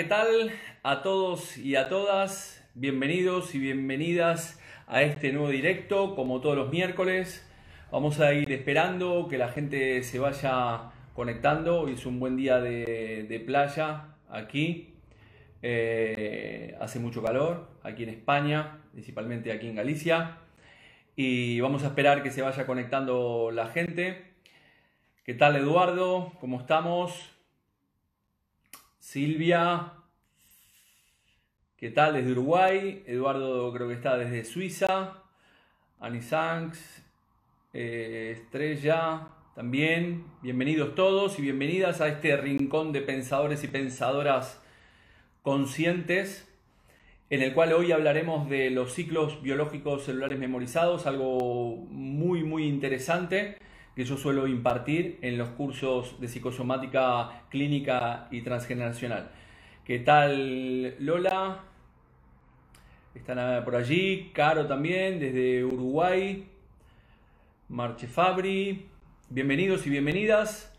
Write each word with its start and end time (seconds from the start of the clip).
¿qué 0.00 0.06
tal 0.06 0.50
a 0.82 1.02
todos 1.02 1.58
y 1.58 1.76
a 1.76 1.90
todas? 1.90 2.66
Bienvenidos 2.74 3.54
y 3.54 3.58
bienvenidas 3.58 4.58
a 4.86 5.02
este 5.02 5.30
nuevo 5.30 5.50
directo, 5.50 6.14
como 6.14 6.40
todos 6.40 6.56
los 6.56 6.70
miércoles. 6.70 7.46
Vamos 7.92 8.18
a 8.18 8.32
ir 8.32 8.50
esperando 8.50 9.28
que 9.28 9.36
la 9.36 9.48
gente 9.48 10.02
se 10.02 10.18
vaya 10.18 10.92
conectando. 11.12 11.82
Hoy 11.82 11.92
es 11.92 12.06
un 12.06 12.18
buen 12.18 12.38
día 12.38 12.60
de, 12.60 13.42
playa 13.44 14.14
aquí. 14.30 14.94
Eh, 15.60 16.74
hace 16.80 16.98
mucho 16.98 17.22
calor 17.22 17.68
aquí 17.82 18.04
en 18.04 18.08
España, 18.08 18.78
principalmente 18.92 19.52
aquí 19.52 19.68
en 19.68 19.74
Galicia. 19.74 20.38
Y 21.14 21.60
vamos 21.60 21.84
a 21.84 21.88
esperar 21.88 22.22
que 22.22 22.30
se 22.30 22.40
vaya 22.40 22.64
conectando 22.64 23.50
la 23.50 23.66
gente. 23.66 24.32
¿Qué 25.24 25.34
tal 25.34 25.56
Eduardo? 25.56 26.32
¿Cómo 26.40 26.58
estamos? 26.58 27.39
Silvia, 29.00 29.94
¿qué 31.78 31.90
tal 31.90 32.12
desde 32.12 32.32
Uruguay? 32.32 33.02
Eduardo 33.06 33.72
creo 33.72 33.88
que 33.88 33.94
está 33.94 34.18
desde 34.18 34.44
Suiza. 34.44 35.22
Anisanks, 36.00 37.02
eh, 37.72 38.36
Estrella, 38.36 39.28
también. 39.54 40.26
Bienvenidos 40.42 40.94
todos 40.94 41.38
y 41.38 41.42
bienvenidas 41.42 42.02
a 42.02 42.08
este 42.08 42.36
rincón 42.36 42.92
de 42.92 43.00
pensadores 43.00 43.64
y 43.64 43.68
pensadoras 43.68 44.62
conscientes, 45.42 46.46
en 47.30 47.40
el 47.42 47.54
cual 47.54 47.72
hoy 47.72 47.92
hablaremos 47.92 48.50
de 48.50 48.68
los 48.68 48.92
ciclos 48.92 49.40
biológicos 49.42 50.04
celulares 50.04 50.38
memorizados, 50.38 51.06
algo 51.06 51.76
muy, 51.88 52.44
muy 52.44 52.66
interesante 52.66 53.56
que 54.00 54.06
yo 54.06 54.16
suelo 54.16 54.46
impartir 54.46 55.18
en 55.20 55.36
los 55.36 55.50
cursos 55.50 56.18
de 56.22 56.26
psicosomática 56.26 57.42
clínica 57.50 58.28
y 58.30 58.40
transgeneracional. 58.40 59.30
¿Qué 59.84 59.98
tal 59.98 60.96
Lola? 61.04 61.64
Están 63.14 63.62
por 63.62 63.76
allí, 63.76 64.30
Caro 64.32 64.66
también, 64.66 65.20
desde 65.20 65.66
Uruguay, 65.66 66.46
Marche 67.68 68.06
Fabri, 68.06 68.86
bienvenidos 69.28 69.86
y 69.86 69.90
bienvenidas. 69.90 70.74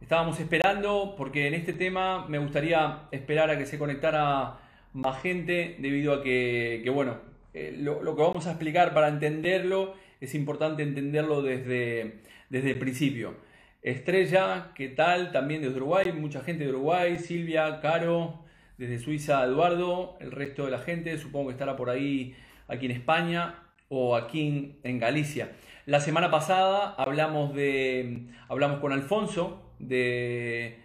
Estábamos 0.00 0.40
esperando 0.40 1.14
porque 1.18 1.48
en 1.48 1.52
este 1.52 1.74
tema 1.74 2.26
me 2.28 2.38
gustaría 2.38 3.08
esperar 3.10 3.50
a 3.50 3.58
que 3.58 3.66
se 3.66 3.78
conectara 3.78 4.58
más 4.94 5.20
gente 5.20 5.76
debido 5.80 6.14
a 6.14 6.22
que, 6.22 6.90
bueno, 6.94 7.18
eh, 7.52 7.76
lo, 7.78 8.02
lo 8.02 8.16
que 8.16 8.22
vamos 8.22 8.46
a 8.46 8.52
explicar 8.52 8.94
para 8.94 9.08
entenderlo 9.08 10.00
es 10.22 10.36
importante 10.36 10.84
entenderlo 10.84 11.42
desde, 11.42 12.20
desde 12.48 12.70
el 12.70 12.78
principio. 12.78 13.34
Estrella, 13.82 14.70
¿qué 14.76 14.88
tal? 14.88 15.32
También 15.32 15.62
desde 15.62 15.76
Uruguay, 15.76 16.12
mucha 16.12 16.42
gente 16.42 16.62
de 16.62 16.70
Uruguay, 16.70 17.18
Silvia, 17.18 17.80
Caro, 17.80 18.44
desde 18.78 19.00
Suiza, 19.00 19.44
Eduardo, 19.44 20.16
el 20.20 20.30
resto 20.30 20.64
de 20.64 20.70
la 20.70 20.78
gente, 20.78 21.18
supongo 21.18 21.48
que 21.48 21.54
estará 21.54 21.74
por 21.74 21.90
ahí 21.90 22.36
aquí 22.68 22.86
en 22.86 22.92
España 22.92 23.64
o 23.88 24.14
aquí 24.14 24.76
en, 24.84 24.98
Galicia. 25.00 25.50
La 25.86 25.98
semana 25.98 26.30
pasada 26.30 26.94
hablamos, 26.96 27.52
de, 27.52 28.28
hablamos 28.48 28.78
con 28.78 28.92
Alfonso 28.92 29.72
de, 29.80 30.78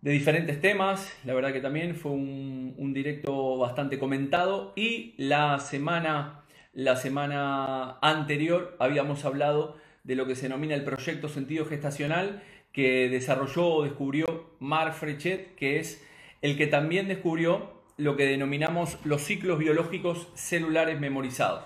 de 0.00 0.10
diferentes 0.10 0.62
temas, 0.62 1.14
la 1.26 1.34
verdad 1.34 1.52
que 1.52 1.60
también 1.60 1.94
fue 1.94 2.12
un, 2.12 2.74
un 2.78 2.94
directo 2.94 3.58
bastante 3.58 3.98
comentado 3.98 4.72
y 4.76 5.12
la 5.18 5.58
semana 5.58 6.41
la 6.72 6.96
semana 6.96 7.98
anterior 8.00 8.76
habíamos 8.78 9.24
hablado 9.24 9.76
de 10.04 10.16
lo 10.16 10.26
que 10.26 10.34
se 10.34 10.44
denomina 10.44 10.74
el 10.74 10.84
proyecto 10.84 11.28
sentido 11.28 11.66
gestacional 11.66 12.42
que 12.72 13.08
desarrolló 13.10 13.66
o 13.66 13.82
descubrió 13.84 14.56
Marc 14.58 14.94
Frechet, 14.94 15.54
que 15.54 15.78
es 15.78 16.02
el 16.40 16.56
que 16.56 16.66
también 16.66 17.08
descubrió 17.08 17.82
lo 17.98 18.16
que 18.16 18.24
denominamos 18.24 18.98
los 19.04 19.22
ciclos 19.22 19.58
biológicos 19.58 20.28
celulares 20.34 20.98
memorizados. 20.98 21.64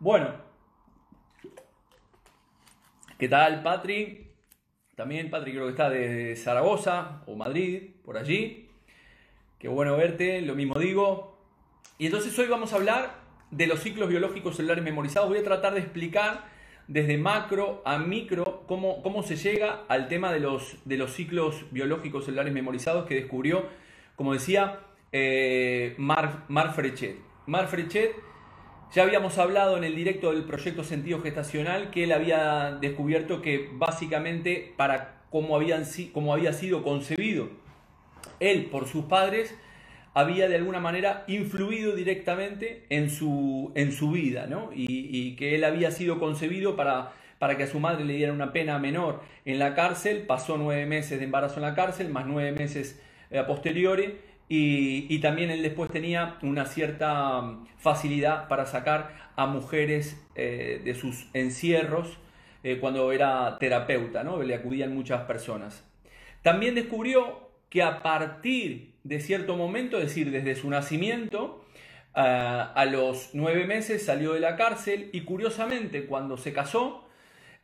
Bueno, 0.00 0.32
¿qué 3.18 3.28
tal 3.28 3.62
Patri? 3.62 4.32
También 4.96 5.30
Patri 5.30 5.52
creo 5.52 5.64
que 5.64 5.70
está 5.70 5.90
de 5.90 6.34
Zaragoza 6.36 7.22
o 7.26 7.36
Madrid, 7.36 7.90
por 8.04 8.16
allí. 8.16 8.70
Qué 9.58 9.68
bueno 9.68 9.96
verte, 9.96 10.40
lo 10.40 10.54
mismo 10.54 10.78
digo. 10.78 11.38
Y 11.98 12.06
entonces 12.06 12.36
hoy 12.38 12.48
vamos 12.48 12.72
a 12.72 12.76
hablar 12.76 13.17
de 13.50 13.66
los 13.66 13.80
ciclos 13.80 14.08
biológicos 14.08 14.56
celulares 14.56 14.84
memorizados. 14.84 15.28
Voy 15.28 15.38
a 15.38 15.44
tratar 15.44 15.74
de 15.74 15.80
explicar 15.80 16.44
desde 16.86 17.18
macro 17.18 17.82
a 17.84 17.98
micro 17.98 18.64
cómo, 18.66 19.02
cómo 19.02 19.22
se 19.22 19.36
llega 19.36 19.84
al 19.88 20.08
tema 20.08 20.32
de 20.32 20.40
los, 20.40 20.76
de 20.84 20.96
los 20.96 21.12
ciclos 21.12 21.66
biológicos 21.70 22.24
celulares 22.24 22.52
memorizados 22.52 23.06
que 23.06 23.14
descubrió, 23.14 23.66
como 24.16 24.32
decía, 24.32 24.80
eh, 25.12 25.94
Marc, 25.98 26.74
Frechet. 26.74 27.18
Marc 27.46 27.68
Frechet, 27.68 28.12
ya 28.94 29.02
habíamos 29.02 29.38
hablado 29.38 29.76
en 29.76 29.84
el 29.84 29.94
directo 29.94 30.32
del 30.32 30.44
proyecto 30.44 30.82
Sentido 30.82 31.20
Gestacional 31.20 31.90
que 31.90 32.04
él 32.04 32.12
había 32.12 32.78
descubierto 32.80 33.42
que 33.42 33.68
básicamente 33.72 34.72
para 34.76 35.22
cómo, 35.30 35.56
habían, 35.56 35.84
cómo 36.12 36.32
había 36.32 36.54
sido 36.54 36.82
concebido 36.82 37.48
él 38.40 38.66
por 38.66 38.86
sus 38.86 39.04
padres, 39.04 39.54
había 40.14 40.48
de 40.48 40.56
alguna 40.56 40.80
manera 40.80 41.24
influido 41.26 41.94
directamente 41.94 42.84
en 42.88 43.10
su, 43.10 43.72
en 43.74 43.92
su 43.92 44.10
vida, 44.10 44.46
¿no? 44.46 44.70
Y, 44.74 45.36
que 45.36 45.54
él 45.54 45.64
había 45.64 45.90
sido 45.90 46.18
concebido 46.18 46.76
para, 46.76 47.12
para 47.38 47.56
que 47.56 47.64
a 47.64 47.66
su 47.66 47.80
madre 47.80 48.04
le 48.04 48.14
diera 48.14 48.32
una 48.32 48.52
pena 48.52 48.78
menor 48.78 49.22
en 49.44 49.58
la 49.58 49.74
cárcel, 49.74 50.24
pasó 50.26 50.56
nueve 50.58 50.86
meses 50.86 51.18
de 51.18 51.24
embarazo 51.24 51.56
en 51.56 51.62
la 51.62 51.74
cárcel, 51.74 52.08
más 52.08 52.26
nueve 52.26 52.52
meses 52.52 53.00
eh, 53.30 53.38
a 53.38 53.46
posteriori, 53.46 54.16
y, 54.48 55.18
también 55.18 55.50
él 55.50 55.62
después 55.62 55.90
tenía 55.90 56.38
una 56.42 56.64
cierta 56.64 57.40
mm, 57.42 57.66
facilidad 57.76 58.48
para 58.48 58.66
sacar 58.66 59.30
a 59.36 59.46
mujeres 59.46 60.24
eh, 60.34 60.80
de 60.82 60.94
sus 60.94 61.28
encierros 61.34 62.18
eh, 62.64 62.78
cuando 62.80 63.12
era 63.12 63.58
terapeuta, 63.58 64.24
¿no? 64.24 64.42
Le 64.42 64.54
acudían 64.54 64.94
muchas 64.94 65.22
personas. 65.22 65.84
También 66.42 66.74
descubrió 66.74 67.50
que 67.68 67.82
a 67.82 68.02
partir 68.02 68.87
de 69.04 69.20
cierto 69.20 69.56
momento, 69.56 69.98
es 69.98 70.04
decir, 70.04 70.30
desde 70.30 70.54
su 70.54 70.68
nacimiento, 70.70 71.64
a 72.14 72.84
los 72.90 73.30
nueve 73.32 73.64
meses 73.64 74.04
salió 74.04 74.32
de 74.32 74.40
la 74.40 74.56
cárcel 74.56 75.08
y 75.12 75.20
curiosamente 75.20 76.06
cuando 76.06 76.36
se 76.36 76.52
casó, 76.52 77.08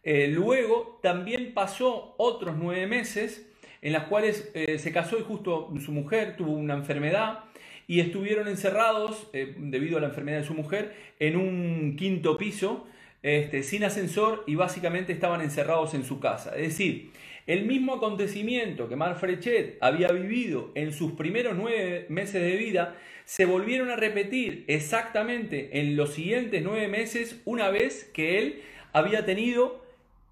eh, 0.05 0.29
luego 0.29 1.01
también 1.03 1.55
pasó 1.55 2.15
otros 2.19 2.57
nueve 2.59 2.87
meses 2.87 3.51
en 3.81 3.93
las 3.93 4.05
cuales 4.05 4.51
eh, 4.55 4.79
se 4.79 4.93
casó 4.93 5.19
y 5.19 5.23
justo 5.23 5.73
su 5.85 5.93
mujer 5.93 6.37
tuvo 6.37 6.53
una 6.53 6.75
enfermedad 6.75 7.41
y 7.87 8.01
estuvieron 8.01 8.49
encerrados, 8.49 9.29
eh, 9.33 9.55
debido 9.59 9.99
a 9.99 10.01
la 10.01 10.09
enfermedad 10.09 10.39
de 10.39 10.45
su 10.45 10.55
mujer, 10.55 10.95
en 11.19 11.37
un 11.37 11.97
quinto 11.97 12.39
piso, 12.39 12.87
este, 13.23 13.63
sin 13.63 13.85
ascensor 13.85 14.45
y 14.47 14.55
básicamente 14.55 15.13
estaban 15.13 15.41
encerrados 15.41 15.95
en 15.95 16.05
su 16.05 16.21
casa. 16.21 16.51
Es 16.57 16.69
decir, 16.69 17.11
el 17.47 17.67
mismo 17.67 17.95
acontecimiento 17.95 18.89
que 18.89 18.97
Marc 18.97 19.19
Frechet 19.19 19.77
había 19.81 20.09
vivido 20.09 20.71
en 20.75 20.93
sus 20.93 21.13
primeros 21.13 21.57
nueve 21.57 22.07
meses 22.09 22.43
de 22.43 22.57
vida, 22.57 22.97
se 23.25 23.45
volvieron 23.45 23.91
a 23.91 23.97
repetir 23.97 24.65
exactamente 24.67 25.81
en 25.81 25.97
los 25.97 26.15
siguientes 26.15 26.63
nueve 26.63 26.89
meses 26.89 27.41
una 27.45 27.69
vez 27.69 28.05
que 28.15 28.39
él 28.39 28.63
había 28.93 29.25
tenido 29.25 29.85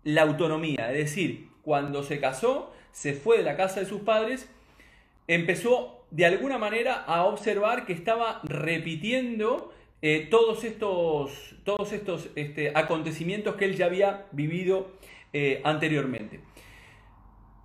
la 0.04 0.22
autonomía. 0.22 0.90
Es 0.92 0.98
decir, 0.98 1.48
cuando 1.62 2.02
se 2.02 2.20
casó, 2.20 2.72
se 2.92 3.14
fue 3.14 3.38
de 3.38 3.44
la 3.44 3.56
casa 3.56 3.80
de 3.80 3.86
sus 3.86 4.02
padres, 4.02 4.48
empezó 5.28 6.04
de 6.10 6.26
alguna 6.26 6.58
manera 6.58 6.94
a 6.94 7.24
observar 7.24 7.86
que 7.86 7.92
estaba 7.92 8.40
repitiendo 8.44 9.72
eh, 10.02 10.26
todos 10.30 10.64
estos, 10.64 11.56
todos 11.64 11.92
estos 11.92 12.28
este, 12.36 12.72
acontecimientos 12.74 13.56
que 13.56 13.64
él 13.66 13.76
ya 13.76 13.86
había 13.86 14.26
vivido 14.32 14.90
eh, 15.32 15.60
anteriormente. 15.64 16.40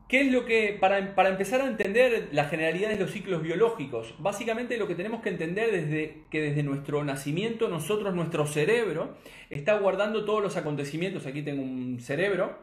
¿Qué 0.08 0.22
es 0.22 0.32
lo 0.32 0.46
que, 0.46 0.78
para, 0.80 1.00
empezar 1.00 1.60
a 1.60 1.68
entender 1.68 2.30
la 2.32 2.46
generalidad 2.46 2.90
de 2.90 2.96
los 2.96 3.12
ciclos 3.12 3.42
biológicos? 3.42 4.16
Básicamente 4.20 4.78
lo 4.78 4.88
que 4.88 4.96
tenemos 4.96 5.22
que 5.22 5.28
entender 5.28 5.70
desde 5.70 6.24
que 6.32 6.42
desde 6.42 6.64
nuestro 6.64 7.04
nacimiento 7.04 7.68
nosotros, 7.68 8.16
nuestro 8.16 8.48
cerebro, 8.48 9.18
está 9.50 9.78
guardando 9.78 10.24
todos 10.24 10.42
los 10.42 10.56
acontecimientos. 10.56 11.26
Aquí 11.26 11.42
tengo 11.42 11.62
un 11.62 12.00
cerebro. 12.00 12.58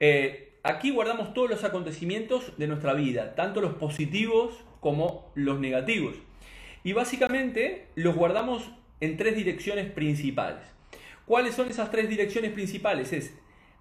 Eh, 0.00 0.54
aquí 0.62 0.90
guardamos 0.90 1.34
todos 1.34 1.50
los 1.50 1.64
acontecimientos 1.64 2.56
de 2.56 2.66
nuestra 2.66 2.94
vida, 2.94 3.34
tanto 3.34 3.60
los 3.60 3.74
positivos 3.74 4.64
como 4.80 5.30
los 5.34 5.60
negativos. 5.60 6.16
Y 6.82 6.94
básicamente 6.94 7.88
los 7.94 8.16
guardamos 8.16 8.70
en 9.00 9.18
tres 9.18 9.36
direcciones 9.36 9.90
principales. 9.90 10.62
¿Cuáles 11.26 11.54
son 11.54 11.68
esas 11.68 11.90
tres 11.90 12.08
direcciones 12.08 12.52
principales? 12.52 13.12
Es 13.12 13.34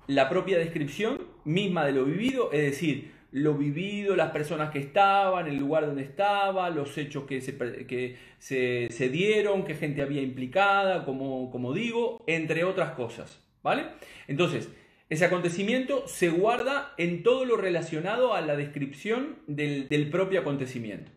la 0.07 0.28
propia 0.28 0.57
descripción 0.57 1.22
misma 1.50 1.86
de 1.86 1.94
lo 1.94 2.06
vivido, 2.06 2.51
es 2.51 2.62
decir, 2.62 3.12
lo 3.31 3.56
vivido, 3.56 4.16
las 4.16 4.31
personas 4.31 4.72
que 4.72 4.80
estaban, 4.80 5.48
el 5.48 5.57
lugar 5.57 5.86
donde 5.86 6.04
estaba, 6.04 6.69
los 6.69 6.98
hechos 6.98 7.25
que 7.25 7.42
se, 7.42 7.57
que 7.86 8.18
se, 8.40 9.10
dieron, 9.10 9.63
qué 9.63 9.75
gente 9.75 10.01
había 10.01 10.22
implicada, 10.22 11.06
como, 11.06 11.51
como 11.51 11.74
digo, 11.74 12.24
entre 12.28 12.63
otras 12.63 12.92
cosas. 12.92 13.40
¿Vale? 13.62 13.88
Entonces, 14.28 14.69
ese 15.10 15.25
acontecimiento 15.25 16.07
se 16.07 16.30
guarda 16.30 16.94
en 16.98 17.24
todo 17.24 17.46
lo 17.46 17.57
relacionado 17.57 18.34
a 18.34 18.42
la 18.42 18.56
descripción 18.56 19.38
del, 19.48 19.90
del 19.90 20.10
propio 20.10 20.40
acontecimiento. 20.40 21.12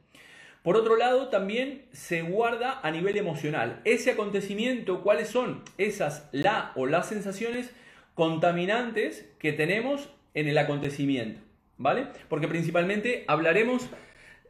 Por 0.62 0.76
otro 0.76 0.96
lado, 0.96 1.28
también 1.28 1.84
se 1.92 2.22
guarda 2.22 2.80
a 2.82 2.90
nivel 2.90 3.16
emocional. 3.16 3.80
Ese 3.84 4.12
acontecimiento, 4.12 5.02
¿cuáles 5.02 5.28
son 5.28 5.62
esas 5.78 6.28
la 6.32 6.72
o 6.74 6.86
las 6.86 7.08
sensaciones 7.08 7.70
contaminantes 8.14 9.28
que 9.38 9.52
tenemos 9.52 10.10
en 10.34 10.48
el 10.48 10.58
acontecimiento? 10.58 11.40
¿Vale? 11.78 12.06
Porque 12.28 12.48
principalmente 12.48 13.24
hablaremos, 13.26 13.88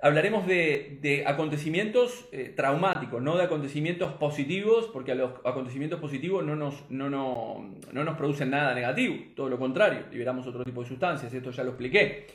hablaremos 0.03 0.47
de, 0.47 1.25
acontecimientos 1.27 2.29
eh, 2.33 2.53
traumáticos, 2.55 3.23
no 3.23 3.37
de 3.37 3.45
acontecimientos 3.45 4.13
positivos, 4.15 4.91
porque 4.93 5.13
a 5.13 5.15
los 5.15 5.33
acontecimientos 5.45 6.01
positivos 6.01 6.45
no 6.45 6.57
nos, 6.57 6.91
no, 6.91 7.09
no, 7.09 7.75
no 7.93 8.05
nos 8.05 8.17
producen 8.17 8.51
nada 8.51 8.75
negativo, 8.75 9.17
todo 9.35 9.49
lo 9.49 9.59
contrario, 9.59 10.05
liberamos 10.11 10.47
otro 10.47 10.65
tipo 10.65 10.83
de 10.83 10.89
sustancias, 10.89 11.33
esto 11.33 11.51
ya 11.51 11.65
lo 11.65 11.71
expliqué. 11.71 12.27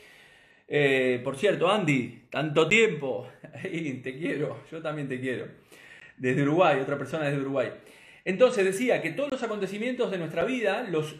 Eh, 0.67 1.21
por 1.23 1.37
cierto, 1.37 1.71
Andy, 1.71 2.23
tanto 2.29 2.67
tiempo. 2.67 3.29
te 3.61 4.17
quiero, 4.17 4.63
yo 4.69 4.81
también 4.81 5.07
te 5.07 5.19
quiero. 5.19 5.47
Desde 6.17 6.43
Uruguay, 6.43 6.79
otra 6.79 6.97
persona 6.97 7.25
desde 7.25 7.41
Uruguay. 7.41 7.71
Entonces 8.27 8.65
decía 8.65 9.01
que 9.01 9.11
todos 9.11 9.31
los 9.31 9.41
acontecimientos 9.41 10.11
de 10.11 10.17
nuestra 10.17 10.43
vida 10.43 10.85
los, 10.89 11.15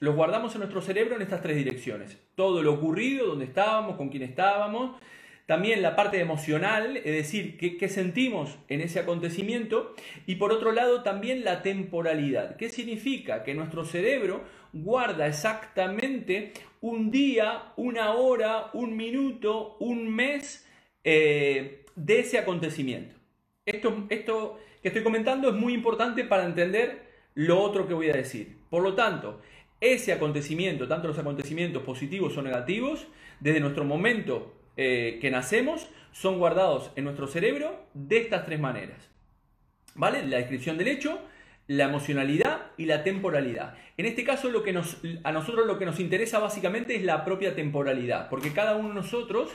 guardamos 0.00 0.52
en 0.56 0.58
nuestro 0.58 0.82
cerebro 0.82 1.14
en 1.14 1.22
estas 1.22 1.40
tres 1.40 1.56
direcciones. 1.56 2.18
Todo 2.34 2.64
lo 2.64 2.74
ocurrido, 2.74 3.28
dónde 3.28 3.44
estábamos, 3.44 3.94
con 3.94 4.08
quién 4.08 4.24
estábamos. 4.24 5.00
También 5.46 5.82
la 5.82 5.94
parte 5.94 6.18
emocional, 6.18 6.96
es 6.96 7.04
decir, 7.04 7.56
qué, 7.56 7.76
qué 7.76 7.88
sentimos 7.88 8.58
en 8.66 8.80
ese 8.80 8.98
acontecimiento. 8.98 9.94
Y 10.26 10.34
por 10.34 10.50
otro 10.50 10.72
lado 10.72 11.04
también 11.04 11.44
la 11.44 11.62
temporalidad. 11.62 12.56
¿Qué 12.56 12.70
significa? 12.70 13.44
Que 13.44 13.54
nuestro 13.54 13.84
cerebro 13.84 14.42
guarda 14.72 15.28
exactamente 15.28 16.54
un 16.80 17.12
día, 17.12 17.72
una 17.76 18.14
hora, 18.14 18.70
un 18.72 18.96
minuto, 18.96 19.76
un 19.78 20.12
mes 20.12 20.66
eh, 21.04 21.84
de 21.94 22.18
ese 22.18 22.40
acontecimiento. 22.40 23.14
Esto, 23.64 24.06
esto 24.10 24.58
que 24.86 24.90
estoy 24.90 25.02
comentando 25.02 25.48
es 25.48 25.54
muy 25.56 25.74
importante 25.74 26.22
para 26.22 26.44
entender 26.44 27.08
lo 27.34 27.60
otro 27.60 27.88
que 27.88 27.94
voy 27.94 28.08
a 28.08 28.12
decir. 28.12 28.58
Por 28.70 28.84
lo 28.84 28.94
tanto, 28.94 29.40
ese 29.80 30.12
acontecimiento, 30.12 30.86
tanto 30.86 31.08
los 31.08 31.18
acontecimientos 31.18 31.82
positivos 31.82 32.36
o 32.36 32.42
negativos, 32.42 33.08
desde 33.40 33.58
nuestro 33.58 33.84
momento 33.84 34.54
eh, 34.76 35.18
que 35.20 35.28
nacemos, 35.28 35.88
son 36.12 36.38
guardados 36.38 36.92
en 36.94 37.02
nuestro 37.02 37.26
cerebro 37.26 37.84
de 37.94 38.18
estas 38.18 38.46
tres 38.46 38.60
maneras. 38.60 39.10
¿Vale? 39.96 40.24
La 40.24 40.36
descripción 40.36 40.78
del 40.78 40.86
hecho, 40.86 41.18
la 41.66 41.86
emocionalidad 41.86 42.70
y 42.76 42.84
la 42.84 43.02
temporalidad. 43.02 43.74
En 43.96 44.06
este 44.06 44.22
caso, 44.22 44.50
lo 44.50 44.62
que 44.62 44.72
nos, 44.72 44.98
a 45.24 45.32
nosotros 45.32 45.66
lo 45.66 45.80
que 45.80 45.86
nos 45.86 45.98
interesa 45.98 46.38
básicamente 46.38 46.94
es 46.94 47.02
la 47.02 47.24
propia 47.24 47.56
temporalidad, 47.56 48.28
porque 48.28 48.52
cada 48.52 48.76
uno 48.76 48.90
de 48.90 48.94
nosotros 48.94 49.50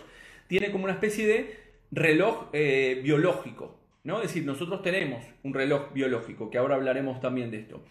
tiene 0.48 0.74
como 0.74 0.84
una 0.84 0.94
especie 0.94 1.26
de 1.26 1.60
reloj 1.90 2.50
eh, 2.52 3.00
biológico, 3.02 3.81
¿no? 4.04 4.18
Es 4.18 4.30
decir, 4.30 4.46
nosotros 4.46 4.82
tenemos 4.82 5.24
un 5.44 5.54
reloj 5.54 5.94
biológico, 5.94 6.50
que 6.50 6.58
ahora 6.58 6.76
hablaremos 6.76 7.20
también 7.20 7.52
de 7.52 7.60
esto. 7.60 7.84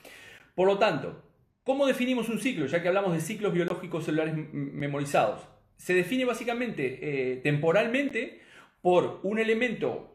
Por 0.54 0.66
lo 0.66 0.78
tanto, 0.78 1.22
¿cómo 1.64 1.86
definimos 1.86 2.28
un 2.28 2.40
ciclo? 2.40 2.66
Ya 2.66 2.82
que 2.82 2.88
hablamos 2.88 3.12
de 3.12 3.20
ciclos 3.20 3.52
biológicos 3.52 4.04
celulares 4.04 4.34
memorizados. 4.52 5.40
Se 5.76 5.94
define 5.94 6.24
básicamente 6.24 6.98
eh, 7.32 7.36
temporalmente 7.36 8.40
por 8.82 9.20
un 9.22 9.38
elemento 9.38 10.10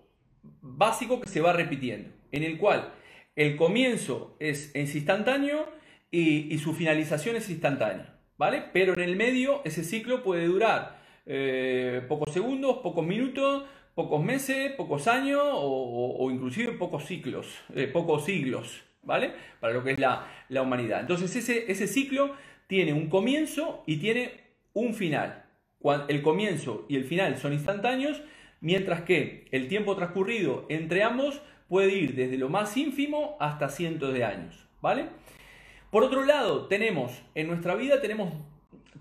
básico 0.61 1.21
que 1.21 1.29
se 1.29 1.41
va 1.41 1.53
repitiendo, 1.53 2.09
en 2.31 2.43
el 2.43 2.57
cual 2.57 2.93
el 3.35 3.55
comienzo 3.55 4.35
es, 4.39 4.75
instantáneo 4.75 5.67
y, 6.11 6.57
su 6.59 6.73
finalización 6.73 7.35
es 7.35 7.49
instantánea, 7.49 8.17
¿vale? 8.37 8.63
Pero 8.71 8.93
en 8.93 9.01
el 9.01 9.15
medio 9.15 9.61
ese 9.65 9.83
ciclo 9.83 10.23
puede 10.23 10.45
durar 10.45 11.01
eh, 11.25 12.01
pocos 12.07 12.33
segundos, 12.33 12.77
pocos 12.77 13.05
minutos, 13.05 13.65
pocos 13.95 14.23
meses, 14.23 14.73
pocos 14.73 15.07
años 15.07 15.41
o, 15.43 16.29
inclusive 16.31 16.73
pocos 16.73 17.05
ciclos, 17.05 17.47
eh, 17.73 17.87
pocos 17.87 18.25
siglos, 18.25 18.83
¿vale? 19.01 19.31
Para 19.59 19.73
lo 19.73 19.83
que 19.83 19.91
es 19.91 19.99
la, 19.99 20.27
humanidad. 20.61 20.99
Entonces 20.99 21.35
ese, 21.35 21.71
ese 21.71 21.87
ciclo 21.87 22.35
tiene 22.67 22.93
un 22.93 23.09
comienzo 23.09 23.83
y 23.87 23.97
tiene 23.97 24.31
un 24.73 24.93
final. 24.93 25.45
El 26.07 26.21
comienzo 26.21 26.85
y 26.89 26.97
el 26.97 27.05
final 27.05 27.37
son 27.37 27.53
instantáneos, 27.53 28.21
mientras 28.59 29.01
que 29.01 29.47
el 29.51 29.67
tiempo 29.67 29.95
transcurrido 29.95 30.65
entre 30.67 31.03
ambos 31.03 31.41
puede 31.69 31.93
ir 31.95 32.15
desde 32.15 32.37
lo 32.37 32.49
más 32.49 32.75
ínfimo 32.75 33.37
hasta 33.39 33.69
cientos 33.69 34.13
de 34.13 34.23
años, 34.23 34.67
¿vale? 34.81 35.07
Por 35.89 36.03
otro 36.03 36.25
lado, 36.25 36.67
tenemos, 36.67 37.21
en 37.35 37.47
nuestra 37.47 37.75
vida 37.75 38.01
tenemos 38.01 38.33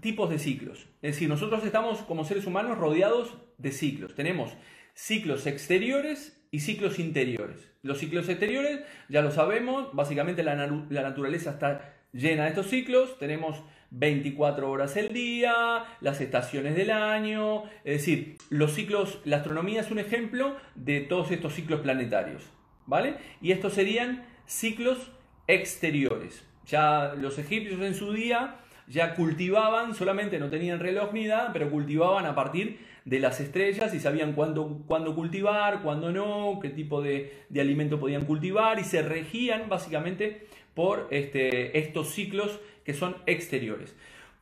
tipos 0.00 0.30
de 0.30 0.38
ciclos. 0.38 0.86
Es 1.02 1.14
decir, 1.14 1.28
nosotros 1.28 1.64
estamos 1.64 2.02
como 2.02 2.24
seres 2.24 2.46
humanos 2.46 2.78
rodeados 2.78 3.36
de 3.58 3.72
ciclos. 3.72 4.14
Tenemos 4.14 4.54
ciclos 4.94 5.46
exteriores 5.46 6.40
y 6.50 6.60
ciclos 6.60 6.98
interiores. 6.98 7.72
Los 7.82 7.98
ciclos 7.98 8.28
exteriores, 8.28 8.80
ya 9.08 9.20
lo 9.22 9.30
sabemos, 9.30 9.92
básicamente 9.92 10.42
la, 10.42 10.54
naturaleza 10.54 11.50
está 11.50 11.94
llena 12.12 12.44
de 12.44 12.50
estos 12.50 12.68
ciclos. 12.68 13.18
Tenemos 13.18 13.62
24 13.90 14.70
horas 14.70 14.96
el 14.96 15.12
día, 15.12 15.84
las 16.00 16.20
estaciones 16.20 16.76
del 16.76 16.90
año, 16.90 17.64
es 17.84 17.98
decir, 17.98 18.36
los 18.50 18.72
ciclos, 18.72 19.20
la 19.24 19.38
astronomía 19.38 19.80
es 19.80 19.90
un 19.90 19.98
ejemplo 19.98 20.56
de 20.74 21.00
todos 21.00 21.30
estos 21.30 21.54
ciclos 21.54 21.80
planetarios, 21.80 22.42
¿vale? 22.86 23.16
Y 23.42 23.52
estos 23.52 23.74
serían 23.74 24.24
ciclos 24.46 25.10
exteriores. 25.46 26.44
Ya 26.66 27.14
los 27.20 27.38
egipcios 27.38 27.80
en 27.82 27.94
su 27.94 28.12
día 28.12 28.60
ya 28.86 29.14
cultivaban, 29.14 29.94
solamente 29.94 30.38
no 30.38 30.50
tenían 30.50 30.80
reloj 30.80 31.12
ni 31.12 31.24
nada, 31.24 31.52
pero 31.52 31.70
cultivaban 31.70 32.26
a 32.26 32.34
partir 32.34 32.78
de 33.04 33.18
las 33.18 33.40
estrellas 33.40 33.92
y 33.94 34.00
sabían 34.00 34.32
cuándo, 34.32 34.82
cuándo 34.86 35.14
cultivar, 35.14 35.82
cuándo 35.82 36.10
no, 36.10 36.58
qué 36.60 36.70
tipo 36.70 37.02
de, 37.02 37.44
de, 37.50 37.60
alimento 37.60 38.00
podían 38.00 38.24
cultivar 38.24 38.78
y 38.78 38.84
se 38.84 39.02
regían 39.02 39.68
básicamente 39.68 40.46
por 40.74 41.08
este, 41.10 41.78
estos 41.78 42.10
ciclos 42.10 42.60
que 42.84 42.94
son 42.94 43.16
exteriores. 43.26 43.94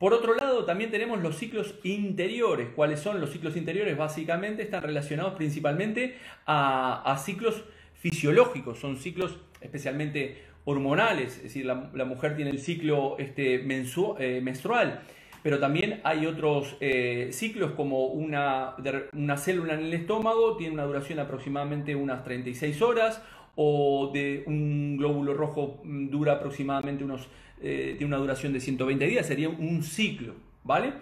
Por 0.03 0.13
otro 0.13 0.35
lado, 0.35 0.65
también 0.65 0.91
tenemos 0.91 1.21
los 1.21 1.37
ciclos 1.37 1.75
interiores. 1.83 2.67
¿Cuáles 2.75 2.99
son 2.99 3.21
los 3.21 3.31
ciclos 3.31 3.55
interiores? 3.55 3.97
Básicamente 3.97 4.61
están 4.61 4.83
relacionados 4.83 5.35
principalmente 5.35 6.17
a, 6.45 7.21
ciclos 7.23 7.63
fisiológicos, 7.93 8.79
son 8.79 8.97
ciclos 8.97 9.37
especialmente 9.61 10.43
hormonales, 10.65 11.37
es 11.37 11.43
decir, 11.43 11.65
la, 11.65 12.05
mujer 12.05 12.35
tiene 12.35 12.51
el 12.51 12.59
ciclo 12.59 13.17
este, 13.17 13.55
eh, 13.55 14.41
menstrual, 14.41 15.03
pero 15.43 15.59
también 15.59 15.99
hay 16.03 16.25
otros 16.25 16.77
eh, 16.79 17.29
ciclos 17.31 17.73
como 17.73 18.05
una, 18.07 18.75
una 19.13 19.37
célula 19.37 19.73
en 19.73 19.81
el 19.81 19.93
estómago, 19.93 20.55
tiene 20.55 20.73
una 20.73 20.85
duración 20.85 21.19
aproximadamente 21.19 21.95
unas 21.95 22.23
36 22.23 22.81
horas, 22.81 23.21
o 23.55 24.09
de 24.13 24.43
un 24.47 24.97
glóbulo 24.97 25.33
rojo 25.33 25.81
mm, 25.83 26.07
dura 26.09 26.33
aproximadamente 26.33 27.03
unos, 27.03 27.27
eh, 27.61 27.99
una 28.01 28.17
duración 28.17 28.53
de 28.53 28.59
120 28.59 29.05
días, 29.05 29.27
sería 29.27 29.49
un 29.49 29.83
ciclo, 29.83 30.33
¿vale? 30.63 30.93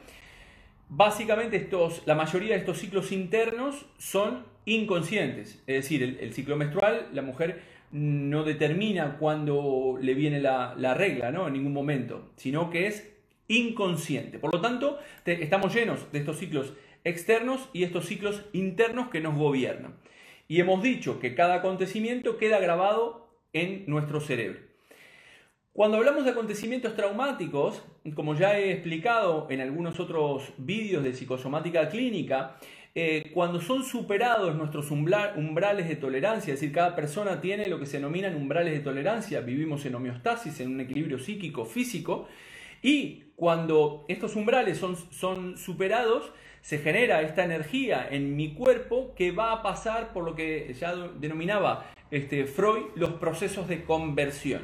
Básicamente 0.89 1.55
estos, 1.55 2.01
la 2.05 2.15
mayoría 2.15 2.53
de 2.53 2.59
estos 2.59 2.79
ciclos 2.79 3.13
internos 3.13 3.85
son 3.97 4.43
inconscientes, 4.65 5.63
es 5.65 5.83
decir, 5.83 6.17
el, 6.19 6.33
ciclo 6.33 6.57
menstrual, 6.57 7.07
la 7.13 7.21
mujer 7.21 7.61
no 7.91 8.43
determina 8.43 9.17
cuándo 9.17 9.97
le 10.01 10.13
viene 10.13 10.41
la, 10.41 10.93
regla, 10.93 11.31
¿no? 11.31 11.47
En 11.47 11.53
ningún 11.53 11.73
momento, 11.73 12.31
sino 12.35 12.69
que 12.69 12.87
es 12.87 13.09
inconsciente. 13.51 14.39
Por 14.39 14.53
lo 14.53 14.61
tanto, 14.61 14.99
estamos 15.25 15.73
llenos 15.73 16.11
de 16.11 16.19
estos 16.19 16.37
ciclos 16.37 16.73
externos 17.03 17.69
y 17.73 17.83
estos 17.83 18.05
ciclos 18.05 18.43
internos 18.53 19.09
que 19.09 19.19
nos 19.19 19.35
gobiernan. 19.35 19.95
Y 20.47 20.59
hemos 20.59 20.81
dicho 20.83 21.19
que 21.19 21.35
cada 21.35 21.55
acontecimiento 21.55 22.37
queda 22.37 22.59
grabado 22.59 23.29
en 23.53 23.83
nuestro 23.87 24.19
cerebro. 24.19 24.59
Cuando 25.73 25.97
hablamos 25.97 26.25
de 26.25 26.31
acontecimientos 26.31 26.95
traumáticos, 26.95 27.81
como 28.13 28.35
ya 28.35 28.59
he 28.59 28.73
explicado 28.73 29.47
en 29.49 29.61
algunos 29.61 29.99
otros 30.01 30.51
vídeos 30.57 31.03
de 31.03 31.13
psicosomática 31.13 31.87
clínica, 31.87 32.57
eh, 32.93 33.31
cuando 33.33 33.61
son 33.61 33.85
superados 33.85 34.53
nuestros 34.53 34.91
umbrales 34.91 35.87
de 35.87 35.95
tolerancia, 35.95 36.53
es 36.53 36.59
decir, 36.59 36.75
cada 36.75 36.93
persona 36.93 37.39
tiene 37.39 37.67
lo 37.67 37.79
que 37.79 37.85
se 37.85 37.97
denominan 37.97 38.35
umbrales 38.35 38.73
de 38.73 38.81
tolerancia, 38.81 39.39
vivimos 39.39 39.85
en 39.85 39.95
homeostasis, 39.95 40.59
en 40.59 40.73
un 40.73 40.81
equilibrio 40.81 41.17
psíquico, 41.17 41.63
físico, 41.63 42.27
y 42.81 43.23
cuando 43.35 44.05
estos 44.07 44.35
umbrales 44.35 44.77
son, 44.77 44.95
son 44.95 45.57
superados, 45.57 46.31
se 46.61 46.77
genera 46.77 47.21
esta 47.21 47.43
energía 47.43 48.07
en 48.09 48.35
mi 48.35 48.53
cuerpo 48.53 49.13
que 49.15 49.31
va 49.31 49.51
a 49.51 49.63
pasar 49.63 50.13
por 50.13 50.23
lo 50.23 50.35
que 50.35 50.73
ya 50.79 50.95
denominaba 51.19 51.91
este, 52.11 52.45
Freud 52.45 52.83
los 52.95 53.13
procesos 53.13 53.67
de 53.67 53.83
conversión. 53.83 54.61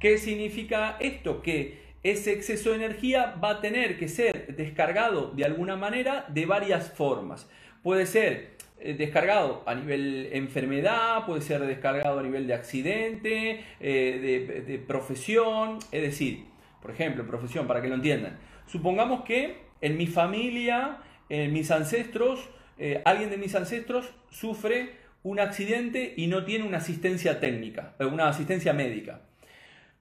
¿Qué 0.00 0.16
significa 0.16 0.96
esto? 1.00 1.42
Que 1.42 1.88
ese 2.02 2.32
exceso 2.32 2.70
de 2.70 2.76
energía 2.76 3.34
va 3.42 3.50
a 3.50 3.60
tener 3.60 3.98
que 3.98 4.08
ser 4.08 4.54
descargado 4.56 5.32
de 5.32 5.44
alguna 5.44 5.76
manera 5.76 6.24
de 6.28 6.46
varias 6.46 6.92
formas. 6.92 7.50
Puede 7.82 8.06
ser 8.06 8.56
eh, 8.80 8.94
descargado 8.94 9.62
a 9.66 9.74
nivel 9.74 10.28
enfermedad, 10.32 11.26
puede 11.26 11.40
ser 11.40 11.60
descargado 11.66 12.20
a 12.20 12.22
nivel 12.22 12.46
de 12.46 12.54
accidente, 12.54 13.64
eh, 13.80 14.64
de, 14.64 14.78
profesión, 14.78 15.78
es 15.90 16.02
decir, 16.02 16.44
por 16.80 16.90
ejemplo, 16.90 17.26
profesión, 17.26 17.66
para 17.66 17.82
que 17.82 17.88
lo 17.88 17.94
entiendan. 17.94 18.38
Supongamos 18.66 19.24
que 19.24 19.68
en 19.80 19.96
mi 19.96 20.06
familia 20.06 20.98
mis 21.28 21.70
ancestros 21.70 22.48
eh, 22.78 23.02
alguien 23.04 23.30
de 23.30 23.36
mis 23.36 23.54
ancestros 23.56 24.14
sufre 24.30 24.92
un 25.24 25.40
accidente 25.40 26.14
y 26.16 26.28
no 26.28 26.44
tiene 26.44 26.64
una 26.64 26.78
asistencia 26.78 27.40
técnica, 27.40 27.96
eh, 27.98 28.04
una 28.04 28.28
asistencia 28.28 28.72
médica. 28.72 29.22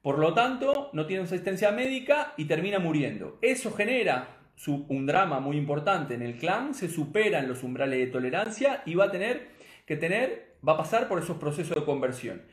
Por 0.04 0.20
lo 0.20 0.34
tanto, 0.34 0.92
no 0.94 1.08
tiene 1.08 1.24
asistencia 1.24 1.72
médica 1.72 2.34
y 2.38 2.46
termina 2.46 2.80
muriendo. 2.80 3.40
Eso 3.42 3.72
genera 3.72 4.38
un 4.68 5.06
drama 5.06 5.40
muy 5.40 5.58
importante 5.58 6.14
en 6.14 6.22
el 6.22 6.38
clan, 6.38 6.74
se 6.74 6.88
superan 6.88 7.48
los 7.48 7.64
umbrales 7.64 8.00
de 8.00 8.08
tolerancia 8.08 8.84
y 8.86 8.96
va 8.96 9.06
a 9.06 9.12
tener 9.12 9.50
que 9.86 9.96
tener, 9.96 10.56
va 10.68 10.74
a 10.74 10.78
pasar 10.78 11.08
por 11.08 11.20
esos 11.20 11.38
procesos 11.38 11.76
de 11.76 11.86
conversión. 11.86 12.44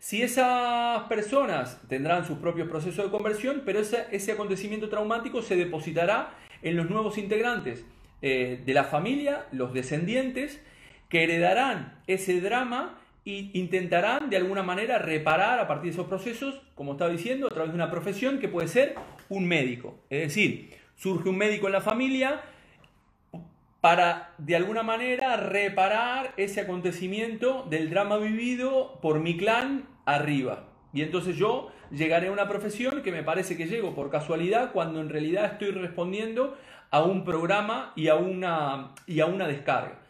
Si 0.00 0.22
esas 0.22 1.02
personas 1.10 1.78
tendrán 1.86 2.26
sus 2.26 2.38
propios 2.38 2.66
procesos 2.68 3.04
de 3.04 3.10
conversión, 3.10 3.62
pero 3.66 3.80
ese, 3.80 4.32
acontecimiento 4.32 4.88
traumático 4.88 5.42
se 5.42 5.56
depositará 5.56 6.30
en 6.62 6.78
los 6.78 6.88
nuevos 6.88 7.18
integrantes 7.18 7.84
eh, 8.22 8.62
de 8.64 8.74
la 8.74 8.84
familia, 8.84 9.44
los 9.52 9.74
descendientes, 9.74 10.62
que 11.10 11.24
heredarán 11.24 12.00
ese 12.06 12.40
drama 12.40 12.98
e 13.26 13.50
intentarán 13.52 14.30
de 14.30 14.38
alguna 14.38 14.62
manera 14.62 14.96
reparar 14.96 15.58
a 15.58 15.68
partir 15.68 15.90
de 15.90 15.96
esos 15.96 16.06
procesos, 16.06 16.62
como 16.74 16.92
estaba 16.92 17.10
diciendo, 17.10 17.48
a 17.48 17.50
través 17.50 17.70
de 17.70 17.74
una 17.74 17.90
profesión 17.90 18.38
que 18.38 18.48
puede 18.48 18.68
ser 18.68 18.94
un 19.28 19.46
médico. 19.46 19.98
Es 20.08 20.22
decir, 20.28 20.70
surge 20.96 21.28
un 21.28 21.36
médico 21.36 21.66
en 21.66 21.72
la 21.74 21.82
familia 21.82 22.40
para 23.80 24.34
de 24.38 24.56
alguna 24.56 24.82
manera 24.82 25.36
reparar 25.36 26.34
ese 26.36 26.60
acontecimiento 26.60 27.66
del 27.70 27.90
drama 27.90 28.18
vivido 28.18 28.98
por 29.00 29.20
mi 29.20 29.36
clan 29.36 29.88
arriba. 30.04 30.68
Y 30.92 31.02
entonces 31.02 31.36
yo 31.36 31.70
llegaré 31.90 32.28
a 32.28 32.32
una 32.32 32.48
profesión 32.48 33.02
que 33.02 33.12
me 33.12 33.22
parece 33.22 33.56
que 33.56 33.66
llego 33.66 33.94
por 33.94 34.10
casualidad 34.10 34.72
cuando 34.72 35.00
en 35.00 35.08
realidad 35.08 35.46
estoy 35.46 35.70
respondiendo 35.70 36.56
a 36.90 37.02
un 37.02 37.24
programa 37.24 37.92
y 37.96 38.08
a 38.08 38.16
una, 38.16 38.94
y 39.06 39.20
a 39.20 39.26
una 39.26 39.46
descarga. 39.46 40.00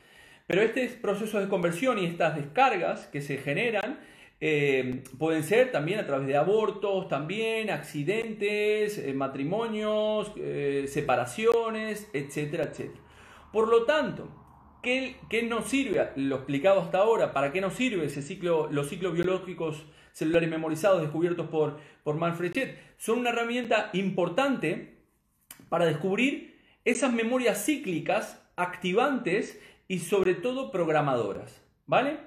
Pero 0.46 0.62
este 0.62 0.88
proceso 0.88 1.38
de 1.38 1.48
conversión 1.48 1.98
y 1.98 2.06
estas 2.06 2.34
descargas 2.34 3.06
que 3.06 3.20
se 3.20 3.38
generan 3.38 4.00
eh, 4.40 5.04
pueden 5.18 5.44
ser 5.44 5.70
también 5.70 6.00
a 6.00 6.06
través 6.06 6.26
de 6.26 6.36
abortos, 6.36 7.08
también 7.08 7.70
accidentes, 7.70 8.98
eh, 8.98 9.12
matrimonios, 9.12 10.32
eh, 10.38 10.86
separaciones, 10.88 12.08
etcétera, 12.12 12.64
etcétera. 12.64 13.00
Por 13.52 13.68
lo 13.68 13.84
tanto, 13.84 14.28
¿qué, 14.82 15.16
¿qué, 15.28 15.42
nos 15.42 15.68
sirve? 15.68 16.10
Lo 16.16 16.36
explicado 16.36 16.80
hasta 16.80 16.98
ahora, 16.98 17.32
¿para 17.32 17.52
qué 17.52 17.60
nos 17.60 17.74
sirve 17.74 18.06
ese 18.06 18.22
ciclo, 18.22 18.68
los 18.70 18.88
ciclos 18.88 19.14
biológicos 19.14 19.84
celulares 20.12 20.48
memorizados 20.48 21.02
descubiertos 21.02 21.48
por, 21.48 21.78
por 22.04 22.16
Manfred? 22.16 22.76
Son 22.96 23.18
una 23.18 23.30
herramienta 23.30 23.90
importante 23.92 24.98
para 25.68 25.86
descubrir 25.86 26.60
esas 26.84 27.12
memorias 27.12 27.64
cíclicas 27.64 28.40
activantes 28.56 29.60
y 29.88 29.98
sobre 29.98 30.34
todo 30.34 30.70
programadoras, 30.70 31.60
¿vale? 31.86 32.18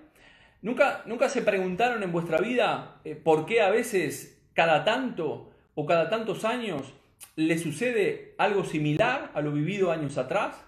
¿Nunca, 0.61 1.03
nunca 1.05 1.29
se 1.29 1.41
preguntaron 1.41 2.03
en 2.03 2.11
vuestra 2.11 2.39
vida 2.39 2.99
eh, 3.03 3.15
por 3.15 3.45
qué 3.45 3.61
a 3.61 3.69
veces 3.69 4.41
cada 4.53 4.83
tanto 4.83 5.51
o 5.75 5.85
cada 5.85 6.09
tantos 6.09 6.45
años 6.45 6.93
le 7.35 7.57
sucede 7.57 8.35
algo 8.37 8.63
similar 8.63 9.31
a 9.33 9.41
lo 9.41 9.51
vivido 9.51 9.91
años 9.91 10.17
atrás? 10.17 10.63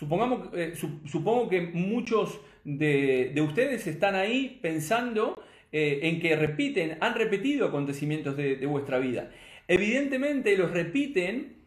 Supongamos, 0.00 0.48
eh, 0.54 0.72
supongo 1.04 1.50
que 1.50 1.60
muchos 1.60 2.40
de, 2.64 3.34
ustedes 3.46 3.86
están 3.86 4.14
ahí 4.14 4.58
pensando 4.62 5.38
eh, 5.72 6.00
en 6.04 6.20
que 6.20 6.36
repiten, 6.36 6.96
han 7.02 7.14
repetido 7.14 7.66
acontecimientos 7.66 8.34
de, 8.34 8.64
vuestra 8.64 8.98
vida. 8.98 9.30
Evidentemente 9.68 10.56
los 10.56 10.70
repiten 10.70 11.66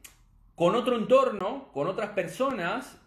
con 0.56 0.74
otro 0.74 0.98
entorno, 0.98 1.70
con 1.74 1.86
otras 1.86 2.10
personas, 2.10 3.00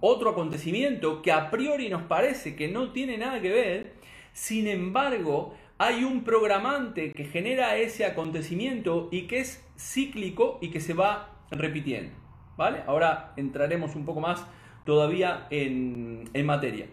otro 0.00 0.30
acontecimiento 0.30 1.22
que 1.22 1.30
a 1.30 1.48
priori 1.48 1.88
nos 1.88 2.02
parece 2.02 2.56
que 2.56 2.66
no 2.66 2.90
tiene 2.90 3.18
nada 3.18 3.40
que 3.40 3.50
ver, 3.50 3.92
sin 4.32 4.66
embargo, 4.66 5.54
hay 5.78 6.02
un 6.02 6.24
programante 6.24 7.12
que 7.12 7.26
genera 7.26 7.76
ese 7.76 8.04
acontecimiento 8.04 9.08
y 9.12 9.28
que 9.28 9.38
es 9.38 9.64
cíclico 9.78 10.58
y 10.60 10.70
que 10.70 10.80
se 10.80 10.92
va 10.92 11.46
repitiendo. 11.52 12.25
¿Vale? 12.56 12.78
Ahora 12.86 13.32
entraremos 13.36 13.94
un 13.96 14.04
poco 14.04 14.20
más 14.20 14.46
todavía 14.84 15.46
en, 15.50 16.30
materia. 16.44 16.86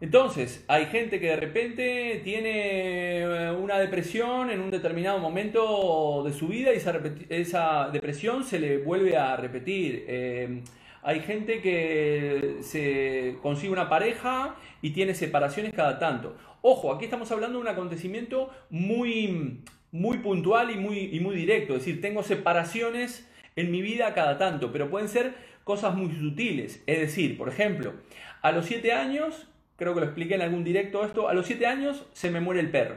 Entonces, 0.00 0.64
hay 0.66 0.86
gente 0.86 1.20
que 1.20 1.28
de 1.28 1.36
repente 1.36 2.20
tiene 2.24 3.20
eh, 3.20 3.52
una 3.52 3.78
depresión 3.78 4.50
en 4.50 4.60
un 4.60 4.70
determinado 4.70 5.18
momento 5.18 6.22
de 6.24 6.32
su 6.32 6.48
vida 6.48 6.72
y 6.72 6.76
esa, 6.76 7.00
esa 7.28 7.90
depresión 7.92 8.44
se 8.44 8.58
le 8.58 8.78
vuelve 8.78 9.16
a 9.16 9.36
repetir. 9.36 10.04
Eh, 10.08 10.62
hay 11.02 11.20
gente 11.20 11.60
que 11.60 12.58
se 12.60 13.36
consigue 13.42 13.72
una 13.72 13.88
pareja 13.88 14.56
y 14.80 14.90
tiene 14.90 15.14
separaciones 15.14 15.72
cada 15.72 15.98
tanto. 15.98 16.36
Ojo, 16.62 16.92
aquí 16.92 17.04
estamos 17.04 17.30
hablando 17.32 17.58
de 17.58 17.62
un 17.62 17.68
acontecimiento 17.68 18.50
muy, 18.70 19.64
muy 19.90 20.18
puntual 20.18 20.70
y 20.70 20.76
muy, 20.76 21.10
y 21.12 21.18
muy 21.18 21.34
directo. 21.34 21.74
Es 21.74 21.84
decir, 21.84 22.00
tengo 22.00 22.22
separaciones 22.22 23.28
en 23.56 23.70
mi 23.70 23.82
vida 23.82 24.14
cada 24.14 24.38
tanto, 24.38 24.72
pero 24.72 24.90
pueden 24.90 25.08
ser 25.08 25.34
cosas 25.64 25.94
muy 25.94 26.12
sutiles. 26.12 26.82
Es 26.86 27.00
decir, 27.00 27.36
por 27.36 27.48
ejemplo, 27.48 27.94
a 28.40 28.52
los 28.52 28.66
7 28.66 28.92
años, 28.92 29.48
creo 29.76 29.94
que 29.94 30.00
lo 30.00 30.06
expliqué 30.06 30.34
en 30.34 30.42
algún 30.42 30.64
directo 30.64 31.04
esto, 31.04 31.28
a 31.28 31.34
los 31.34 31.46
7 31.46 31.66
años 31.66 32.06
se 32.12 32.30
me 32.30 32.40
muere 32.40 32.60
el 32.60 32.70
perro. 32.70 32.96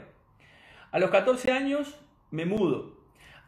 A 0.92 1.00
los 1.00 1.10
14 1.10 1.52
años 1.52 1.96
me 2.32 2.46
mudo. 2.46 2.96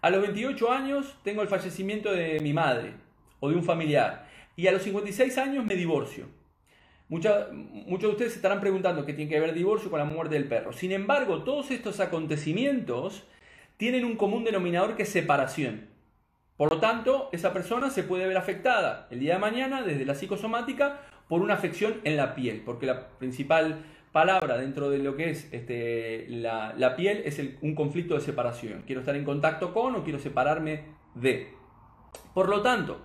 A 0.01 0.09
los 0.09 0.21
28 0.21 0.71
años 0.71 1.17
tengo 1.23 1.41
el 1.41 1.47
fallecimiento 1.47 2.11
de 2.11 2.39
mi 2.39 2.53
madre 2.53 2.93
o 3.39 3.49
de 3.49 3.55
un 3.55 3.63
familiar 3.63 4.27
y 4.55 4.67
a 4.67 4.71
los 4.71 4.81
56 4.83 5.37
años 5.37 5.65
me 5.65 5.75
divorcio. 5.75 6.25
muchos 7.07 7.51
de 7.51 8.07
ustedes 8.07 8.31
se 8.33 8.37
estarán 8.37 8.59
preguntando 8.59 9.05
qué 9.05 9.13
tiene 9.13 9.31
que 9.31 9.39
ver 9.39 9.53
divorcio 9.53 9.89
con 9.89 9.99
la 9.99 10.05
muerte 10.05 10.35
del 10.35 10.47
perro. 10.47 10.73
Sin 10.73 10.91
embargo, 10.91 11.43
todos 11.43 11.71
estos 11.71 11.99
acontecimientos 11.99 13.23
tienen 13.77 14.03
un 14.03 14.17
común 14.17 14.43
denominador 14.43 14.95
que 14.95 15.03
es 15.03 15.09
separación. 15.09 15.87
Por 16.57 16.71
lo 16.71 16.79
tanto, 16.79 17.29
esa 17.31 17.53
persona 17.53 17.91
se 17.91 18.01
puede 18.01 18.27
ver 18.27 18.35
afectada 18.35 19.07
el 19.11 19.19
día 19.19 19.35
de 19.35 19.39
mañana 19.39 19.83
desde 19.83 20.05
la 20.05 20.15
psicosomática 20.15 21.01
por 21.27 21.41
una 21.41 21.53
afección 21.53 22.01
en 22.03 22.17
la 22.17 22.33
piel, 22.33 22.63
porque 22.65 22.87
la 22.87 23.09
principal 23.19 23.85
palabra 24.11 24.57
dentro 24.57 24.89
de 24.89 24.97
lo 24.97 25.15
que 25.15 25.29
es 25.29 25.53
este, 25.53 26.25
la, 26.29 26.95
piel 26.95 27.21
es 27.25 27.39
un 27.61 27.75
conflicto 27.75 28.15
de 28.15 28.21
separación. 28.21 28.81
Quiero 28.87 29.01
estar 29.01 29.15
en 29.15 29.23
contacto 29.23 29.71
con 29.71 29.95
o 29.95 30.03
quiero 30.03 30.17
separarme 30.17 30.85
de. 31.13 31.53
Por 32.33 32.49
lo 32.49 32.63
tanto, 32.63 33.01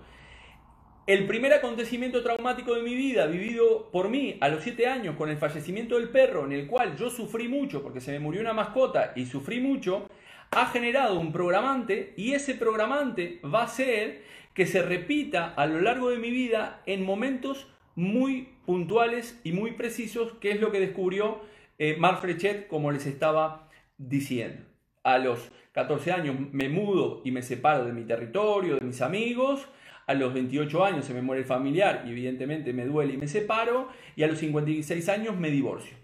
el 1.05 1.27
primer 1.27 1.53
acontecimiento 1.53 2.23
traumático 2.23 2.73
de 2.73 2.81
mi 2.81 2.95
vida, 2.95 3.27
vivido 3.27 3.91
por 3.91 4.09
mí 4.09 4.37
a 4.41 4.49
los 4.49 4.63
7 4.63 4.87
años 4.87 5.15
con 5.15 5.29
el 5.29 5.37
fallecimiento 5.37 5.99
del 5.99 6.09
perro, 6.09 6.45
en 6.45 6.53
el 6.53 6.65
cual 6.65 6.97
yo 6.97 7.11
sufrí 7.11 7.47
mucho 7.47 7.83
porque 7.83 8.01
se 8.01 8.11
me 8.11 8.19
murió 8.19 8.41
una 8.41 8.53
mascota 8.53 9.13
y 9.15 9.27
sufrí 9.27 9.59
mucho, 9.59 10.07
ha 10.55 10.67
generado 10.67 11.19
un 11.19 11.31
programante 11.31 12.13
y 12.17 12.33
ese 12.33 12.55
programante 12.55 13.39
va 13.43 13.63
a 13.63 13.67
ser 13.67 14.23
que 14.53 14.65
se 14.65 14.81
repita 14.81 15.53
a 15.55 15.65
lo 15.65 15.81
largo 15.81 16.09
de 16.09 16.17
mi 16.17 16.29
vida 16.29 16.81
en 16.85 17.03
momentos 17.03 17.67
muy 17.95 18.49
puntuales 18.65 19.39
y 19.43 19.51
muy 19.51 19.71
precisos, 19.71 20.33
que 20.39 20.51
es 20.51 20.61
lo 20.61 20.71
que 20.71 20.79
descubrió 20.79 21.41
eh, 21.79 21.95
Marfrechet, 21.97 22.67
como 22.67 22.91
les 22.91 23.05
estaba 23.05 23.69
diciendo. 23.97 24.63
A 25.03 25.17
los 25.17 25.51
14 25.73 26.11
años 26.11 26.35
me 26.51 26.69
mudo 26.69 27.21
y 27.25 27.31
me 27.31 27.41
separo 27.41 27.85
de 27.85 27.93
mi 27.93 28.03
territorio, 28.03 28.75
de 28.75 28.85
mis 28.85 29.01
amigos, 29.01 29.67
a 30.05 30.13
los 30.13 30.33
28 30.33 30.83
años 30.83 31.05
se 31.05 31.13
me 31.13 31.21
muere 31.21 31.41
el 31.41 31.47
familiar 31.47 32.03
y 32.05 32.11
evidentemente 32.11 32.73
me 32.73 32.85
duele 32.85 33.13
y 33.13 33.17
me 33.17 33.27
separo, 33.27 33.89
y 34.15 34.23
a 34.23 34.27
los 34.27 34.39
56 34.39 35.09
años 35.09 35.37
me 35.37 35.49
divorcio. 35.49 35.95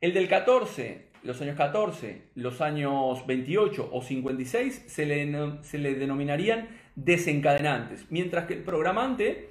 El 0.00 0.14
del 0.14 0.28
14, 0.28 1.09
los 1.22 1.40
años 1.42 1.56
14, 1.56 2.22
los 2.34 2.60
años 2.60 3.26
28 3.26 3.90
o 3.92 4.02
56 4.02 4.84
se 4.86 5.06
le, 5.06 5.62
se 5.62 5.78
le 5.78 5.94
denominarían 5.94 6.68
desencadenantes, 6.96 8.06
mientras 8.10 8.46
que 8.46 8.54
el 8.54 8.62
programante 8.62 9.50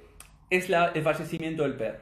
es 0.50 0.68
la, 0.68 0.88
el 0.88 1.02
fallecimiento 1.02 1.62
del 1.62 1.74
perro. 1.74 2.00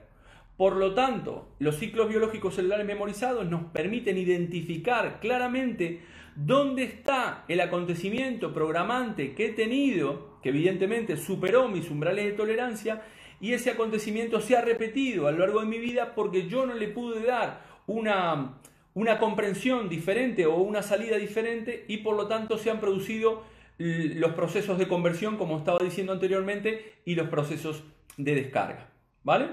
Por 0.57 0.77
lo 0.77 0.95
tanto, 0.95 1.55
los 1.61 1.77
ciclos 1.77 2.09
biológicos 2.09 2.57
celulares 2.57 2.87
memorizados 2.87 3.47
nos 3.47 3.65
permiten 3.67 4.19
identificar 4.19 5.21
claramente 5.21 6.01
dónde 6.35 6.83
está 6.85 7.45
el 7.47 7.61
acontecimiento 7.61 8.53
programante 8.53 9.35
que 9.35 9.47
he 9.47 9.53
tenido, 9.53 10.39
que 10.43 10.49
evidentemente 10.49 11.17
superó 11.17 11.69
mis 11.69 11.91
umbrales 11.91 12.25
de 12.25 12.33
tolerancia, 12.33 13.03
y 13.41 13.53
ese 13.53 13.71
acontecimiento 13.71 14.41
se 14.41 14.57
ha 14.57 14.61
repetido 14.61 15.29
a 15.29 15.33
lo 15.33 15.39
largo 15.39 15.61
de 15.61 15.67
mi 15.67 15.79
vida 15.79 16.15
porque 16.15 16.49
yo 16.49 16.67
no 16.67 16.75
le 16.75 16.89
pude 16.89 17.25
dar 17.25 17.63
una, 17.87 18.59
una 18.95 19.19
comprensión 19.19 19.89
diferente 19.89 20.47
o 20.47 20.57
una 20.57 20.83
salida 20.83 21.17
diferente 21.17 21.85
y 21.89 21.99
por 21.99 22.17
lo 22.17 22.27
tanto 22.27 22.59
se 22.59 22.71
han 22.71 22.81
producido 22.81 23.43
los 23.79 24.33
procesos 24.33 24.77
de 24.77 24.89
conversión, 24.89 25.37
como 25.37 25.59
estaba 25.59 25.79
diciendo 25.79 26.13
anteriormente, 26.13 26.95
y 27.05 27.15
los 27.15 27.29
procesos 27.29 27.85
de 28.17 28.35
descarga. 28.35 28.89
¿Vale? 29.23 29.51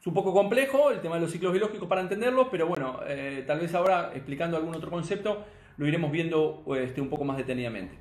Es 0.00 0.06
un 0.06 0.14
poco 0.14 0.32
complejo 0.32 0.90
el 0.90 1.00
tema 1.00 1.16
de 1.16 1.22
los 1.22 1.30
ciclos 1.30 1.52
biológicos 1.52 1.88
para 1.88 2.00
entenderlos, 2.00 2.48
pero 2.50 2.66
bueno, 2.66 3.00
eh, 3.06 3.44
tal 3.46 3.60
vez 3.60 3.74
ahora 3.74 4.12
explicando 4.14 4.56
algún 4.56 4.74
otro 4.74 4.90
concepto 4.90 5.44
lo 5.76 5.86
iremos 5.86 6.10
viendo 6.12 6.64
este, 6.76 7.00
un 7.00 7.08
poco 7.08 7.24
más 7.24 7.36
detenidamente. 7.36 7.96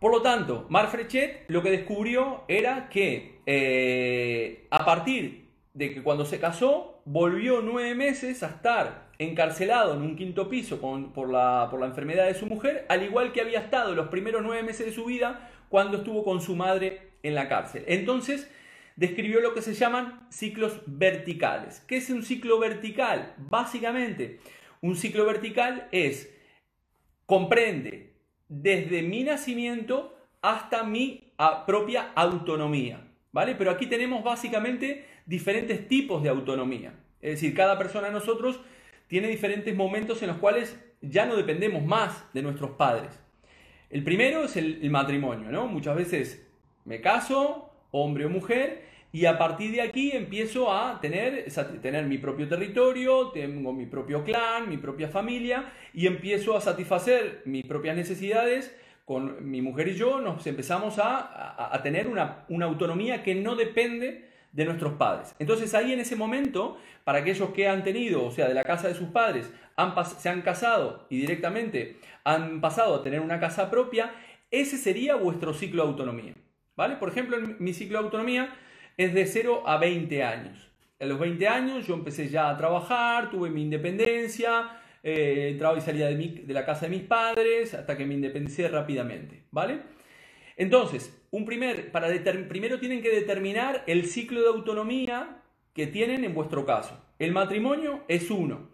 Por 0.00 0.12
lo 0.12 0.20
tanto, 0.20 0.66
Marfrechet 0.68 1.44
lo 1.48 1.62
que 1.62 1.70
descubrió 1.70 2.44
era 2.48 2.88
que 2.88 3.40
eh, 3.46 4.66
a 4.70 4.84
partir 4.84 5.48
de 5.74 5.94
que 5.94 6.02
cuando 6.02 6.24
se 6.24 6.38
casó, 6.38 7.02
volvió 7.04 7.60
nueve 7.62 7.94
meses 7.94 8.42
a 8.42 8.48
estar 8.48 9.05
encarcelado 9.18 9.94
en 9.94 10.02
un 10.02 10.16
quinto 10.16 10.48
piso 10.48 10.80
por, 10.80 11.30
la, 11.30 11.70
enfermedad 11.82 12.26
de 12.26 12.34
su 12.34 12.46
mujer, 12.46 12.86
al 12.88 13.02
igual 13.02 13.32
que 13.32 13.40
había 13.40 13.60
estado 13.60 13.94
los 13.94 14.08
primeros 14.08 14.42
nueve 14.42 14.62
meses 14.62 14.86
de 14.86 14.92
su 14.92 15.04
vida 15.04 15.50
cuando 15.68 15.98
estuvo 15.98 16.24
con 16.24 16.40
su 16.40 16.54
madre 16.54 17.12
en 17.22 17.34
la 17.34 17.48
cárcel. 17.48 17.84
Entonces, 17.86 18.50
describió 18.96 19.40
lo 19.40 19.54
que 19.54 19.62
se 19.62 19.74
llaman 19.74 20.26
ciclos 20.30 20.80
verticales. 20.86 21.80
¿Qué 21.86 21.96
es 21.96 22.10
un 22.10 22.22
ciclo 22.22 22.58
vertical? 22.58 23.34
Básicamente, 23.38 24.40
un 24.80 24.96
ciclo 24.96 25.24
vertical 25.24 25.88
es, 25.92 26.32
comprende 27.24 28.14
desde 28.48 29.02
mi 29.02 29.24
nacimiento 29.24 30.16
hasta 30.42 30.84
mi 30.84 31.32
propia 31.66 32.12
autonomía. 32.14 33.02
¿Vale? 33.32 33.54
Pero 33.54 33.70
aquí 33.70 33.86
tenemos 33.86 34.24
básicamente 34.24 35.04
diferentes 35.26 35.88
tipos 35.88 36.22
de 36.22 36.30
autonomía. 36.30 36.94
Es 37.20 37.32
decir, 37.32 37.54
cada 37.54 37.76
persona 37.76 38.06
de 38.06 38.14
nosotros 38.14 38.60
tiene 39.08 39.28
diferentes 39.28 39.74
momentos 39.74 40.22
en 40.22 40.28
los 40.28 40.38
cuales 40.38 40.78
ya 41.00 41.26
no 41.26 41.36
dependemos 41.36 41.84
más 41.84 42.24
de 42.32 42.42
nuestros 42.42 42.72
padres. 42.72 43.18
El 43.90 44.02
primero 44.02 44.44
es 44.44 44.56
el, 44.56 44.90
matrimonio, 44.90 45.50
¿no? 45.50 45.68
Muchas 45.68 45.96
veces 45.96 46.46
me 46.84 47.00
caso, 47.00 47.70
hombre 47.92 48.24
o 48.24 48.28
mujer, 48.28 48.84
y 49.12 49.26
a 49.26 49.38
partir 49.38 49.72
de 49.72 49.80
aquí 49.80 50.10
empiezo 50.12 50.72
a 50.72 51.00
tener, 51.00 51.46
tener 51.80 52.04
mi 52.06 52.18
propio 52.18 52.48
territorio, 52.48 53.28
tengo 53.28 53.72
mi 53.72 53.86
propio 53.86 54.24
clan, 54.24 54.68
mi 54.68 54.76
propia 54.76 55.08
familia, 55.08 55.72
y 55.94 56.06
empiezo 56.06 56.56
a 56.56 56.60
satisfacer 56.60 57.42
mis 57.44 57.64
propias 57.64 57.96
necesidades. 57.96 58.76
Con 59.04 59.48
mi 59.48 59.62
mujer 59.62 59.86
y 59.88 59.94
yo 59.94 60.20
nos 60.20 60.44
empezamos 60.48 60.98
a, 60.98 61.80
tener 61.84 62.08
una, 62.08 62.44
una 62.48 62.66
autonomía 62.66 63.22
que 63.22 63.36
no 63.36 63.54
depende 63.54 64.28
de 64.56 64.64
nuestros 64.64 64.94
padres. 64.94 65.34
Entonces 65.38 65.74
ahí 65.74 65.92
en 65.92 66.00
ese 66.00 66.16
momento, 66.16 66.78
para 67.04 67.18
aquellos 67.18 67.50
que 67.50 67.68
han 67.68 67.84
tenido, 67.84 68.24
o 68.24 68.30
sea, 68.30 68.48
de 68.48 68.54
la 68.54 68.64
casa 68.64 68.88
de 68.88 68.94
sus 68.94 69.08
padres, 69.08 69.52
se 70.18 70.28
han 70.30 70.40
casado 70.40 71.06
y 71.10 71.18
directamente 71.20 71.98
han 72.24 72.62
pasado 72.62 72.94
a 72.94 73.02
tener 73.02 73.20
una 73.20 73.38
casa 73.38 73.70
propia, 73.70 74.14
ese 74.50 74.78
sería 74.78 75.14
vuestro 75.14 75.52
ciclo 75.52 75.82
de 75.82 75.90
autonomía. 75.90 76.34
¿Vale? 76.74 76.96
Por 76.96 77.10
ejemplo, 77.10 77.36
mi 77.58 77.74
ciclo 77.74 77.98
de 77.98 78.04
autonomía 78.04 78.54
es 78.96 79.12
de 79.12 79.26
0 79.26 79.64
a 79.66 79.76
20 79.76 80.24
años. 80.24 80.70
A 80.98 81.04
los 81.04 81.18
20 81.18 81.48
años 81.48 81.86
yo 81.86 81.94
empecé 81.94 82.28
ya 82.28 82.48
a 82.48 82.56
trabajar, 82.56 83.30
tuve 83.30 83.50
mi 83.50 83.62
independencia, 83.62 84.80
eh, 85.02 85.50
entraba 85.52 85.76
y 85.76 85.82
salía 85.82 86.06
de, 86.06 86.16
de 86.16 86.54
la 86.54 86.64
casa 86.64 86.86
de 86.86 86.96
mis 86.96 87.02
padres 87.02 87.74
hasta 87.74 87.94
que 87.96 88.06
me 88.06 88.14
independicé 88.14 88.68
rápidamente. 88.68 89.44
¿Vale? 89.50 89.80
Entonces, 90.56 91.15
un 91.30 91.44
primer, 91.44 91.92
para 91.92 92.08
primero 92.48 92.78
tienen 92.78 93.02
que 93.02 93.10
determinar 93.10 93.84
el 93.86 94.06
ciclo 94.06 94.40
de 94.40 94.48
autonomía 94.48 95.42
que 95.74 95.86
tienen 95.86 96.24
en 96.24 96.34
vuestro 96.34 96.64
caso. 96.64 96.98
El 97.18 97.32
matrimonio 97.32 98.02
es 98.08 98.30
uno. 98.30 98.68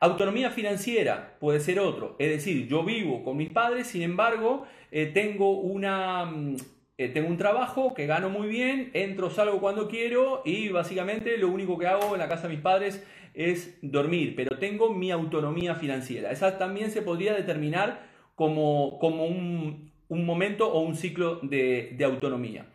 Autonomía 0.00 0.50
financiera 0.50 1.36
puede 1.40 1.60
ser 1.60 1.80
otro. 1.80 2.14
Es 2.18 2.30
decir, 2.30 2.68
yo 2.68 2.84
vivo 2.84 3.24
con 3.24 3.36
mis 3.36 3.50
padres, 3.50 3.88
sin 3.88 4.02
embargo, 4.02 4.64
eh, 4.92 5.06
tengo, 5.06 5.58
una, 5.58 6.24
mm, 6.24 6.56
eh, 6.98 7.08
tengo 7.08 7.28
un 7.28 7.36
trabajo 7.36 7.94
que 7.94 8.06
gano 8.06 8.30
muy 8.30 8.48
bien, 8.48 8.90
entro, 8.94 9.30
salgo 9.30 9.60
cuando 9.60 9.88
quiero 9.88 10.42
y 10.44 10.68
básicamente 10.68 11.36
lo 11.36 11.48
único 11.48 11.78
que 11.78 11.88
hago 11.88 12.14
en 12.14 12.20
la 12.20 12.28
casa 12.28 12.48
de 12.48 12.54
mis 12.54 12.62
padres 12.62 13.04
es 13.34 13.78
dormir, 13.82 14.34
pero 14.36 14.58
tengo 14.58 14.92
mi 14.94 15.10
autonomía 15.10 15.74
financiera. 15.74 16.30
Esa 16.30 16.58
también 16.58 16.90
se 16.90 17.02
podría 17.02 17.34
determinar 17.34 18.06
como, 18.36 18.98
como 19.00 19.26
un, 19.26 19.87
un 20.08 20.24
momento 20.24 20.70
o 20.70 20.80
un 20.80 20.96
ciclo 20.96 21.40
de, 21.42 21.96
autonomía. 22.04 22.66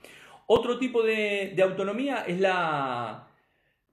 Otro 0.48 0.78
tipo 0.78 1.04
de, 1.04 1.56
autonomía 1.64 2.26
es 2.28 2.40
la, 2.40 3.28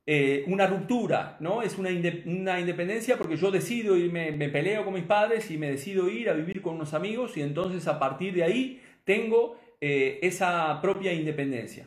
eh, 0.07 0.45
una 0.47 0.67
ruptura, 0.67 1.37
¿no? 1.41 1.63
Es 1.63 1.79
una, 1.79 1.91
independencia 1.91 3.17
porque 3.17 3.37
yo 3.37 3.51
decido 3.51 3.97
irme, 3.97 4.33
me 4.33 4.49
peleo 4.49 4.85
con 4.85 4.95
mis 4.95 5.05
padres 5.05 5.51
y 5.51 5.59
me 5.59 5.71
decido 5.71 6.09
ir 6.09 6.29
a 6.29 6.35
vivir 6.35 6.61
con 6.63 6.75
unos 6.75 6.95
amigos 6.95 7.37
y 7.37 7.43
entonces 7.43 7.87
a 7.87 7.99
partir 7.99 8.35
de 8.35 8.45
ahí 8.45 8.83
tengo 9.05 9.57
eh, 9.81 10.19
esa 10.23 10.81
propia 10.81 11.13
independencia. 11.13 11.87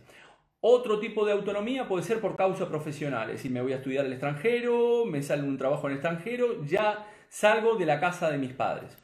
Otro 0.66 0.98
tipo 0.98 1.26
de 1.26 1.34
autonomía 1.34 1.90
puede 1.90 2.04
ser 2.04 2.22
por 2.22 2.38
causa 2.38 2.70
profesional, 2.70 3.30
es 3.30 3.36
decir, 3.36 3.52
me 3.52 3.62
voy 3.62 3.74
a 3.74 3.76
estudiar 3.76 4.06
al 4.06 4.14
extranjero, 4.14 5.04
me 5.06 5.22
sale 5.22 5.44
un 5.44 5.58
trabajo 5.58 5.88
en 5.88 5.92
el 5.92 5.98
extranjero, 5.98 6.64
ya 6.64 7.06
salgo 7.28 7.76
de 7.76 7.86
la 7.86 8.00
casa 8.00 8.32
de 8.32 8.38
mis 8.38 8.54
padres. 8.54 8.98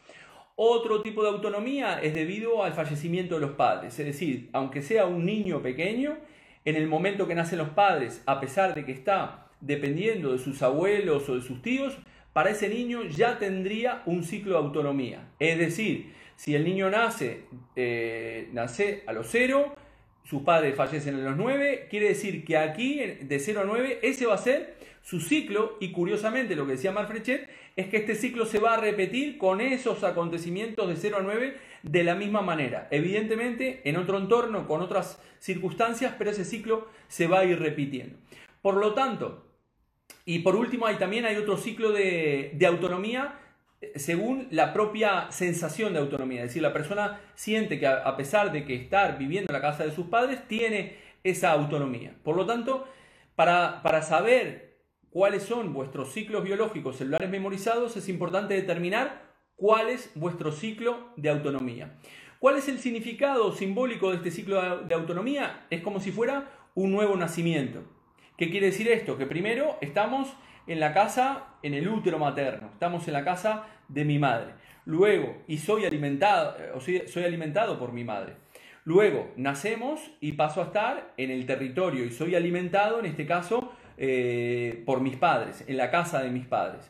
Otro 0.62 1.02
tipo 1.02 1.24
de 1.24 1.30
autonomía 1.30 2.02
es 2.02 2.14
debido 2.14 2.66
al 2.66 2.74
fallecimiento 2.74 3.36
de 3.36 3.40
los 3.40 3.52
padres, 3.52 3.98
es 3.98 4.06
decir, 4.06 4.50
aunque 4.52 4.82
sea 4.82 5.06
un 5.06 5.26
niño 5.26 5.62
pequeño, 5.62 6.18
en 6.66 6.76
el 6.76 6.86
momento 6.86 7.30
que 7.30 7.34
nacen 7.34 7.60
los 7.60 7.70
padres, 7.70 8.22
a 8.26 8.42
pesar 8.42 8.76
de 8.76 8.84
que 8.84 8.92
está 8.92 9.48
dependiendo 9.62 10.34
de 10.34 10.38
sus 10.38 10.62
abuelos 10.62 11.30
o 11.30 11.36
de 11.36 11.42
sus 11.44 11.62
tíos, 11.62 11.98
para 12.34 12.50
ese 12.50 12.68
niño 12.68 13.04
ya 13.04 13.40
tendría 13.40 14.04
un 14.06 14.22
ciclo 14.26 14.52
de 14.52 14.66
autonomía. 14.66 15.30
Es 15.40 15.58
decir, 15.58 16.12
si 16.36 16.56
el 16.56 16.66
niño 16.66 16.90
nace, 16.90 17.46
eh, 17.78 18.50
nace 18.52 19.04
a 19.08 19.14
los 19.14 19.28
cero, 19.30 19.74
sus 20.26 20.42
padres 20.42 20.76
fallecen 20.76 21.16
a 21.16 21.20
los 21.20 21.38
nueve, 21.38 21.88
quiere 21.90 22.10
decir 22.10 22.44
que 22.44 22.58
aquí, 22.58 23.00
de 23.00 23.40
0 23.40 23.62
a 23.62 23.64
9, 23.64 24.00
ese 24.02 24.26
va 24.26 24.36
a 24.36 24.38
ser 24.38 24.76
su 25.04 25.22
ciclo 25.22 25.78
y 25.80 25.94
curiosamente 25.94 26.58
lo 26.58 26.66
que 26.66 26.74
decía 26.74 26.92
Marfrechet 26.92 27.48
es 27.80 27.88
que 27.88 27.98
este 27.98 28.16
ciclo 28.16 28.46
se 28.46 28.60
va 28.60 28.74
a 28.74 28.78
repetir 28.82 29.38
con 29.38 29.62
esos 29.62 30.04
acontecimientos 30.04 30.90
de 30.90 30.98
0 30.98 31.18
a 31.20 31.22
9 31.22 31.58
de 31.82 32.04
la 32.04 32.14
misma 32.14 32.42
manera. 32.42 32.90
Evidentemente 32.92 33.82
en 33.86 33.96
otro 33.96 34.18
entorno, 34.18 34.68
con 34.68 34.82
otras 34.82 35.22
circunstancias, 35.40 36.14
pero 36.18 36.32
ese 36.32 36.44
ciclo 36.44 36.90
se 37.08 37.28
va 37.28 37.40
a 37.40 37.46
ir 37.46 37.58
repitiendo. 37.58 38.18
Por 38.62 38.76
lo 38.76 38.94
tanto, 38.94 39.46
y 40.26 40.40
por 40.40 40.58
último 40.58 40.88
hay, 40.88 40.98
también 40.98 41.24
hay 41.24 41.38
otro 41.38 41.56
ciclo 41.56 41.94
de, 41.94 42.52
de 42.54 42.66
autonomía 42.66 43.40
eh, 43.80 43.94
según 43.96 44.50
la 44.52 44.74
propia 44.74 45.32
sensación 45.32 45.94
de 45.94 46.00
autonomía. 46.00 46.42
Es 46.42 46.50
decir, 46.50 46.62
la 46.62 46.74
persona 46.74 47.22
siente 47.36 47.80
que 47.80 47.88
a 47.88 48.18
pesar 48.18 48.52
de 48.52 48.66
que 48.66 48.76
estar 48.76 49.18
viviendo 49.18 49.54
en 49.54 49.54
la 49.54 49.62
casa 49.62 49.86
de 49.86 49.92
sus 49.92 50.08
padres, 50.08 50.46
tiene 50.50 50.98
esa 51.24 51.52
autonomía. 51.52 52.14
Por 52.24 52.36
lo 52.36 52.46
tanto, 52.46 52.86
para, 53.36 53.82
para 53.84 54.02
saber 54.02 54.69
cuáles 55.12 55.44
son 55.44 55.74
vuestros 55.74 56.12
ciclos 56.12 56.44
biológicos 56.44 56.98
celulares 56.98 57.30
memorizados, 57.30 57.98
es 57.98 58.10
importante 58.10 58.54
determinar 58.54 59.30
cuál 59.56 59.90
es 59.90 60.12
vuestro 60.16 60.52
ciclo 60.52 61.10
de 61.18 61.30
autonomía. 61.30 62.00
¿Cuál 62.40 62.58
es 62.58 62.70
el 62.70 62.80
significado 62.80 63.52
simbólico 63.52 64.12
de 64.12 64.18
este 64.18 64.32
ciclo 64.32 64.84
de 64.84 64.96
autonomía? 64.96 65.66
Es 65.70 65.82
como 65.82 66.00
si 66.00 66.12
fuera 66.12 66.50
un 66.74 66.92
nuevo 66.92 67.16
nacimiento. 67.18 67.84
¿Qué 68.38 68.50
quiere 68.50 68.68
decir 68.68 68.88
esto? 68.88 69.18
Que 69.18 69.26
primero 69.26 69.78
estamos 69.82 70.34
en 70.66 70.80
la 70.80 70.94
casa, 70.94 71.56
en 71.64 71.74
el 71.74 71.90
útero 71.90 72.18
materno, 72.20 72.70
estamos 72.72 73.08
en 73.08 73.14
la 73.14 73.26
casa 73.26 73.66
de 73.90 74.06
mi 74.06 74.20
madre. 74.20 74.54
Luego, 74.86 75.44
y 75.48 75.58
soy 75.58 75.86
alimentado, 75.86 76.56
eh, 76.58 77.08
soy 77.08 77.24
alimentado 77.26 77.78
por 77.78 77.92
mi 77.92 78.06
madre. 78.06 78.38
Luego, 78.86 79.34
nacemos 79.36 80.00
y 80.22 80.34
paso 80.34 80.62
a 80.62 80.66
estar 80.66 81.14
en 81.18 81.32
el 81.32 81.46
territorio 81.46 82.06
y 82.06 82.12
soy 82.12 82.36
alimentado, 82.36 83.00
en 83.00 83.08
este 83.08 83.26
caso, 83.26 83.74
eh, 84.02 84.82
por 84.86 85.02
mis 85.02 85.18
padres, 85.18 85.66
en 85.68 85.76
la 85.76 85.92
casa 85.92 86.22
de 86.22 86.32
mis 86.32 86.46
padres. 86.46 86.90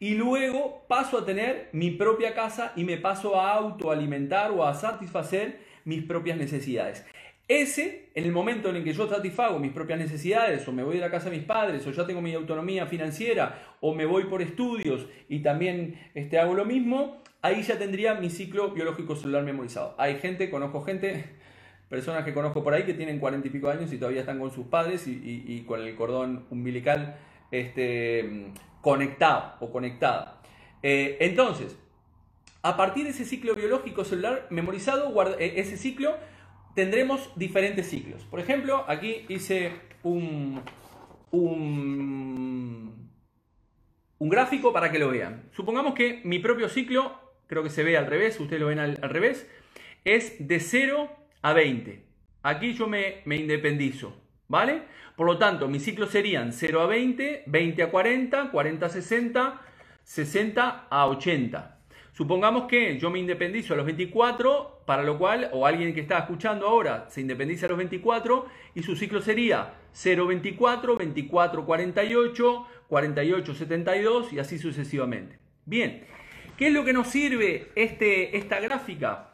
Y 0.00 0.14
luego 0.14 0.82
paso 0.88 1.18
a 1.18 1.24
tener 1.24 1.68
mi 1.72 1.92
propia 1.92 2.34
casa 2.34 2.72
y 2.74 2.82
me 2.82 2.96
paso 2.96 3.40
a 3.40 3.52
autoalimentar 3.52 4.50
o 4.50 4.64
a 4.64 4.74
satisfacer 4.74 5.60
mis 5.84 6.02
propias 6.02 6.36
necesidades. 6.36 7.06
Ese, 7.46 8.08
en 8.14 8.24
el 8.24 8.32
momento 8.32 8.68
en 8.68 8.76
el 8.76 8.84
que 8.84 8.92
yo 8.92 9.08
satisfago 9.08 9.58
mis 9.60 9.72
propias 9.72 10.00
necesidades, 10.00 10.66
o 10.66 10.72
me 10.72 10.82
voy 10.82 10.96
de 10.96 11.00
la 11.00 11.10
casa 11.10 11.30
de 11.30 11.36
mis 11.36 11.46
padres, 11.46 11.86
o 11.86 11.92
ya 11.92 12.04
tengo 12.04 12.20
mi 12.20 12.34
autonomía 12.34 12.86
financiera, 12.86 13.76
o 13.80 13.94
me 13.94 14.06
voy 14.06 14.24
por 14.24 14.42
estudios 14.42 15.06
y 15.28 15.40
también 15.40 16.00
este, 16.14 16.38
hago 16.40 16.54
lo 16.54 16.64
mismo, 16.64 17.22
ahí 17.42 17.62
ya 17.62 17.78
tendría 17.78 18.14
mi 18.14 18.30
ciclo 18.30 18.70
biológico 18.70 19.14
celular 19.14 19.44
memorizado. 19.44 19.94
Hay 19.98 20.18
gente, 20.18 20.50
conozco 20.50 20.82
gente 20.82 21.24
personas 21.90 22.24
que 22.24 22.32
conozco 22.32 22.62
por 22.62 22.72
ahí 22.72 22.84
que 22.84 22.94
tienen 22.94 23.18
cuarenta 23.18 23.48
y 23.48 23.50
pico 23.50 23.68
años 23.68 23.92
y 23.92 23.98
todavía 23.98 24.20
están 24.20 24.38
con 24.38 24.52
sus 24.52 24.66
padres 24.68 25.06
y, 25.08 25.64
con 25.66 25.80
el 25.80 25.94
cordón 25.96 26.46
umbilical 26.48 27.18
este, 27.50 28.52
conectado 28.80 29.56
o 29.58 29.72
conectada. 29.72 30.40
Eh, 30.84 31.18
entonces, 31.20 31.76
a 32.62 32.76
partir 32.76 33.04
de 33.04 33.10
ese 33.10 33.24
ciclo 33.24 33.56
biológico 33.56 34.04
celular 34.04 34.46
memorizado, 34.50 35.12
eh, 35.40 35.54
ese 35.56 35.76
ciclo, 35.76 36.16
tendremos 36.76 37.32
diferentes 37.34 37.88
ciclos. 37.88 38.22
Por 38.22 38.38
ejemplo, 38.38 38.84
aquí 38.86 39.26
hice 39.28 39.72
un, 40.04 40.62
un, 41.32 43.10
un 44.16 44.28
gráfico 44.28 44.72
para 44.72 44.92
que 44.92 45.00
lo 45.00 45.10
vean. 45.10 45.48
Supongamos 45.50 45.94
que 45.94 46.20
mi 46.22 46.38
propio 46.38 46.68
ciclo, 46.68 47.18
creo 47.48 47.64
que 47.64 47.70
se 47.70 47.82
ve 47.82 47.98
al 47.98 48.06
revés, 48.06 48.38
ustedes 48.38 48.60
lo 48.60 48.68
ven 48.68 48.78
al, 48.78 49.00
al 49.02 49.10
revés, 49.10 49.50
es 50.04 50.46
de 50.46 50.60
0 50.60 51.19
a 51.42 51.52
20. 51.52 52.04
Aquí 52.42 52.72
yo 52.72 52.86
me, 52.86 53.22
me 53.24 53.36
independizo, 53.36 54.16
¿vale? 54.48 54.82
Por 55.16 55.26
lo 55.26 55.38
tanto, 55.38 55.68
mis 55.68 55.84
ciclos 55.84 56.10
serían 56.10 56.52
0 56.52 56.80
a 56.80 56.86
20, 56.86 57.44
20 57.46 57.82
a 57.82 57.90
40, 57.90 58.50
40 58.50 58.86
a 58.86 58.88
60, 58.88 59.60
60 60.04 60.86
a 60.88 61.06
80. 61.06 61.76
Supongamos 62.12 62.64
que 62.64 62.98
yo 62.98 63.10
me 63.10 63.18
independizo 63.18 63.74
a 63.74 63.76
los 63.76 63.86
24, 63.86 64.82
para 64.84 65.02
lo 65.02 65.18
cual, 65.18 65.48
o 65.52 65.66
alguien 65.66 65.94
que 65.94 66.00
está 66.00 66.18
escuchando 66.18 66.66
ahora 66.66 67.06
se 67.08 67.20
independiza 67.20 67.66
a 67.66 67.68
los 67.70 67.78
24 67.78 68.46
y 68.74 68.82
su 68.82 68.96
ciclo 68.96 69.22
sería 69.22 69.74
024, 69.94 70.96
24, 70.96 71.64
48, 71.64 72.66
48, 72.88 73.54
72 73.54 74.32
y 74.32 74.38
así 74.38 74.58
sucesivamente. 74.58 75.38
Bien, 75.64 76.04
¿qué 76.56 76.66
es 76.66 76.72
lo 76.72 76.84
que 76.84 76.92
nos 76.92 77.08
sirve 77.08 77.70
este, 77.74 78.36
esta 78.36 78.60
gráfica? 78.60 79.29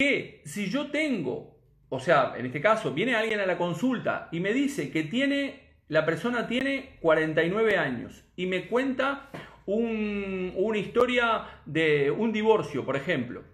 Que 0.00 0.40
si 0.46 0.70
yo 0.70 0.90
tengo, 0.90 1.58
o 1.90 2.00
sea, 2.00 2.32
en 2.38 2.46
este 2.46 2.62
caso, 2.62 2.94
viene 2.94 3.14
alguien 3.14 3.38
a 3.38 3.44
la 3.44 3.58
consulta 3.58 4.30
y 4.32 4.40
me 4.40 4.54
dice 4.54 4.90
que 4.90 5.02
tiene, 5.02 5.60
la 5.88 6.06
persona 6.06 6.46
tiene 6.46 6.96
49 7.02 7.76
años 7.76 8.24
y 8.34 8.46
me 8.46 8.66
cuenta 8.66 9.28
una 9.66 10.78
historia 10.78 11.44
de 11.66 12.10
un 12.10 12.32
divorcio, 12.32 12.82
por 12.86 12.96
ejemplo. 12.96 13.44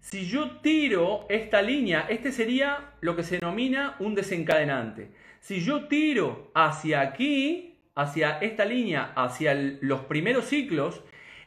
Si 0.00 0.26
yo 0.26 0.58
tiro 0.58 1.24
esta 1.30 1.62
línea, 1.62 2.04
este 2.10 2.30
sería 2.30 2.90
lo 3.00 3.16
que 3.16 3.22
se 3.22 3.38
denomina 3.38 3.96
un 4.00 4.14
desencadenante. 4.14 5.12
Si 5.40 5.62
yo 5.62 5.86
tiro 5.86 6.50
hacia 6.54 7.00
aquí, 7.00 7.78
hacia 7.94 8.38
esta 8.40 8.66
línea, 8.66 9.14
hacia 9.16 9.54
los 9.54 10.00
primeros 10.02 10.44
ciclos, 10.44 11.02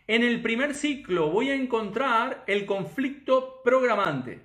en 0.08 0.24
el 0.24 0.42
primer 0.42 0.76
ciclo 0.76 1.30
voy 1.30 1.50
a 1.50 1.56
encontrar 1.56 2.44
el 2.48 2.66
conflicto 2.66 3.62
programante. 3.64 4.42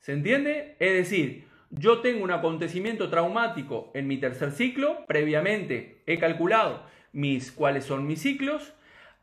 ¿Se 0.00 0.12
entiende? 0.12 0.76
Es 0.80 0.92
decir, 0.92 1.46
yo 1.70 2.00
tengo 2.00 2.22
un 2.22 2.30
acontecimiento 2.30 3.08
traumático 3.08 3.90
en 3.94 4.06
mi 4.06 4.18
tercer 4.18 4.52
ciclo, 4.52 5.06
previamente 5.06 6.02
he 6.06 6.18
calculado 6.18 6.84
mis, 7.12 7.50
cuáles 7.50 7.84
son 7.84 8.06
mis 8.06 8.20
ciclos. 8.20 8.74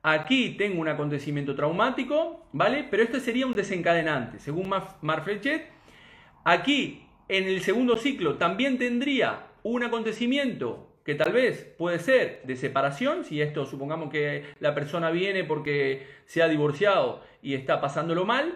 Aquí 0.03 0.55
tengo 0.57 0.81
un 0.81 0.87
acontecimiento 0.87 1.55
traumático, 1.55 2.49
¿vale? 2.51 2.87
Pero 2.89 3.03
este 3.03 3.19
sería 3.19 3.45
un 3.45 3.53
desencadenante, 3.53 4.39
según 4.39 4.73
Marflechet. 5.01 5.69
Aquí, 6.43 7.05
en 7.27 7.43
el 7.43 7.61
segundo 7.61 7.97
ciclo, 7.97 8.37
también 8.37 8.79
tendría 8.79 9.51
un 9.61 9.83
acontecimiento 9.83 10.90
que 11.03 11.15
tal 11.15 11.33
vez 11.33 11.63
puede 11.77 11.99
ser 11.99 12.41
de 12.43 12.55
separación, 12.55 13.23
si 13.23 13.41
esto 13.41 13.65
supongamos 13.65 14.11
que 14.11 14.45
la 14.59 14.75
persona 14.75 15.11
viene 15.11 15.43
porque 15.43 16.05
se 16.25 16.41
ha 16.41 16.47
divorciado 16.47 17.23
y 17.41 17.55
está 17.55 17.81
pasándolo 17.81 18.25
mal, 18.25 18.55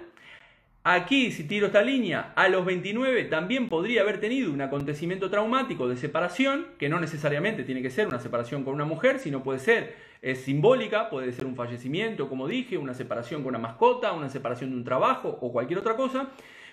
Aquí, 0.88 1.32
si 1.32 1.46
tiro 1.46 1.66
esta 1.66 1.82
línea, 1.82 2.32
a 2.36 2.48
los 2.48 2.64
29 2.64 3.24
también 3.24 3.70
podría 3.70 4.02
haber 4.02 4.20
tenido 4.20 4.54
un 4.54 4.62
acontecimiento 4.62 5.32
traumático 5.32 5.88
de 5.88 5.98
separación, 5.98 6.68
que 6.78 6.90
no 6.90 7.00
necesariamente 7.00 7.64
tiene 7.64 7.82
que 7.82 7.90
ser 7.90 8.08
una 8.08 8.20
separación 8.20 8.64
con 8.64 8.76
una 8.76 8.86
mujer, 8.86 9.18
sino 9.18 9.42
puede 9.42 9.58
ser 9.58 9.96
simbólica, 10.36 11.10
puede 11.10 11.32
ser 11.32 11.48
un 11.48 11.56
fallecimiento, 11.56 12.30
como 12.30 12.48
dije, 12.48 12.78
una 12.78 12.94
separación 12.94 13.42
con 13.42 13.56
una 13.56 13.58
mascota, 13.58 14.14
una 14.14 14.30
separación 14.30 14.70
de 14.70 14.76
un 14.76 14.84
trabajo 14.84 15.40
o 15.42 15.52
cualquier 15.52 15.80
otra 15.80 15.96
cosa. 15.96 16.30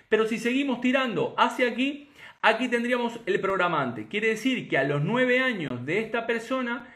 Pero 0.09 0.27
si 0.27 0.37
seguimos 0.37 0.79
tirando 0.79 1.33
hacia 1.35 1.69
aquí, 1.69 2.07
aquí 2.43 2.67
tendríamos 2.67 3.19
el 3.25 3.41
programante. 3.41 4.07
Quiere 4.07 4.27
decir 4.27 4.69
que 4.69 4.77
a 4.77 4.83
los 4.83 5.01
9 5.01 5.39
años 5.39 5.83
de 5.85 5.99
esta 5.99 6.27
persona, 6.27 6.93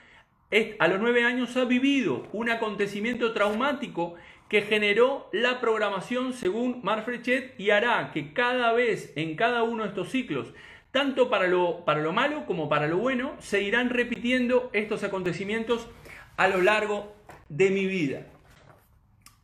a 0.79 0.88
los 0.88 0.99
9 0.99 1.23
años 1.23 1.57
ha 1.57 1.65
vivido 1.65 2.27
un 2.33 2.51
acontecimiento 2.51 3.33
traumático 3.33 4.13
que 4.49 4.62
generó 4.62 5.29
la 5.33 5.60
programación 5.60 6.33
según 6.33 6.81
Marfrechet 6.83 7.60
y 7.60 7.71
hará 7.71 8.12
que 8.13 8.33
cada 8.33 8.71
vez 8.73 9.12
en 9.15 9.36
cada 9.36 9.63
uno 9.63 9.83
de 9.83 9.89
estos 9.89 10.10
ciclos, 10.10 10.53
tanto 10.91 11.29
para 11.29 11.47
lo, 11.47 11.83
para 11.83 12.01
lo 12.01 12.13
malo 12.13 12.45
como 12.45 12.69
para 12.69 12.88
lo 12.88 12.97
bueno, 12.97 13.36
se 13.39 13.63
irán 13.63 13.89
repitiendo 13.89 14.69
estos 14.73 15.03
acontecimientos 15.03 15.89
a 16.38 16.47
lo 16.47 16.62
largo 16.62 17.15
de 17.49 17.71
mi 17.71 17.88
vida. 17.88 18.27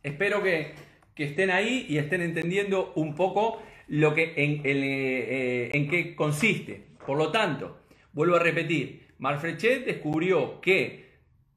Espero 0.02 0.42
que, 0.42 0.74
estén 1.16 1.50
ahí 1.50 1.86
y 1.88 1.98
estén 1.98 2.20
entendiendo 2.20 2.92
un 2.96 3.14
poco 3.14 3.62
lo 3.88 4.14
que, 4.14 4.34
en, 4.36 4.62
eh, 4.64 5.70
en 5.72 5.88
qué 5.88 6.14
consiste. 6.14 6.84
Por 7.06 7.18
lo 7.18 7.30
tanto, 7.30 7.80
vuelvo 8.12 8.36
a 8.36 8.40
repetir, 8.40 9.08
Marfrechet 9.18 9.84
descubrió 9.84 10.60
que 10.60 11.04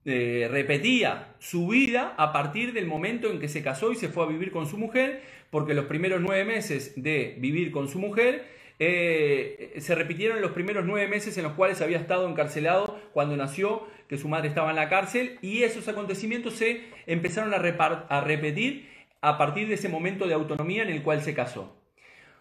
eh, 0.05 0.47
repetía 0.49 1.35
su 1.39 1.67
vida 1.67 2.15
a 2.17 2.31
partir 2.31 2.73
del 2.73 2.85
momento 2.85 3.29
en 3.29 3.39
que 3.39 3.49
se 3.49 3.61
casó 3.61 3.91
y 3.91 3.95
se 3.95 4.07
fue 4.07 4.23
a 4.23 4.27
vivir 4.27 4.51
con 4.51 4.67
su 4.67 4.77
mujer, 4.77 5.21
porque 5.49 5.73
los 5.73 5.85
primeros 5.85 6.21
nueve 6.21 6.45
meses 6.45 6.93
de 6.95 7.35
vivir 7.39 7.71
con 7.71 7.87
su 7.87 7.99
mujer 7.99 8.45
eh, 8.79 9.73
se 9.79 9.95
repitieron 9.95 10.41
los 10.41 10.51
primeros 10.51 10.85
nueve 10.85 11.07
meses 11.07 11.37
en 11.37 11.43
los 11.43 11.53
cuales 11.53 11.81
había 11.81 11.97
estado 11.97 12.29
encarcelado 12.29 12.99
cuando 13.11 13.35
nació, 13.35 13.87
que 14.07 14.17
su 14.17 14.29
madre 14.29 14.47
estaba 14.47 14.69
en 14.69 14.77
la 14.77 14.87
cárcel, 14.87 15.39
y 15.41 15.63
esos 15.63 15.87
acontecimientos 15.89 16.53
se 16.53 16.83
empezaron 17.05 17.53
a 17.53 18.21
repetir 18.21 18.89
a 19.19 19.37
partir 19.37 19.67
de 19.67 19.73
ese 19.73 19.89
momento 19.89 20.27
de 20.27 20.35
autonomía 20.35 20.83
en 20.83 20.89
el 20.89 21.03
cual 21.03 21.21
se 21.21 21.33
casó. 21.33 21.76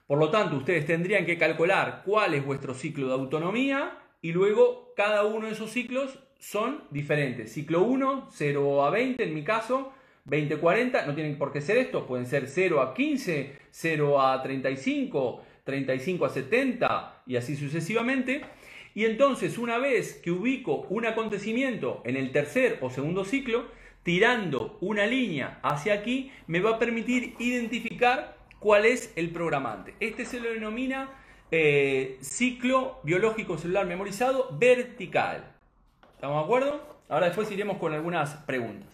Por 0.06 0.18
lo 0.18 0.30
tanto, 0.30 0.56
ustedes 0.56 0.86
tendrían 0.86 1.26
que 1.26 1.36
calcular 1.36 2.02
cuál 2.04 2.34
es 2.34 2.44
vuestro 2.44 2.74
ciclo 2.74 3.08
de 3.08 3.14
autonomía 3.14 3.98
y 4.22 4.32
luego 4.32 4.92
cada 4.96 5.24
uno 5.24 5.46
de 5.46 5.52
esos 5.52 5.70
ciclos 5.70 6.20
son 6.38 6.84
diferentes. 6.90 7.52
Ciclo 7.52 7.82
1, 7.82 8.28
0 8.30 8.84
a 8.84 8.90
20 8.90 9.24
en 9.24 9.34
mi 9.34 9.42
caso, 9.42 9.92
20 10.26 10.54
a 10.54 10.60
40, 10.60 11.06
no 11.06 11.14
tienen 11.14 11.38
por 11.38 11.52
qué 11.52 11.60
ser 11.60 11.78
esto, 11.78 12.06
pueden 12.06 12.26
ser 12.26 12.46
0 12.46 12.80
a 12.82 12.94
15, 12.94 13.58
0 13.70 14.20
a 14.22 14.42
35, 14.42 15.42
35 15.64 16.24
a 16.24 16.28
70 16.28 17.22
y 17.26 17.36
así 17.36 17.56
sucesivamente. 17.56 18.42
Y 18.94 19.06
entonces 19.06 19.58
una 19.58 19.78
vez 19.78 20.20
que 20.22 20.30
ubico 20.30 20.86
un 20.88 21.04
acontecimiento 21.04 22.00
en 22.04 22.16
el 22.16 22.30
tercer 22.30 22.78
o 22.80 22.90
segundo 22.90 23.24
ciclo, 23.24 23.66
tirando 24.04 24.78
una 24.80 25.04
línea 25.04 25.58
hacia 25.62 25.94
aquí, 25.94 26.30
me 26.46 26.60
va 26.60 26.76
a 26.76 26.78
permitir 26.78 27.34
identificar 27.40 28.35
cuál 28.66 28.84
es 28.84 29.12
el 29.14 29.30
programante. 29.30 29.94
Este 30.00 30.24
se 30.24 30.40
lo 30.40 30.50
denomina 30.50 31.08
eh, 31.52 32.18
ciclo 32.20 32.98
biológico 33.04 33.58
celular 33.58 33.86
memorizado 33.86 34.48
vertical. 34.58 35.52
¿Estamos 36.14 36.38
de 36.38 36.42
acuerdo? 36.42 36.98
Ahora 37.08 37.26
después 37.26 37.48
iremos 37.52 37.78
con 37.78 37.94
algunas 37.94 38.34
preguntas. 38.38 38.88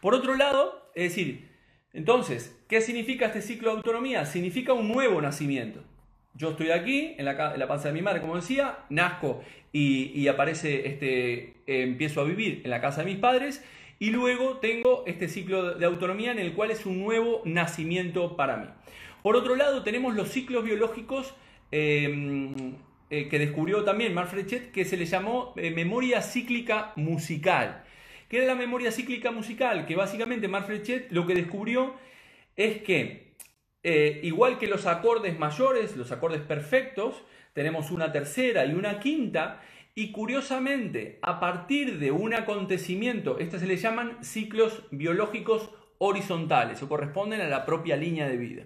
Por 0.00 0.14
otro 0.14 0.36
lado, 0.36 0.88
es 0.94 1.10
decir, 1.10 1.48
entonces, 1.92 2.56
¿qué 2.68 2.80
significa 2.80 3.26
este 3.26 3.42
ciclo 3.42 3.72
de 3.72 3.78
autonomía? 3.78 4.24
Significa 4.24 4.72
un 4.72 4.86
nuevo 4.86 5.20
nacimiento. 5.20 5.80
Yo 6.34 6.50
estoy 6.50 6.70
aquí, 6.70 7.16
en 7.18 7.24
la, 7.24 7.66
panza 7.66 7.88
de 7.88 7.94
mi 7.94 8.02
madre, 8.02 8.20
como 8.20 8.36
decía, 8.36 8.84
nazco 8.88 9.42
y, 9.72 10.28
aparece, 10.28 10.86
este, 10.86 11.56
empiezo 11.66 12.20
a 12.20 12.24
vivir 12.24 12.60
en 12.62 12.70
la 12.70 12.80
casa 12.80 13.00
de 13.00 13.10
mis 13.10 13.18
padres 13.18 13.64
y 13.98 14.10
luego 14.10 14.58
tengo 14.58 15.02
este 15.06 15.28
ciclo 15.28 15.74
de 15.74 15.86
autonomía 15.86 16.30
en 16.30 16.38
el 16.38 16.52
cual 16.52 16.70
es 16.70 16.86
un 16.86 17.00
nuevo 17.00 17.42
nacimiento 17.44 18.36
para 18.36 18.56
mí. 18.58 18.68
Por 19.22 19.36
otro 19.36 19.56
lado, 19.56 19.82
tenemos 19.82 20.14
los 20.14 20.28
ciclos 20.28 20.64
biológicos 20.64 21.34
eh, 21.70 22.74
eh, 23.10 23.28
que 23.28 23.38
descubrió 23.38 23.84
también 23.84 24.12
Marfrechet, 24.12 24.70
que 24.70 24.84
se 24.84 24.98
le 24.98 25.06
llamó 25.06 25.54
eh, 25.56 25.70
memoria 25.70 26.20
cíclica 26.20 26.92
musical. 26.96 27.84
¿Qué 28.28 28.36
era 28.36 28.46
la 28.46 28.54
memoria 28.54 28.92
cíclica 28.92 29.30
musical? 29.30 29.86
Que 29.86 29.96
básicamente 29.96 30.46
Marfrechet 30.46 31.10
lo 31.10 31.26
que 31.26 31.34
descubrió 31.34 31.94
es 32.56 32.82
que, 32.82 33.34
eh, 33.82 34.20
igual 34.24 34.58
que 34.58 34.66
los 34.66 34.84
acordes 34.84 35.38
mayores, 35.38 35.96
los 35.96 36.12
acordes 36.12 36.42
perfectos, 36.42 37.24
tenemos 37.54 37.90
una 37.90 38.12
tercera 38.12 38.66
y 38.66 38.74
una 38.74 39.00
quinta, 39.00 39.62
y 39.94 40.12
curiosamente, 40.12 41.18
a 41.22 41.40
partir 41.40 41.98
de 41.98 42.10
un 42.10 42.34
acontecimiento, 42.34 43.38
estos 43.38 43.60
se 43.60 43.66
le 43.66 43.78
llaman 43.78 44.22
ciclos 44.22 44.82
biológicos 44.90 45.70
horizontales, 45.96 46.82
o 46.82 46.88
corresponden 46.90 47.40
a 47.40 47.48
la 47.48 47.64
propia 47.64 47.96
línea 47.96 48.28
de 48.28 48.36
vida. 48.36 48.64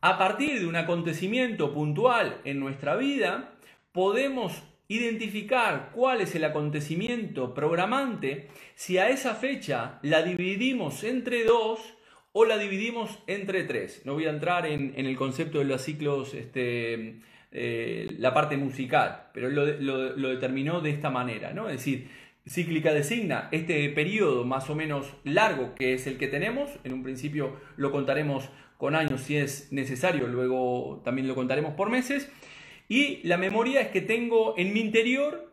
A 0.00 0.16
partir 0.16 0.60
de 0.60 0.66
un 0.66 0.76
acontecimiento 0.76 1.74
puntual 1.74 2.40
en 2.44 2.60
nuestra 2.60 2.94
vida, 2.94 3.54
podemos 3.90 4.62
identificar 4.86 5.90
cuál 5.92 6.20
es 6.20 6.36
el 6.36 6.44
acontecimiento 6.44 7.52
programante 7.52 8.48
si 8.76 8.98
a 8.98 9.08
esa 9.08 9.34
fecha 9.34 9.98
la 10.02 10.22
dividimos 10.22 11.02
entre 11.02 11.44
dos 11.44 11.80
o 12.32 12.44
la 12.44 12.58
dividimos 12.58 13.18
entre 13.26 13.64
tres. 13.64 14.02
No 14.04 14.14
voy 14.14 14.26
a 14.26 14.30
entrar 14.30 14.66
en, 14.66 14.94
el 14.94 15.16
concepto 15.16 15.58
de 15.58 15.64
los 15.64 15.82
ciclos, 15.82 16.32
este, 16.32 17.20
eh, 17.50 18.14
la 18.18 18.32
parte 18.32 18.56
musical, 18.56 19.30
pero 19.34 19.50
lo, 19.50 19.66
lo, 19.66 20.28
determinó 20.28 20.80
de 20.80 20.90
esta 20.90 21.10
manera, 21.10 21.52
¿no? 21.52 21.68
Es 21.68 21.78
decir, 21.78 22.08
cíclica 22.46 22.94
designa 22.94 23.48
este 23.50 23.88
periodo 23.90 24.44
más 24.44 24.70
o 24.70 24.76
menos 24.76 25.12
largo 25.24 25.74
que 25.74 25.94
es 25.94 26.06
el 26.06 26.18
que 26.18 26.28
tenemos, 26.28 26.70
en 26.84 26.92
un 26.92 27.02
principio 27.02 27.56
lo 27.76 27.90
contaremos 27.90 28.48
con 28.78 28.94
años 28.94 29.22
si 29.22 29.36
es 29.36 29.70
necesario, 29.72 30.28
luego 30.28 31.02
también 31.04 31.28
lo 31.28 31.34
contaremos 31.34 31.74
por 31.74 31.90
meses. 31.90 32.30
Y 32.88 33.20
la 33.26 33.36
memoria 33.36 33.82
es 33.82 33.88
que 33.88 34.00
tengo 34.00 34.54
en 34.56 34.72
mi 34.72 34.80
interior 34.80 35.52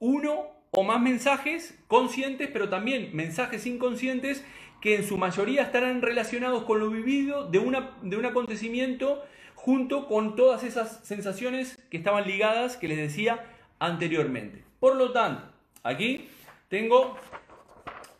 uno 0.00 0.48
o 0.72 0.82
más 0.82 1.00
mensajes 1.00 1.78
conscientes, 1.86 2.50
pero 2.52 2.68
también 2.68 3.10
mensajes 3.14 3.64
inconscientes 3.64 4.44
que 4.82 4.96
en 4.96 5.04
su 5.04 5.16
mayoría 5.16 5.62
estarán 5.62 6.02
relacionados 6.02 6.64
con 6.64 6.80
lo 6.80 6.90
vivido 6.90 7.48
de, 7.48 7.58
una, 7.58 7.96
de 8.02 8.16
un 8.16 8.26
acontecimiento 8.26 9.24
junto 9.54 10.08
con 10.08 10.36
todas 10.36 10.64
esas 10.64 11.00
sensaciones 11.04 11.78
que 11.90 11.96
estaban 11.96 12.26
ligadas, 12.26 12.76
que 12.76 12.88
les 12.88 12.98
decía 12.98 13.46
anteriormente. 13.78 14.64
Por 14.80 14.96
lo 14.96 15.12
tanto, 15.12 15.46
aquí 15.84 16.28
tengo 16.68 17.16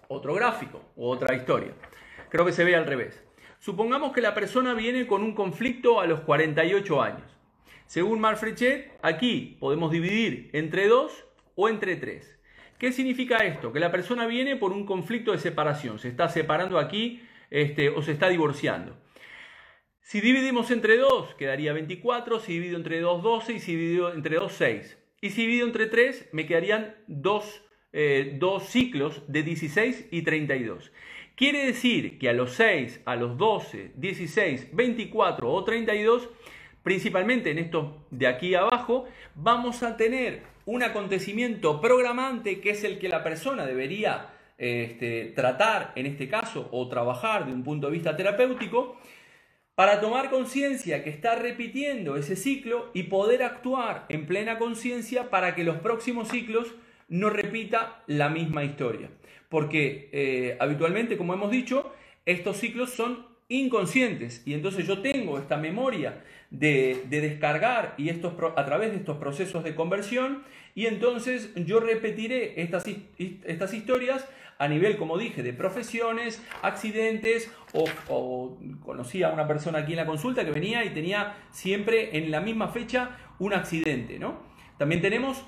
otro 0.08 0.32
gráfico, 0.32 0.80
otra 0.96 1.34
historia. 1.34 1.72
creo 2.30 2.46
que 2.46 2.52
se 2.52 2.64
ve 2.64 2.76
al 2.76 2.86
revés. 2.86 3.23
Supongamos 3.64 4.12
que 4.12 4.20
la 4.20 4.34
persona 4.34 4.74
viene 4.74 5.06
con 5.06 5.22
un 5.22 5.32
conflicto 5.32 5.98
a 5.98 6.06
los 6.06 6.20
48 6.20 7.00
años. 7.00 7.22
Según 7.86 8.20
Marfrechet, 8.20 8.92
aquí 9.00 9.56
podemos 9.58 9.90
dividir 9.90 10.50
entre 10.52 10.86
2 10.86 11.24
o 11.54 11.70
entre 11.70 11.96
3. 11.96 12.38
¿Qué 12.78 12.92
significa 12.92 13.38
esto? 13.38 13.72
Que 13.72 13.80
la 13.80 13.90
persona 13.90 14.26
viene 14.26 14.56
por 14.56 14.72
un 14.72 14.84
conflicto 14.84 15.32
de 15.32 15.38
separación, 15.38 15.98
se 15.98 16.08
está 16.08 16.28
separando 16.28 16.78
aquí 16.78 17.22
este, 17.48 17.88
o 17.88 18.02
se 18.02 18.12
está 18.12 18.28
divorciando. 18.28 18.98
Si 20.02 20.20
dividimos 20.20 20.70
entre 20.70 20.98
2, 20.98 21.34
quedaría 21.36 21.72
24, 21.72 22.40
si 22.40 22.52
divido 22.52 22.76
entre 22.76 23.00
2, 23.00 23.22
12 23.22 23.54
y 23.54 23.60
si 23.60 23.76
divido 23.76 24.12
entre 24.12 24.36
2, 24.36 24.52
6. 24.52 24.98
Y 25.22 25.30
si 25.30 25.40
divido 25.46 25.66
entre 25.66 25.86
3, 25.86 26.28
me 26.32 26.44
quedarían 26.44 26.96
dos, 27.06 27.64
eh, 27.94 28.36
dos 28.38 28.64
ciclos 28.64 29.22
de 29.26 29.42
16 29.42 30.08
y 30.10 30.20
32. 30.20 30.92
Quiere 31.36 31.66
decir 31.66 32.16
que 32.18 32.28
a 32.28 32.32
los 32.32 32.52
6, 32.52 33.00
a 33.04 33.16
los 33.16 33.36
12, 33.36 33.92
16, 33.96 34.68
24 34.72 35.52
o 35.52 35.64
32, 35.64 36.28
principalmente 36.84 37.50
en 37.50 37.58
esto 37.58 38.06
de 38.12 38.28
aquí 38.28 38.54
abajo, 38.54 39.06
vamos 39.34 39.82
a 39.82 39.96
tener 39.96 40.42
un 40.64 40.84
acontecimiento 40.84 41.80
programante 41.80 42.60
que 42.60 42.70
es 42.70 42.84
el 42.84 43.00
que 43.00 43.08
la 43.08 43.24
persona 43.24 43.66
debería 43.66 44.30
este, 44.58 45.32
tratar 45.34 45.90
en 45.96 46.06
este 46.06 46.28
caso 46.28 46.68
o 46.70 46.88
trabajar 46.88 47.46
de 47.46 47.52
un 47.52 47.64
punto 47.64 47.88
de 47.88 47.94
vista 47.94 48.16
terapéutico 48.16 48.96
para 49.74 50.00
tomar 50.00 50.30
conciencia 50.30 51.02
que 51.02 51.10
está 51.10 51.34
repitiendo 51.34 52.16
ese 52.16 52.36
ciclo 52.36 52.92
y 52.94 53.04
poder 53.04 53.42
actuar 53.42 54.06
en 54.08 54.26
plena 54.26 54.56
conciencia 54.56 55.30
para 55.30 55.56
que 55.56 55.64
los 55.64 55.78
próximos 55.78 56.28
ciclos 56.28 56.76
no 57.08 57.28
repita 57.28 58.04
la 58.06 58.28
misma 58.28 58.62
historia. 58.62 59.10
Porque 59.54 60.08
eh, 60.10 60.56
habitualmente, 60.58 61.16
como 61.16 61.32
hemos 61.32 61.48
dicho, 61.48 61.94
estos 62.26 62.56
ciclos 62.56 62.90
son 62.90 63.24
inconscientes 63.46 64.42
y 64.44 64.52
entonces 64.52 64.84
yo 64.84 65.00
tengo 65.00 65.38
esta 65.38 65.56
memoria 65.56 66.24
de, 66.50 67.04
descargar 67.08 67.94
y 67.96 68.08
estos, 68.08 68.32
a 68.56 68.66
través 68.66 68.90
de 68.90 68.96
estos 68.96 69.16
procesos 69.18 69.62
de 69.62 69.76
conversión 69.76 70.42
y 70.74 70.86
entonces 70.86 71.54
yo 71.54 71.78
repetiré 71.78 72.60
estas, 72.62 72.84
estas 73.44 73.72
historias 73.74 74.28
a 74.58 74.66
nivel, 74.66 74.96
como 74.96 75.16
dije, 75.18 75.44
de 75.44 75.52
profesiones, 75.52 76.42
accidentes 76.62 77.48
o, 78.08 78.58
conocí 78.84 79.22
a 79.22 79.28
una 79.28 79.46
persona 79.46 79.78
aquí 79.78 79.92
en 79.92 79.98
la 79.98 80.06
consulta 80.06 80.44
que 80.44 80.50
venía 80.50 80.84
y 80.84 80.90
tenía 80.90 81.36
siempre 81.52 82.18
en 82.18 82.32
la 82.32 82.40
misma 82.40 82.70
fecha 82.70 83.18
un 83.38 83.54
accidente, 83.54 84.18
¿no? 84.18 84.42
También 84.78 85.00
tenemos 85.00 85.44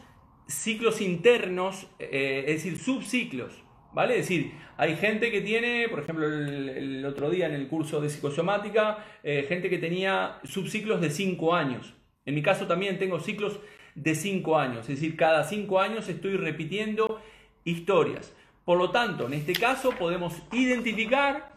ciclos 0.46 1.00
internos, 1.00 1.88
eh, 1.98 2.44
es 2.46 2.62
decir, 2.62 2.78
subciclos, 2.78 3.65
¿vale? 3.96 4.18
Es 4.18 4.28
decir, 4.28 4.52
hay 4.76 4.94
gente 4.96 5.30
que 5.30 5.40
tiene, 5.40 5.88
por 5.88 6.00
ejemplo, 6.00 6.26
el, 6.26 7.02
otro 7.06 7.30
día 7.30 7.46
en 7.46 7.54
el 7.54 7.66
curso 7.66 7.98
de 7.98 8.10
psicosomática, 8.10 8.98
eh, 9.22 9.46
gente 9.48 9.70
que 9.70 9.78
tenía 9.78 10.38
subciclos 10.44 11.00
de 11.00 11.08
5 11.08 11.54
años. 11.54 11.94
En 12.26 12.34
mi 12.34 12.42
caso 12.42 12.66
también 12.66 12.98
tengo 12.98 13.18
ciclos 13.20 13.58
de 13.94 14.14
5 14.14 14.58
años, 14.58 14.80
es 14.80 15.00
decir, 15.00 15.16
cada 15.16 15.44
5 15.44 15.80
años 15.80 16.10
estoy 16.10 16.36
repitiendo 16.36 17.22
historias. 17.64 18.36
Por 18.66 18.76
lo 18.76 18.90
tanto, 18.90 19.28
en 19.28 19.32
este 19.32 19.54
caso 19.54 19.92
podemos 19.92 20.42
identificar 20.52 21.54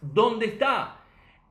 dónde 0.00 0.46
está 0.46 1.02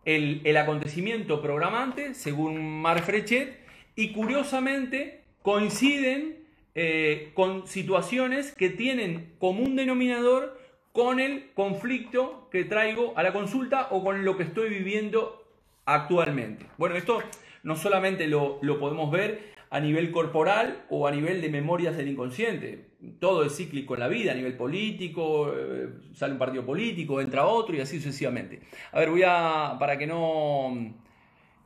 el, 0.03 0.57
acontecimiento 0.57 1.43
programante, 1.43 2.15
según 2.15 2.81
Marc 2.81 3.03
Frechet, 3.03 3.59
y 3.95 4.13
curiosamente 4.13 5.25
coinciden 5.43 6.40
eh, 6.75 7.31
con 7.33 7.67
situaciones 7.67 8.53
que 8.53 8.69
tienen 8.69 9.33
común 9.39 9.75
denominador 9.75 10.59
con 10.93 11.19
el 11.19 11.51
conflicto 11.53 12.47
que 12.51 12.65
traigo 12.65 13.13
a 13.15 13.23
la 13.23 13.33
consulta 13.33 13.87
o 13.91 14.03
con 14.03 14.25
lo 14.25 14.37
que 14.37 14.43
estoy 14.43 14.69
viviendo 14.69 15.45
actualmente. 15.85 16.65
Bueno, 16.77 16.95
esto 16.95 17.21
no 17.63 17.75
solamente 17.75 18.27
lo, 18.27 18.59
lo 18.61 18.79
podemos 18.79 19.11
ver 19.11 19.51
a 19.69 19.79
nivel 19.79 20.11
corporal 20.11 20.83
o 20.89 21.07
a 21.07 21.11
nivel 21.11 21.41
de 21.41 21.49
memorias 21.49 21.95
del 21.95 22.09
inconsciente. 22.09 22.87
Todo 23.19 23.45
es 23.45 23.55
cíclico 23.55 23.93
en 23.93 24.01
la 24.01 24.09
vida, 24.09 24.33
a 24.33 24.35
nivel 24.35 24.57
político, 24.57 25.53
eh, 25.55 25.89
sale 26.13 26.33
un 26.33 26.39
partido 26.39 26.65
político, 26.65 27.21
entra 27.21 27.45
otro 27.45 27.75
y 27.75 27.79
así 27.79 27.97
sucesivamente. 27.99 28.59
A 28.91 28.99
ver, 28.99 29.09
voy 29.09 29.23
a, 29.25 29.77
para 29.79 29.97
que 29.97 30.05
no, 30.05 30.93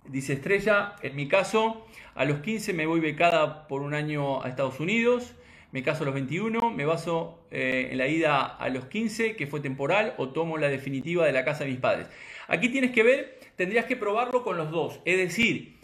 dice 0.07 0.33
Estrella, 0.33 0.95
en 1.01 1.15
mi 1.15 1.27
caso, 1.27 1.85
a 2.15 2.25
los 2.25 2.39
15 2.39 2.73
me 2.73 2.85
voy 2.85 2.99
becada 2.99 3.67
por 3.67 3.81
un 3.81 3.93
año 3.93 4.43
a 4.43 4.49
Estados 4.49 4.79
Unidos, 4.79 5.35
me 5.71 5.83
caso 5.83 6.03
a 6.03 6.05
los 6.05 6.13
21, 6.13 6.71
me 6.71 6.85
baso 6.85 7.45
eh, 7.51 7.89
en 7.91 7.97
la 7.97 8.07
ida 8.07 8.45
a 8.45 8.69
los 8.69 8.85
15, 8.85 9.35
que 9.35 9.47
fue 9.47 9.59
temporal, 9.59 10.13
o 10.17 10.29
tomo 10.29 10.57
la 10.57 10.69
definitiva 10.69 11.25
de 11.25 11.33
la 11.33 11.43
casa 11.43 11.65
de 11.65 11.71
mis 11.71 11.79
padres. 11.79 12.07
Aquí 12.47 12.69
tienes 12.69 12.91
que 12.91 13.03
ver, 13.03 13.39
tendrías 13.55 13.85
que 13.85 13.95
probarlo 13.95 14.43
con 14.43 14.57
los 14.57 14.71
dos, 14.71 15.01
es 15.03 15.17
decir, 15.17 15.75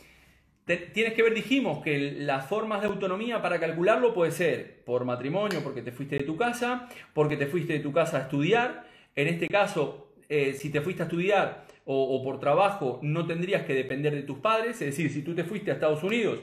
tienes 0.94 1.14
que 1.14 1.24
ver, 1.24 1.34
dijimos, 1.34 1.84
que 1.84 2.00
las 2.00 2.48
formas 2.48 2.82
de 2.82 2.88
autonomía 2.88 3.42
para 3.42 3.60
calcularlo 3.60 4.14
puede 4.14 4.32
ser 4.32 4.84
por 4.86 5.06
matrimonio, 5.06 5.62
porque 5.64 5.82
te 5.82 5.92
fuiste 5.92 6.20
de 6.20 6.24
tu 6.24 6.38
casa, 6.38 6.88
porque 7.14 7.38
te 7.38 7.48
fuiste 7.48 7.74
de 7.74 7.80
tu 7.80 7.92
casa 7.92 8.18
a 8.18 8.22
estudiar. 8.22 8.88
En 9.16 9.28
este 9.28 9.48
caso, 9.48 10.14
eh, 10.30 10.54
si 10.54 10.70
te 10.70 10.82
fuiste 10.82 11.04
a 11.04 11.06
estudiar 11.06 11.66
o, 11.86 12.24
por 12.24 12.40
trabajo, 12.40 13.00
no 13.02 13.26
tendrías 13.26 13.64
que 13.64 13.74
depender 13.74 14.14
de 14.14 14.24
tus 14.24 14.38
padres. 14.40 14.82
Es 14.82 14.88
decir, 14.88 15.12
si 15.12 15.22
tú 15.24 15.36
te 15.36 15.44
fuiste 15.44 15.72
a 15.72 15.74
Estados 15.74 16.04
Unidos 16.04 16.40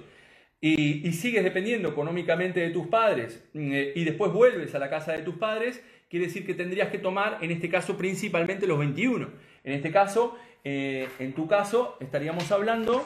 y, 0.61 1.11
sigues 1.12 1.44
dependiendo 1.44 1.88
económicamente 1.88 2.61
de 2.61 2.70
tus 2.70 2.88
padres 2.88 3.44
mm, 3.55 3.72
eh, 3.72 3.92
y 3.94 4.05
después 4.05 4.33
vuelves 4.33 4.74
a 4.74 4.79
la 4.79 4.90
casa 4.90 5.12
de 5.12 5.22
tus 5.22 5.37
padres, 5.37 5.83
quiere 6.11 6.27
decir 6.27 6.44
que 6.44 6.55
tendrías 6.55 6.88
que 6.88 6.98
tomar, 6.98 7.38
en 7.40 7.51
este 7.51 7.68
caso, 7.68 7.96
principalmente 7.96 8.66
los 8.66 8.79
21. 8.79 9.29
En 9.64 9.72
este 9.72 9.90
caso, 9.90 10.37
eh, 10.64 11.09
en 11.18 11.33
tu 11.35 11.46
caso, 11.46 11.96
estaríamos 12.01 12.51
hablando 12.51 13.05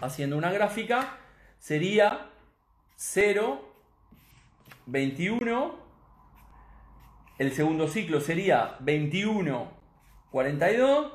haciendo 0.00 0.36
una 0.36 0.50
gráfica, 0.50 1.18
sería 1.58 2.30
0, 2.96 3.70
21, 4.86 5.78
el 7.38 7.52
segundo 7.52 7.88
ciclo 7.88 8.20
sería 8.20 8.76
21, 8.80 9.72
42, 10.30 11.12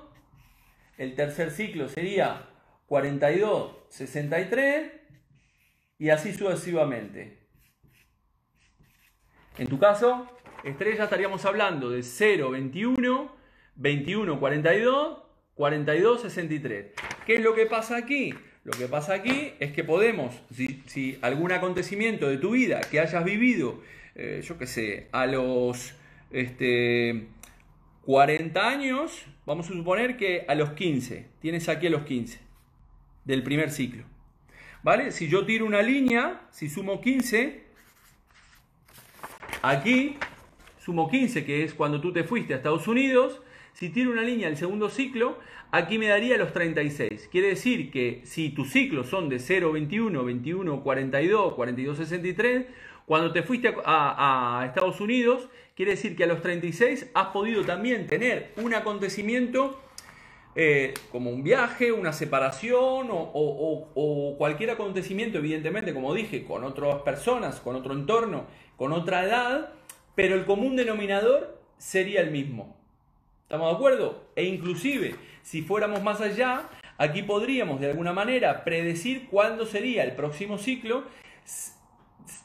el 0.97 1.15
tercer 1.15 1.51
ciclo 1.51 1.87
sería 1.89 2.49
42, 2.87 3.75
63 3.89 4.91
y 5.99 6.09
así 6.09 6.33
sucesivamente. 6.33 7.39
En 9.57 9.67
tu 9.67 9.79
caso, 9.79 10.27
estrella 10.63 11.05
estaríamos 11.05 11.45
hablando 11.45 11.89
de 11.89 12.03
0, 12.03 12.51
21, 12.51 13.35
21, 13.75 14.39
42, 14.39 15.23
42, 15.55 16.21
63. 16.21 16.85
¿Qué 17.25 17.35
es 17.35 17.41
lo 17.41 17.55
que 17.55 17.65
pasa 17.65 17.95
aquí? 17.95 18.33
Lo 18.63 18.71
que 18.71 18.87
pasa 18.87 19.13
aquí 19.13 19.53
es 19.59 19.71
que 19.71 19.83
podemos, 19.83 20.33
si, 20.51 21.19
algún 21.21 21.51
acontecimiento 21.51 22.27
de 22.27 22.37
tu 22.37 22.51
vida 22.51 22.81
que 22.81 22.99
hayas 22.99 23.23
vivido, 23.23 23.79
eh, 24.15 24.41
yo 24.43 24.57
qué 24.57 24.65
sé, 24.65 25.07
a 25.11 25.27
los 25.27 25.93
este, 26.31 27.27
40 28.05 28.67
años, 28.67 29.25
vamos 29.45 29.69
a 29.69 29.73
suponer 29.73 30.15
que 30.17 30.45
a 30.47 30.55
los 30.55 30.71
15, 30.71 31.27
tienes 31.39 31.67
aquí 31.69 31.87
a 31.87 31.89
los 31.89 32.03
15 32.03 32.39
del 33.25 33.43
primer 33.43 33.71
ciclo. 33.71 34.03
¿Vale? 34.83 35.11
Si 35.11 35.27
yo 35.27 35.45
tiro 35.45 35.65
una 35.65 35.81
línea, 35.81 36.41
si 36.51 36.69
sumo 36.69 37.01
15, 37.01 37.63
aquí 39.63 40.17
sumo 40.77 41.09
15, 41.09 41.43
que 41.43 41.63
es 41.63 41.73
cuando 41.73 41.99
tú 41.99 42.13
te 42.13 42.23
fuiste 42.23 42.53
a 42.53 42.57
Estados 42.57 42.87
Unidos, 42.87 43.41
si 43.73 43.89
tiro 43.89 44.11
una 44.11 44.21
línea 44.21 44.47
del 44.47 44.57
segundo 44.57 44.89
ciclo, 44.89 45.39
aquí 45.71 45.97
me 45.97 46.07
daría 46.07 46.37
los 46.37 46.53
36. 46.53 47.27
Quiere 47.31 47.47
decir 47.47 47.89
que 47.89 48.21
si 48.23 48.49
tus 48.49 48.69
ciclos 48.69 49.09
son 49.09 49.27
de 49.27 49.39
0, 49.39 49.71
21, 49.71 50.23
21, 50.23 50.83
42, 50.83 51.53
42, 51.55 51.97
63, 51.97 52.65
cuando 53.05 53.33
te 53.33 53.43
fuiste 53.43 53.73
a, 53.83 54.63
Estados 54.67 55.01
Unidos, 55.01 55.49
quiere 55.75 55.91
decir 55.91 56.15
que 56.15 56.23
a 56.23 56.27
los 56.27 56.41
36 56.41 57.11
has 57.13 57.27
podido 57.27 57.63
también 57.63 58.07
tener 58.07 58.53
un 58.57 58.73
acontecimiento 58.73 59.79
eh, 60.55 60.93
como 61.11 61.31
un 61.31 61.43
viaje, 61.43 61.91
una 61.91 62.13
separación 62.13 63.09
o, 63.11 63.31
o, 63.33 64.37
cualquier 64.37 64.71
acontecimiento, 64.71 65.39
evidentemente, 65.39 65.93
como 65.93 66.13
dije, 66.13 66.45
con 66.45 66.63
otras 66.63 67.01
personas, 67.01 67.59
con 67.59 67.75
otro 67.75 67.93
entorno, 67.93 68.45
con 68.77 68.93
otra 68.93 69.25
edad, 69.25 69.73
pero 70.15 70.35
el 70.35 70.45
común 70.45 70.77
denominador 70.77 71.59
sería 71.77 72.21
el 72.21 72.31
mismo. 72.31 72.77
¿Estamos 73.43 73.69
de 73.69 73.75
acuerdo? 73.75 74.23
E 74.35 74.45
inclusive, 74.45 75.15
si 75.43 75.61
fuéramos 75.61 76.01
más 76.01 76.21
allá, 76.21 76.69
aquí 76.97 77.21
podríamos 77.21 77.81
de 77.81 77.91
alguna 77.91 78.13
manera 78.13 78.63
predecir 78.63 79.27
cuándo 79.27 79.65
sería 79.65 80.05
el 80.05 80.13
próximo 80.13 80.57
ciclo, 80.57 81.03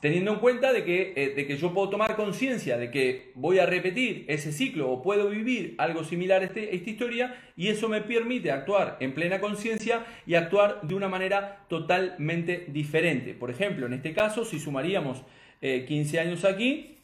teniendo 0.00 0.32
en 0.32 0.38
cuenta 0.38 0.72
de 0.72 0.84
que, 0.84 1.12
eh, 1.16 1.34
de 1.34 1.46
que 1.46 1.56
yo 1.56 1.72
puedo 1.72 1.90
tomar 1.90 2.16
conciencia 2.16 2.76
de 2.76 2.90
que 2.90 3.32
voy 3.34 3.58
a 3.58 3.66
repetir 3.66 4.24
ese 4.28 4.52
ciclo 4.52 4.90
o 4.90 5.02
puedo 5.02 5.28
vivir 5.28 5.74
algo 5.78 6.04
similar 6.04 6.42
a, 6.42 6.46
este, 6.46 6.74
esta 6.74 6.90
historia 6.90 7.36
y 7.56 7.68
eso 7.68 7.88
me 7.88 8.00
permite 8.00 8.50
actuar 8.50 8.96
en 9.00 9.14
plena 9.14 9.40
conciencia 9.40 10.04
y 10.26 10.34
actuar 10.34 10.80
de 10.82 10.94
una 10.94 11.08
manera 11.08 11.64
totalmente 11.68 12.66
diferente. 12.68 13.34
Por 13.34 13.50
ejemplo, 13.50 13.86
en 13.86 13.94
este 13.94 14.12
caso, 14.12 14.44
si 14.44 14.58
sumaríamos 14.58 15.22
15 15.60 16.16
eh, 16.16 16.20
años 16.20 16.44
aquí, 16.44 16.96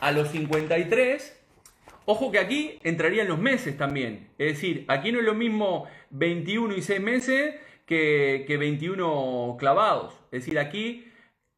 a 0.00 0.12
los 0.12 0.30
53, 0.30 1.40
Ojo 2.06 2.32
que 2.32 2.38
aquí 2.40 2.78
entrarían 2.82 3.28
los 3.28 3.38
meses 3.38 3.76
también. 3.76 4.30
Es 4.36 4.54
decir, 4.54 4.84
aquí 4.88 5.12
no 5.12 5.20
es 5.20 5.24
lo 5.24 5.34
mismo 5.34 5.86
21 6.10 6.74
y 6.74 6.82
6 6.82 7.00
meses 7.00 7.54
que, 7.86 8.44
que 8.48 8.56
21 8.56 9.56
clavados. 9.60 10.14
Es 10.32 10.44
decir, 10.44 10.58
aquí 10.58 11.09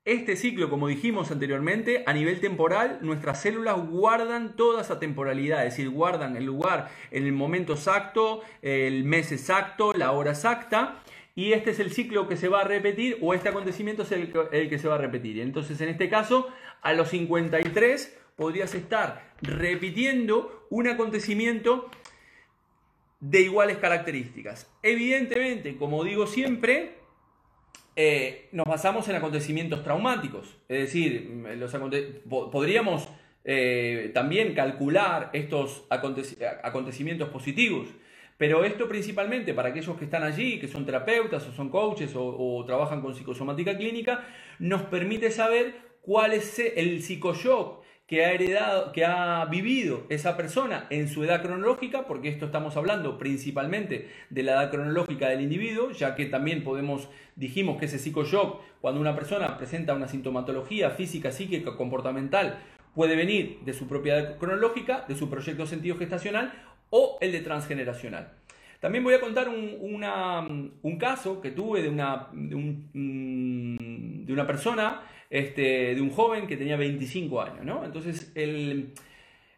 este 0.05 0.35
ciclo, 0.35 0.69
como 0.69 0.89
dijimos 0.89 1.31
anteriormente, 1.31 2.03
a 2.07 2.13
nivel 2.13 2.41
temporal, 2.41 2.99
nuestras 3.03 3.41
células 3.41 3.77
guardan 3.89 4.57
toda 4.57 4.83
esa 4.83 4.99
temporalidad, 4.99 5.65
es 5.65 5.77
decir, 5.77 5.91
guardan 5.91 6.37
el 6.37 6.45
lugar 6.45 6.91
en 7.13 7.25
el 7.25 7.33
momento 7.33 7.75
exacto, 7.75 8.41
el 8.63 9.05
mes 9.05 9.31
exacto, 9.31 9.93
la 9.93 10.11
hora 10.11 10.33
exacta, 10.33 11.03
y 11.37 11.53
este 11.53 11.71
es 11.71 11.79
el 11.79 11.93
ciclo 11.93 12.27
que 12.27 12.37
se 12.37 12.49
va 12.49 12.63
a 12.63 12.65
repetir, 12.65 13.17
o 13.21 13.33
este 13.33 13.49
acontecimiento 13.49 14.03
es 14.03 14.11
el, 14.13 14.33
que 14.33 14.79
se 14.79 14.89
va 14.89 14.97
a 14.97 14.99
repetir. 14.99 15.41
Entonces, 15.41 15.81
en 15.81 15.89
este 15.89 16.09
caso, 16.09 16.49
a 16.83 16.93
los 16.95 17.09
53 17.09 18.19
podrías 18.35 18.75
estar 18.75 19.33
repitiendo 19.41 20.67
un 20.69 20.89
acontecimiento 20.89 21.89
de 23.21 23.41
iguales 23.43 23.77
características. 23.77 24.69
Evidentemente, 24.83 25.77
como 25.77 26.03
digo 26.03 26.27
siempre, 26.27 27.02
eh, 27.95 28.49
nos 28.53 28.67
basamos 28.67 29.09
en 29.09 29.17
acontecimientos 29.17 29.83
traumáticos. 29.83 30.57
Es 30.69 30.81
decir, 30.81 31.45
los 31.57 31.75
podríamos 32.51 33.09
eh, 33.45 34.11
también 34.15 34.55
calcular 34.55 35.31
estos 35.33 35.85
acontecimientos 35.91 37.29
positivos. 37.29 37.89
Pero 38.39 38.65
esto 38.65 38.89
principalmente 38.89 39.55
para 39.55 39.69
aquellos 39.69 39.97
que 39.97 40.07
están 40.07 40.25
allí, 40.25 40.59
que 40.59 40.67
son 40.67 40.85
terapeutas 40.85 41.47
o 41.47 41.53
son 41.53 41.69
coaches 41.69 42.17
o, 42.17 42.25
o 42.25 42.65
trabajan 42.65 43.01
con 43.01 43.15
psicosomática 43.15 43.77
clínica, 43.77 44.27
nos 44.59 44.83
permite 44.83 45.31
saber 45.31 45.75
cuál 46.01 46.33
es 46.33 46.59
el 46.59 47.03
psicoshock 47.03 47.82
que 48.13 48.27
ha 48.27 48.33
heredado, 48.35 48.93
que 48.93 49.07
ha 49.07 49.47
vivido 49.47 50.05
esa 50.11 50.37
persona 50.37 50.87
en 50.91 51.09
su 51.09 51.25
edad 51.25 51.41
cronológica, 51.41 52.07
porque 52.07 52.29
esto 52.29 52.45
estamos 52.45 52.77
hablando 52.77 53.17
principalmente 53.17 54.11
de 54.29 54.43
la 54.43 54.53
edad 54.53 54.71
cronológica 54.71 55.29
del 55.29 55.41
individuo, 55.41 55.93
ya 55.93 56.15
que 56.15 56.27
también 56.27 56.63
podemos, 56.63 57.09
dijimos 57.37 57.79
que 57.79 57.87
ese 57.87 57.99
psicoshock, 57.99 58.61
cuando 58.83 59.01
una 59.01 59.15
persona 59.15 59.57
presenta 59.57 59.95
una 59.95 60.09
sintomatología 60.09 60.91
física, 60.91 61.33
psíquica, 61.33 61.75
comportamental, 61.75 62.59
puede 62.95 63.17
venir 63.17 63.61
de 63.65 63.73
su 63.73 63.89
propia 63.89 64.19
edad 64.19 64.37
cronológica, 64.37 65.07
de 65.09 65.15
su 65.15 65.31
proyecto 65.31 65.65
sentido 65.65 65.97
gestacional 65.97 66.53
o 66.91 67.17
el 67.23 67.33
de 67.33 67.41
transgeneracional. 67.41 68.35
También 68.79 69.05
voy 69.05 69.15
a 69.15 69.21
contar 69.21 69.49
un, 69.49 70.99
caso 71.01 71.41
que 71.41 71.53
tuve 71.53 71.81
de 71.81 71.89
una, 71.89 72.29
de, 72.35 72.57
mm, 72.93 74.31
una 74.31 74.47
persona 74.47 75.01
este, 75.33 75.95
de 75.95 76.01
un 76.03 76.11
joven 76.11 76.47
que 76.47 76.59
tenía 76.59 76.77
25 76.77 77.41
años, 77.41 77.65
¿no? 77.65 77.87
Entonces, 77.87 78.31
el, 78.35 78.93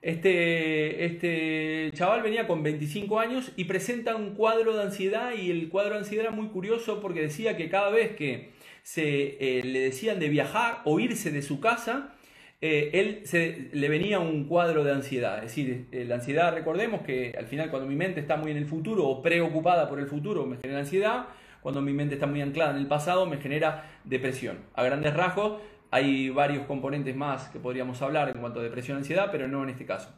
este, 0.00 1.04
este 1.04 1.90
chaval 1.94 2.22
venía 2.22 2.46
con 2.46 2.62
25 2.62 3.18
años 3.18 3.50
y 3.56 3.64
presenta 3.64 4.14
un 4.14 4.36
cuadro 4.36 4.76
de 4.76 4.84
ansiedad 4.84 5.32
y 5.36 5.50
el 5.50 5.68
cuadro 5.70 5.94
de 5.94 5.98
ansiedad 5.98 6.26
era 6.26 6.34
muy 6.34 6.46
curioso 6.48 7.00
porque 7.00 7.22
decía 7.22 7.56
que 7.56 7.68
cada 7.68 7.90
vez 7.90 8.14
que 8.14 8.50
se, 8.84 9.36
eh, 9.40 9.64
le 9.64 9.80
decían 9.80 10.20
de 10.20 10.28
viajar 10.28 10.80
o 10.84 11.00
irse 11.00 11.32
de 11.32 11.42
su 11.42 11.58
casa, 11.58 12.14
eh, 12.60 12.90
él 12.92 13.22
se, 13.24 13.68
le 13.72 13.88
venía 13.88 14.20
un 14.20 14.44
cuadro 14.44 14.84
de 14.84 14.92
ansiedad. 14.92 15.38
Es 15.38 15.56
decir, 15.56 15.86
eh, 15.90 16.04
la 16.04 16.14
ansiedad, 16.16 16.54
recordemos 16.54 17.02
que 17.02 17.34
al 17.36 17.46
final 17.46 17.70
cuando 17.70 17.88
mi 17.88 17.96
mente 17.96 18.20
está 18.20 18.36
muy 18.36 18.52
en 18.52 18.58
el 18.58 18.66
futuro 18.66 19.08
o 19.08 19.22
preocupada 19.22 19.88
por 19.88 19.98
el 19.98 20.06
futuro 20.06 20.46
me 20.46 20.56
genera 20.58 20.78
ansiedad, 20.78 21.26
cuando 21.64 21.80
mi 21.80 21.94
mente 21.94 22.16
está 22.16 22.26
muy 22.26 22.42
anclada 22.42 22.72
en 22.72 22.76
el 22.76 22.86
pasado 22.86 23.24
me 23.24 23.38
genera 23.38 23.98
depresión. 24.04 24.58
A 24.74 24.82
grandes 24.82 25.14
rasgos 25.14 25.62
hay 25.90 26.28
varios 26.28 26.66
componentes 26.66 27.16
más 27.16 27.48
que 27.48 27.58
podríamos 27.58 28.02
hablar 28.02 28.28
en 28.28 28.38
cuanto 28.38 28.60
a 28.60 28.62
depresión 28.62 28.98
y 28.98 29.00
ansiedad, 29.00 29.30
pero 29.32 29.48
no 29.48 29.62
en 29.62 29.70
este 29.70 29.86
caso. 29.86 30.14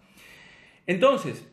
Entonces, 0.88 1.46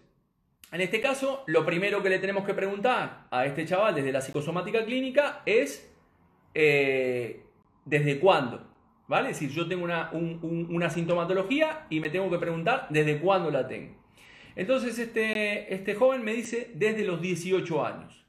en 0.71 0.81
este 0.81 0.99
caso, 0.99 1.43
lo 1.45 1.63
primero 1.63 2.01
que 2.01 2.09
le 2.09 2.17
tenemos 2.17 2.43
que 2.43 2.55
preguntar 2.55 3.27
a 3.29 3.45
este 3.45 3.67
chaval 3.67 3.93
desde 3.93 4.11
la 4.11 4.21
psicosomática 4.21 4.83
clínica 4.83 5.43
es 5.45 5.93
eh, 6.55 7.43
¿desde 7.85 8.19
cuándo? 8.19 8.65
¿Vale? 9.07 9.29
Es 9.29 9.39
decir, 9.39 9.55
yo 9.55 9.67
tengo 9.67 9.83
una, 9.83 10.89
sintomatología 10.89 11.85
y 11.91 11.99
me 11.99 12.09
tengo 12.09 12.31
que 12.31 12.39
preguntar 12.39 12.87
desde 12.89 13.19
cuándo 13.19 13.51
la 13.51 13.67
tengo. 13.67 13.93
Entonces 14.55 14.97
este, 14.97 15.71
este 15.71 15.93
joven 15.93 16.23
me 16.23 16.33
dice 16.33 16.71
desde 16.73 17.03
los 17.03 17.21
18 17.21 17.85
años. 17.85 18.22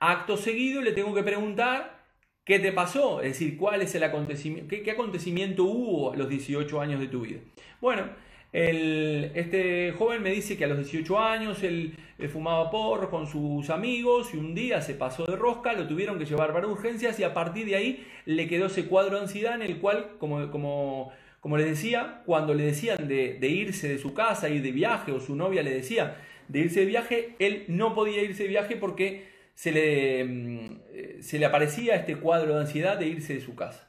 Acto 0.00 0.36
seguido 0.36 0.82
le 0.82 0.92
tengo 0.92 1.14
que 1.14 1.22
preguntar 1.22 2.04
qué 2.44 2.58
te 2.58 2.72
pasó, 2.72 3.22
es 3.22 3.32
decir, 3.32 3.56
cuál 3.56 3.82
es 3.82 3.94
el 3.94 4.02
acontecimiento, 4.04 4.68
qué, 4.68 4.90
acontecimiento 4.90 5.64
hubo 5.64 6.12
a 6.12 6.16
los 6.16 6.28
18 6.28 6.80
años 6.80 7.00
de 7.00 7.08
tu 7.08 7.22
vida. 7.22 7.40
Bueno, 7.80 8.08
este 8.52 9.92
joven 9.98 10.22
me 10.22 10.30
dice 10.30 10.56
que 10.56 10.64
a 10.64 10.68
los 10.68 10.78
18 10.78 11.18
años 11.18 11.62
él, 11.62 11.96
fumaba 12.32 12.70
porro 12.70 13.10
con 13.10 13.26
sus 13.26 13.68
amigos 13.70 14.32
y 14.32 14.36
un 14.36 14.54
día 14.54 14.80
se 14.80 14.94
pasó 14.94 15.24
de 15.24 15.36
rosca, 15.36 15.72
lo 15.72 15.88
tuvieron 15.88 16.18
que 16.18 16.24
llevar 16.24 16.52
para 16.52 16.68
urgencias 16.68 17.18
y 17.18 17.24
a 17.24 17.34
partir 17.34 17.66
de 17.66 17.76
ahí 17.76 18.06
le 18.24 18.46
quedó 18.46 18.66
ese 18.66 18.86
cuadro 18.86 19.16
de 19.16 19.22
ansiedad 19.22 19.54
en 19.54 19.62
el 19.62 19.78
cual, 19.78 20.12
como 20.18 21.10
les 21.56 21.66
decía, 21.66 22.22
cuando 22.26 22.54
le 22.54 22.64
decían 22.64 23.08
de, 23.08 23.34
de 23.40 23.48
irse 23.48 23.88
de 23.88 23.98
su 23.98 24.14
casa, 24.14 24.48
ir 24.48 24.62
de 24.62 24.70
viaje 24.70 25.12
o 25.12 25.18
su 25.18 25.34
novia 25.34 25.62
le 25.62 25.70
decía 25.70 26.16
de 26.48 26.60
irse 26.60 26.80
de 26.80 26.86
viaje, 26.86 27.34
él 27.38 27.64
no 27.68 27.94
podía 27.94 28.22
irse 28.22 28.44
de 28.44 28.48
viaje 28.50 28.76
porque 28.76 29.33
se 29.54 29.72
le, 29.72 30.24
mm, 30.24 30.80
se 31.20 31.38
le 31.38 31.46
aparecía 31.46 31.96
este 31.96 32.16
cuadro 32.16 32.54
de 32.54 32.60
ansiedad 32.60 32.98
de 32.98 33.06
irse 33.08 33.34
de 33.34 33.40
su 33.40 33.54
casa. 33.54 33.88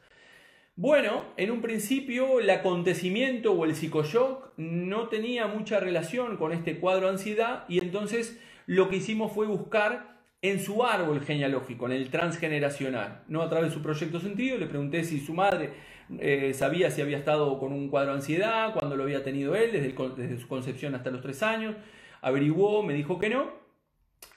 Bueno, 0.77 1.23
en 1.37 1.51
un 1.51 1.61
principio 1.61 2.41
el 2.41 2.49
acontecimiento 2.49 3.53
o 3.53 3.63
el 3.63 3.75
psicoshock 3.75 4.51
no 4.57 5.07
tenía 5.07 5.47
mucha 5.47 5.79
relación 5.79 6.35
con 6.35 6.51
este 6.51 6.79
cuadro 6.79 7.05
de 7.05 7.13
ansiedad 7.13 7.63
y 7.69 7.79
entonces 7.79 8.41
lo 8.65 8.89
que 8.89 8.97
hicimos 8.97 9.31
fue 9.31 9.47
buscar 9.47 10.19
en 10.41 10.59
su 10.59 10.83
árbol 10.83 11.21
genealógico, 11.21 11.85
en 11.85 11.93
el 11.93 12.09
transgeneracional, 12.09 13.23
no 13.29 13.41
a 13.41 13.49
través 13.49 13.69
de 13.69 13.73
su 13.73 13.81
proyecto 13.81 14.19
sentido, 14.19 14.57
le 14.57 14.67
pregunté 14.67 15.05
si 15.05 15.21
su 15.21 15.33
madre 15.33 15.71
eh, 16.19 16.53
sabía 16.53 16.91
si 16.91 17.01
había 17.01 17.17
estado 17.17 17.57
con 17.57 17.71
un 17.71 17.89
cuadro 17.89 18.11
de 18.11 18.17
ansiedad, 18.17 18.73
cuando 18.73 18.97
lo 18.97 19.03
había 19.03 19.23
tenido 19.23 19.55
él, 19.55 19.71
desde, 19.71 19.95
desde 20.17 20.37
su 20.37 20.47
concepción 20.47 20.93
hasta 20.93 21.09
los 21.09 21.21
tres 21.21 21.41
años, 21.41 21.75
averiguó, 22.21 22.83
me 22.83 22.93
dijo 22.93 23.17
que 23.17 23.29
no, 23.29 23.64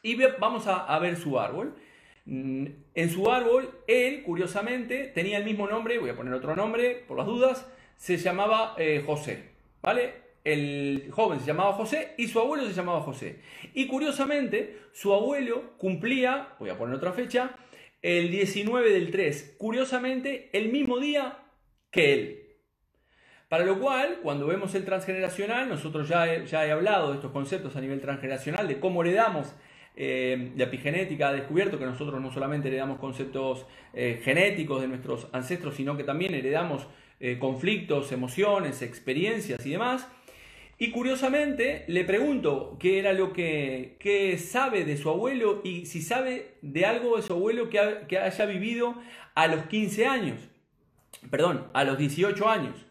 y 0.02 0.16
vamos 0.38 0.66
a, 0.66 0.98
ver 0.98 1.16
su 1.16 1.38
árbol. 1.38 1.74
Mm, 2.24 2.66
en 2.94 3.10
su 3.10 3.30
árbol, 3.30 3.70
él, 3.86 4.22
curiosamente, 4.22 5.10
tenía 5.14 5.38
el 5.38 5.44
mismo 5.44 5.66
nombre, 5.66 5.98
voy 5.98 6.10
a 6.10 6.16
poner 6.16 6.34
otro 6.34 6.54
nombre 6.54 7.04
por 7.06 7.16
las 7.16 7.26
dudas, 7.26 7.66
se 7.96 8.16
llamaba 8.16 8.74
eh, 8.78 9.02
José, 9.04 9.50
¿vale? 9.82 10.28
El 10.44 11.10
joven 11.10 11.40
se 11.40 11.46
llamaba 11.46 11.72
José 11.72 12.14
y 12.16 12.28
su 12.28 12.38
abuelo 12.38 12.66
se 12.66 12.72
llamaba 12.72 13.00
José. 13.00 13.40
Y 13.74 13.86
curiosamente, 13.86 14.78
su 14.92 15.12
abuelo 15.12 15.76
cumplía, 15.78 16.54
voy 16.58 16.70
a 16.70 16.78
poner 16.78 16.94
otra 16.94 17.12
fecha, 17.12 17.56
el 18.00 18.30
19 18.30 18.92
del 18.92 19.10
3, 19.10 19.56
curiosamente, 19.58 20.50
el 20.52 20.70
mismo 20.70 20.98
día 20.98 21.38
que 21.90 22.14
él. 22.14 22.48
Para 23.48 23.64
lo 23.64 23.80
cual, 23.80 24.20
cuando 24.22 24.46
vemos 24.46 24.74
el 24.74 24.84
transgeneracional, 24.84 25.68
nosotros 25.68 26.08
ya 26.08 26.44
ya 26.44 26.66
he 26.66 26.70
hablado 26.70 27.10
de 27.10 27.16
estos 27.16 27.32
conceptos 27.32 27.76
a 27.76 27.80
nivel 27.80 28.00
transgeneracional, 28.00 28.68
de 28.68 28.78
cómo 28.78 29.02
heredamos 29.02 29.54
eh, 30.00 30.52
la 30.56 30.64
epigenética 30.64 31.30
ha 31.30 31.32
descubierto 31.32 31.76
que 31.76 31.84
nosotros 31.84 32.20
no 32.20 32.30
solamente 32.30 32.68
heredamos 32.68 33.00
conceptos 33.00 33.66
eh, 33.92 34.20
genéticos 34.22 34.80
de 34.80 34.86
nuestros 34.86 35.26
ancestros, 35.32 35.74
sino 35.74 35.96
que 35.96 36.04
también 36.04 36.34
heredamos 36.34 36.86
eh, 37.18 37.36
conflictos, 37.40 38.12
emociones, 38.12 38.80
experiencias 38.80 39.66
y 39.66 39.70
demás. 39.70 40.06
Y 40.78 40.92
curiosamente 40.92 41.84
le 41.88 42.04
pregunto 42.04 42.76
qué 42.78 43.00
era 43.00 43.12
lo 43.12 43.32
que, 43.32 44.38
sabe 44.38 44.84
de 44.84 44.96
su 44.96 45.10
abuelo 45.10 45.62
y 45.64 45.86
si 45.86 46.00
sabe 46.00 46.52
de 46.62 46.86
algo 46.86 47.16
de 47.16 47.22
su 47.22 47.32
abuelo 47.32 47.68
que, 47.68 47.80
que 48.06 48.18
haya 48.18 48.46
vivido 48.46 48.94
a 49.34 49.48
los 49.48 49.64
15 49.64 50.06
años, 50.06 50.38
perdón, 51.28 51.66
a 51.72 51.82
los 51.82 51.98
18 51.98 52.48
años. 52.48 52.86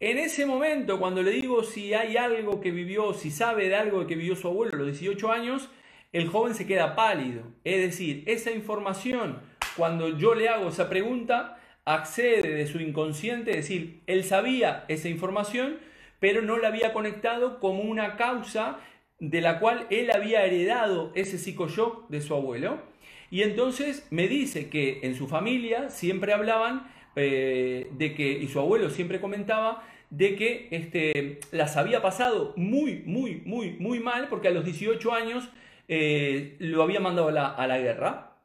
En 0.00 0.16
ese 0.16 0.46
momento, 0.46 0.98
cuando 0.98 1.22
le 1.22 1.32
digo 1.32 1.64
si 1.64 1.92
hay 1.92 2.16
algo 2.16 2.62
que 2.62 2.70
vivió, 2.70 3.12
si 3.12 3.30
sabe 3.30 3.68
de 3.68 3.76
algo 3.76 4.06
que 4.06 4.16
vivió 4.16 4.36
su 4.36 4.48
abuelo 4.48 4.72
a 4.72 4.78
los 4.78 4.86
18 4.86 5.30
años, 5.30 5.68
el 6.12 6.28
joven 6.28 6.54
se 6.54 6.66
queda 6.66 6.94
pálido. 6.94 7.42
Es 7.64 7.80
decir, 7.80 8.24
esa 8.26 8.50
información, 8.50 9.38
cuando 9.76 10.16
yo 10.18 10.34
le 10.34 10.48
hago 10.48 10.68
esa 10.68 10.88
pregunta, 10.88 11.58
accede 11.84 12.54
de 12.54 12.66
su 12.66 12.80
inconsciente, 12.80 13.50
es 13.50 13.56
decir, 13.68 14.00
él 14.06 14.24
sabía 14.24 14.84
esa 14.88 15.08
información, 15.08 15.78
pero 16.18 16.42
no 16.42 16.58
la 16.58 16.68
había 16.68 16.92
conectado 16.92 17.58
como 17.60 17.82
una 17.82 18.16
causa 18.16 18.78
de 19.18 19.40
la 19.40 19.58
cual 19.58 19.86
él 19.90 20.10
había 20.10 20.44
heredado 20.44 21.12
ese 21.14 21.38
psicoshock 21.38 22.08
de 22.08 22.20
su 22.20 22.34
abuelo. 22.34 22.82
Y 23.30 23.42
entonces 23.42 24.06
me 24.10 24.28
dice 24.28 24.68
que 24.68 25.00
en 25.02 25.14
su 25.14 25.28
familia 25.28 25.90
siempre 25.90 26.32
hablaban 26.32 26.90
eh, 27.16 27.88
de 27.92 28.14
que, 28.14 28.32
y 28.32 28.48
su 28.48 28.58
abuelo 28.58 28.90
siempre 28.90 29.20
comentaba, 29.20 29.84
de 30.10 30.34
que 30.34 30.68
este, 30.72 31.38
las 31.52 31.76
había 31.76 32.02
pasado 32.02 32.52
muy, 32.56 33.02
muy, 33.06 33.42
muy, 33.44 33.72
muy 33.78 34.00
mal, 34.00 34.28
porque 34.28 34.48
a 34.48 34.50
los 34.50 34.64
18 34.64 35.12
años 35.14 35.48
eh, 35.92 36.54
lo 36.60 36.84
había 36.84 37.00
mandado 37.00 37.28
a 37.30 37.66
la, 37.66 37.78
guerra. 37.78 38.36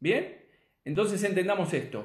¿Bien? 0.00 0.44
Entonces 0.84 1.22
entendamos 1.22 1.72
esto. 1.72 2.04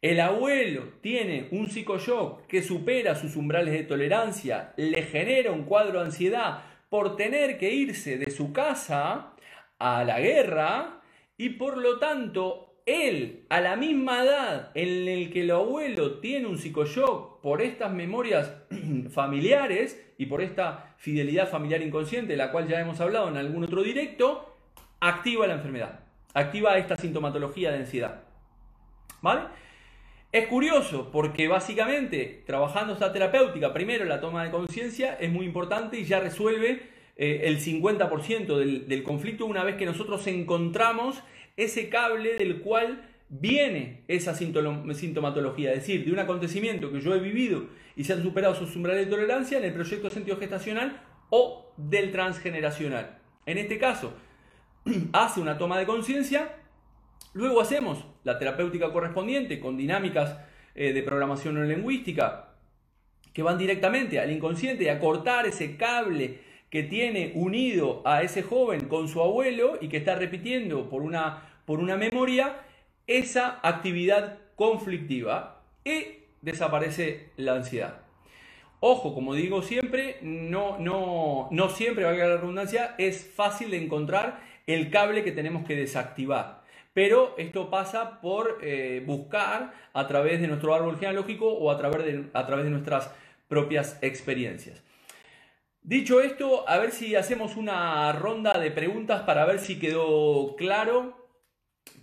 El 0.00 0.20
abuelo 0.20 0.84
tiene 1.00 1.48
un 1.50 1.68
psicoshock 1.68 2.46
que 2.46 2.62
supera 2.62 3.16
sus 3.16 3.34
umbrales 3.34 3.74
de 3.74 3.82
tolerancia, 3.82 4.72
le 4.76 5.02
genera 5.02 5.50
un 5.50 5.64
cuadro 5.64 5.98
de 5.98 6.06
ansiedad 6.06 6.62
por 6.88 7.16
tener 7.16 7.58
que 7.58 7.74
irse 7.74 8.18
de 8.18 8.30
su 8.30 8.52
casa 8.52 9.34
a 9.80 10.04
la 10.04 10.20
guerra 10.20 11.02
y 11.36 11.50
por 11.50 11.76
lo 11.76 11.98
tanto 11.98 12.82
él 12.86 13.46
a 13.48 13.60
la 13.60 13.74
misma 13.74 14.22
edad 14.22 14.70
en 14.74 15.08
el 15.08 15.32
que 15.32 15.40
el 15.40 15.50
abuelo 15.50 16.20
tiene 16.20 16.46
un 16.46 16.56
psicoshock 16.56 17.40
por 17.40 17.62
estas 17.62 17.92
memorias 17.92 18.54
familiares 19.10 20.00
y 20.20 20.26
por 20.26 20.42
esta 20.42 20.94
fidelidad 20.98 21.48
familiar 21.48 21.80
inconsciente 21.80 22.32
de 22.32 22.36
la 22.36 22.52
cual 22.52 22.68
ya 22.68 22.78
hemos 22.78 23.00
hablado 23.00 23.30
en 23.30 23.38
algún 23.38 23.64
otro 23.64 23.82
directo, 23.82 24.54
activa 25.00 25.46
la 25.46 25.54
enfermedad, 25.54 26.00
activa 26.34 26.76
esta 26.76 26.94
sintomatología 26.94 27.70
de 27.70 27.78
ansiedad. 27.78 28.24
¿Vale? 29.22 29.44
Es 30.30 30.46
curioso 30.48 31.10
porque 31.10 31.48
básicamente 31.48 32.42
trabajando 32.46 32.92
esta 32.92 33.14
terapéutica, 33.14 33.72
primero 33.72 34.04
la 34.04 34.20
toma 34.20 34.44
de 34.44 34.50
conciencia 34.50 35.14
es 35.14 35.32
muy 35.32 35.46
importante 35.46 35.98
y 35.98 36.04
ya 36.04 36.20
resuelve 36.20 36.82
eh, 37.16 37.40
el 37.44 37.58
50% 37.58 38.58
del, 38.58 38.88
del 38.88 39.02
conflicto 39.02 39.46
una 39.46 39.64
vez 39.64 39.76
que 39.76 39.86
nosotros 39.86 40.26
encontramos 40.26 41.22
ese 41.56 41.88
cable 41.88 42.36
del 42.36 42.60
cual 42.60 43.08
viene 43.30 44.02
esa 44.06 44.34
sintomatología, 44.34 45.70
es 45.70 45.78
decir, 45.78 46.04
de 46.04 46.12
un 46.12 46.18
acontecimiento 46.18 46.92
que 46.92 47.00
yo 47.00 47.14
he 47.14 47.20
vivido 47.20 47.68
y 48.00 48.04
se 48.04 48.14
han 48.14 48.22
superado 48.22 48.54
sus 48.54 48.74
umbrales 48.76 49.04
de 49.04 49.10
tolerancia 49.10 49.58
en 49.58 49.64
el 49.64 49.74
proyecto 49.74 50.08
sentido 50.08 50.38
gestacional 50.38 51.02
o 51.28 51.74
del 51.76 52.10
transgeneracional. 52.10 53.18
En 53.44 53.58
este 53.58 53.78
caso, 53.78 54.14
hace 55.12 55.40
una 55.40 55.58
toma 55.58 55.78
de 55.78 55.84
conciencia 55.84 56.56
Luego 57.32 57.60
hacemos 57.60 58.04
la 58.24 58.38
terapéutica 58.38 58.92
correspondiente 58.92 59.60
con 59.60 59.76
dinámicas 59.76 60.38
eh, 60.74 60.92
de 60.92 61.02
programación 61.02 61.54
neurolingüística 61.54 62.54
que 63.32 63.42
van 63.44 63.56
directamente 63.56 64.18
al 64.18 64.32
inconsciente 64.32 64.84
y 64.84 64.88
a 64.88 64.98
cortar 64.98 65.46
ese 65.46 65.76
cable 65.76 66.40
que 66.70 66.82
tiene 66.82 67.32
unido 67.36 68.02
a 68.04 68.22
ese 68.22 68.42
joven 68.42 68.88
con 68.88 69.06
su 69.08 69.20
abuelo 69.20 69.78
y 69.80 69.88
que 69.88 69.98
está 69.98 70.16
repitiendo 70.16 70.88
por 70.88 71.02
una, 71.02 71.60
por 71.66 71.78
una 71.78 71.96
memoria 71.96 72.62
esa 73.06 73.60
actividad 73.62 74.38
conflictiva 74.56 75.62
y 75.84 76.19
desaparece 76.42 77.30
la 77.36 77.54
ansiedad. 77.54 78.02
Ojo, 78.80 79.14
como 79.14 79.34
digo 79.34 79.62
siempre, 79.62 80.18
no, 80.22 80.78
no, 80.78 81.48
no 81.50 81.68
siempre, 81.68 82.04
valga 82.04 82.26
la 82.26 82.36
redundancia, 82.38 82.94
es 82.98 83.30
fácil 83.34 83.70
de 83.70 83.82
encontrar 83.82 84.40
el 84.66 84.90
cable 84.90 85.22
que 85.22 85.32
tenemos 85.32 85.66
que 85.66 85.76
desactivar 85.76 86.60
pero 86.92 87.34
esto 87.38 87.70
pasa 87.70 88.20
por 88.20 88.58
eh, 88.62 89.02
buscar 89.06 89.74
a 89.92 90.06
través 90.06 90.40
de 90.40 90.48
nuestro 90.48 90.74
árbol 90.74 90.96
genealógico 90.96 91.46
o 91.48 91.70
a 91.70 91.78
través, 91.78 92.04
de, 92.04 92.30
a 92.32 92.46
través 92.46 92.64
de 92.64 92.70
nuestras 92.70 93.10
propias 93.48 93.98
experiencias. 94.02 94.82
Dicho 95.82 96.20
esto, 96.20 96.68
a 96.68 96.78
ver 96.78 96.90
si 96.90 97.14
hacemos 97.14 97.56
una 97.56 98.12
ronda 98.12 98.58
de 98.58 98.70
preguntas 98.70 99.22
para 99.22 99.46
ver 99.46 99.60
si 99.60 99.78
quedó 99.78 100.56
claro. 100.56 101.28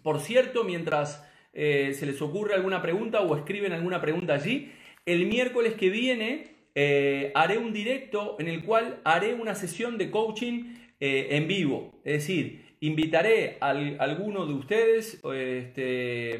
Por 0.04 0.20
cierto, 0.20 0.64
mientras 0.64 1.27
eh, 1.58 1.94
se 1.94 2.06
les 2.06 2.22
ocurre 2.22 2.54
alguna 2.54 2.82
pregunta 2.82 3.22
o 3.22 3.36
escriben 3.36 3.74
alguna 3.74 4.00
pregunta 4.00 4.36
allí, 4.36 4.72
el 5.06 5.26
miércoles 5.26 5.74
que 5.74 5.90
viene 5.90 6.56
eh, 6.76 7.32
haré 7.36 7.58
un 7.58 7.74
directo 7.74 8.38
en 8.40 8.48
el 8.48 8.64
cual 8.64 9.02
haré 9.04 9.34
una 9.34 9.56
sesión 9.56 9.98
de 9.98 10.10
coaching 10.10 10.76
en 11.00 11.48
vivo. 11.48 12.00
Es 12.04 12.14
decir, 12.14 12.66
invitaré 12.80 13.58
a 13.60 13.70
alguno 13.70 14.48
de 14.48 14.54
ustedes 14.54 15.22
este, 15.24 16.40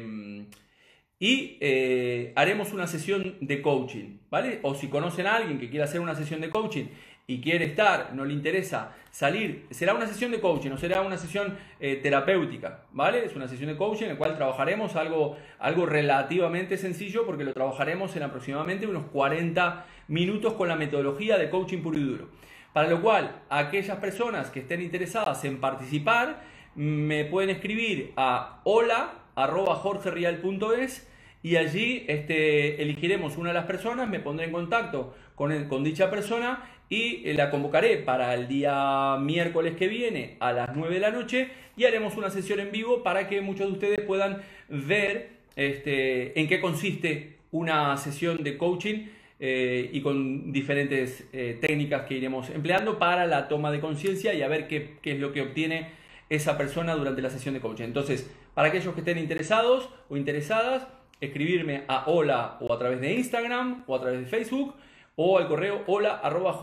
y 1.20 1.58
eh, 1.60 2.32
haremos 2.36 2.72
una 2.72 2.86
sesión 2.86 3.36
de 3.40 3.60
coaching, 3.60 4.18
¿vale? 4.30 4.60
O 4.62 4.74
si 4.74 4.88
conocen 4.88 5.26
a 5.26 5.36
alguien 5.36 5.58
que 5.58 5.68
quiera 5.68 5.84
hacer 5.84 6.00
una 6.00 6.14
sesión 6.14 6.40
de 6.40 6.50
coaching 6.50 6.84
y 7.30 7.42
quiere 7.42 7.66
estar, 7.66 8.14
no 8.14 8.24
le 8.24 8.32
interesa 8.32 8.94
salir, 9.10 9.66
será 9.70 9.92
una 9.92 10.06
sesión 10.06 10.30
de 10.30 10.40
coaching, 10.40 10.70
no 10.70 10.78
será 10.78 11.02
una 11.02 11.18
sesión 11.18 11.58
eh, 11.78 12.00
terapéutica, 12.02 12.84
¿vale? 12.92 13.26
Es 13.26 13.36
una 13.36 13.46
sesión 13.46 13.68
de 13.68 13.76
coaching 13.76 14.04
en 14.04 14.12
la 14.12 14.16
cual 14.16 14.34
trabajaremos 14.34 14.96
algo, 14.96 15.36
algo 15.58 15.84
relativamente 15.84 16.78
sencillo 16.78 17.26
porque 17.26 17.44
lo 17.44 17.52
trabajaremos 17.52 18.16
en 18.16 18.22
aproximadamente 18.22 18.86
unos 18.86 19.10
40 19.12 19.84
minutos 20.08 20.54
con 20.54 20.68
la 20.68 20.76
metodología 20.76 21.36
de 21.36 21.50
coaching 21.50 21.82
puro 21.82 21.98
y 21.98 22.02
duro. 22.02 22.30
Para 22.72 22.88
lo 22.88 23.02
cual, 23.02 23.42
aquellas 23.50 23.98
personas 23.98 24.50
que 24.50 24.60
estén 24.60 24.80
interesadas 24.80 25.44
en 25.44 25.60
participar, 25.60 26.40
me 26.76 27.26
pueden 27.26 27.50
escribir 27.50 28.14
a 28.16 28.62
hola.jorgerial.es 28.64 31.06
y 31.42 31.56
allí 31.56 32.04
este, 32.08 32.82
elegiremos 32.82 33.36
una 33.36 33.50
de 33.50 33.54
las 33.54 33.66
personas, 33.66 34.08
me 34.08 34.20
pondré 34.20 34.46
en 34.46 34.52
contacto 34.52 35.14
con, 35.34 35.68
con 35.68 35.84
dicha 35.84 36.10
persona 36.10 36.68
y 36.90 37.32
la 37.34 37.50
convocaré 37.50 37.98
para 37.98 38.34
el 38.34 38.48
día 38.48 39.16
miércoles 39.20 39.76
que 39.76 39.88
viene 39.88 40.36
a 40.40 40.52
las 40.52 40.74
9 40.74 40.94
de 40.94 41.00
la 41.00 41.10
noche 41.10 41.48
y 41.76 41.84
haremos 41.84 42.16
una 42.16 42.30
sesión 42.30 42.60
en 42.60 42.72
vivo 42.72 43.02
para 43.02 43.28
que 43.28 43.40
muchos 43.40 43.66
de 43.68 43.72
ustedes 43.72 44.00
puedan 44.00 44.42
ver 44.68 45.30
este, 45.54 46.38
en 46.38 46.48
qué 46.48 46.60
consiste 46.60 47.36
una 47.50 47.96
sesión 47.96 48.42
de 48.42 48.56
coaching 48.56 49.06
eh, 49.40 49.90
y 49.92 50.00
con 50.00 50.52
diferentes 50.52 51.28
eh, 51.32 51.58
técnicas 51.60 52.02
que 52.06 52.14
iremos 52.14 52.50
empleando 52.50 52.98
para 52.98 53.26
la 53.26 53.48
toma 53.48 53.70
de 53.70 53.80
conciencia 53.80 54.34
y 54.34 54.42
a 54.42 54.48
ver 54.48 54.66
qué, 54.66 54.96
qué, 55.00 55.12
es 55.12 55.20
lo 55.20 55.32
que 55.32 55.42
obtiene 55.42 55.90
esa 56.28 56.58
persona 56.58 56.94
durante 56.94 57.22
la 57.22 57.30
sesión 57.30 57.54
de 57.54 57.60
coaching. 57.60 57.84
Entonces, 57.84 58.30
para 58.54 58.68
aquellos 58.68 58.94
que 58.94 59.00
estén 59.00 59.18
interesados 59.18 59.88
o 60.08 60.16
interesadas, 60.16 60.88
escribirme 61.20 61.84
a 61.88 62.04
hola 62.06 62.58
o 62.60 62.72
a 62.72 62.78
través 62.78 63.00
de 63.00 63.14
Instagram 63.14 63.84
o 63.86 63.94
a 63.94 64.00
través 64.00 64.20
de 64.20 64.26
Facebook 64.26 64.74
o 65.16 65.38
al 65.38 65.48
correo 65.48 65.82
hola 65.86 66.20
arroba 66.22 66.58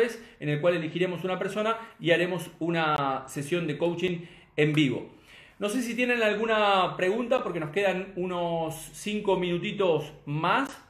es 0.00 0.22
en 0.40 0.48
el 0.48 0.60
cual 0.60 0.76
elegiremos 0.76 1.24
una 1.24 1.38
persona 1.38 1.76
y 2.00 2.10
haremos 2.10 2.50
una 2.58 3.24
sesión 3.28 3.66
de 3.66 3.76
coaching 3.76 4.20
en 4.56 4.72
vivo. 4.72 5.10
No 5.58 5.68
sé 5.68 5.82
si 5.82 5.94
tienen 5.94 6.22
alguna 6.22 6.96
pregunta 6.96 7.42
porque 7.42 7.60
nos 7.60 7.70
quedan 7.70 8.12
unos 8.16 8.74
5 8.74 9.38
minutitos 9.38 10.12
más 10.24 10.85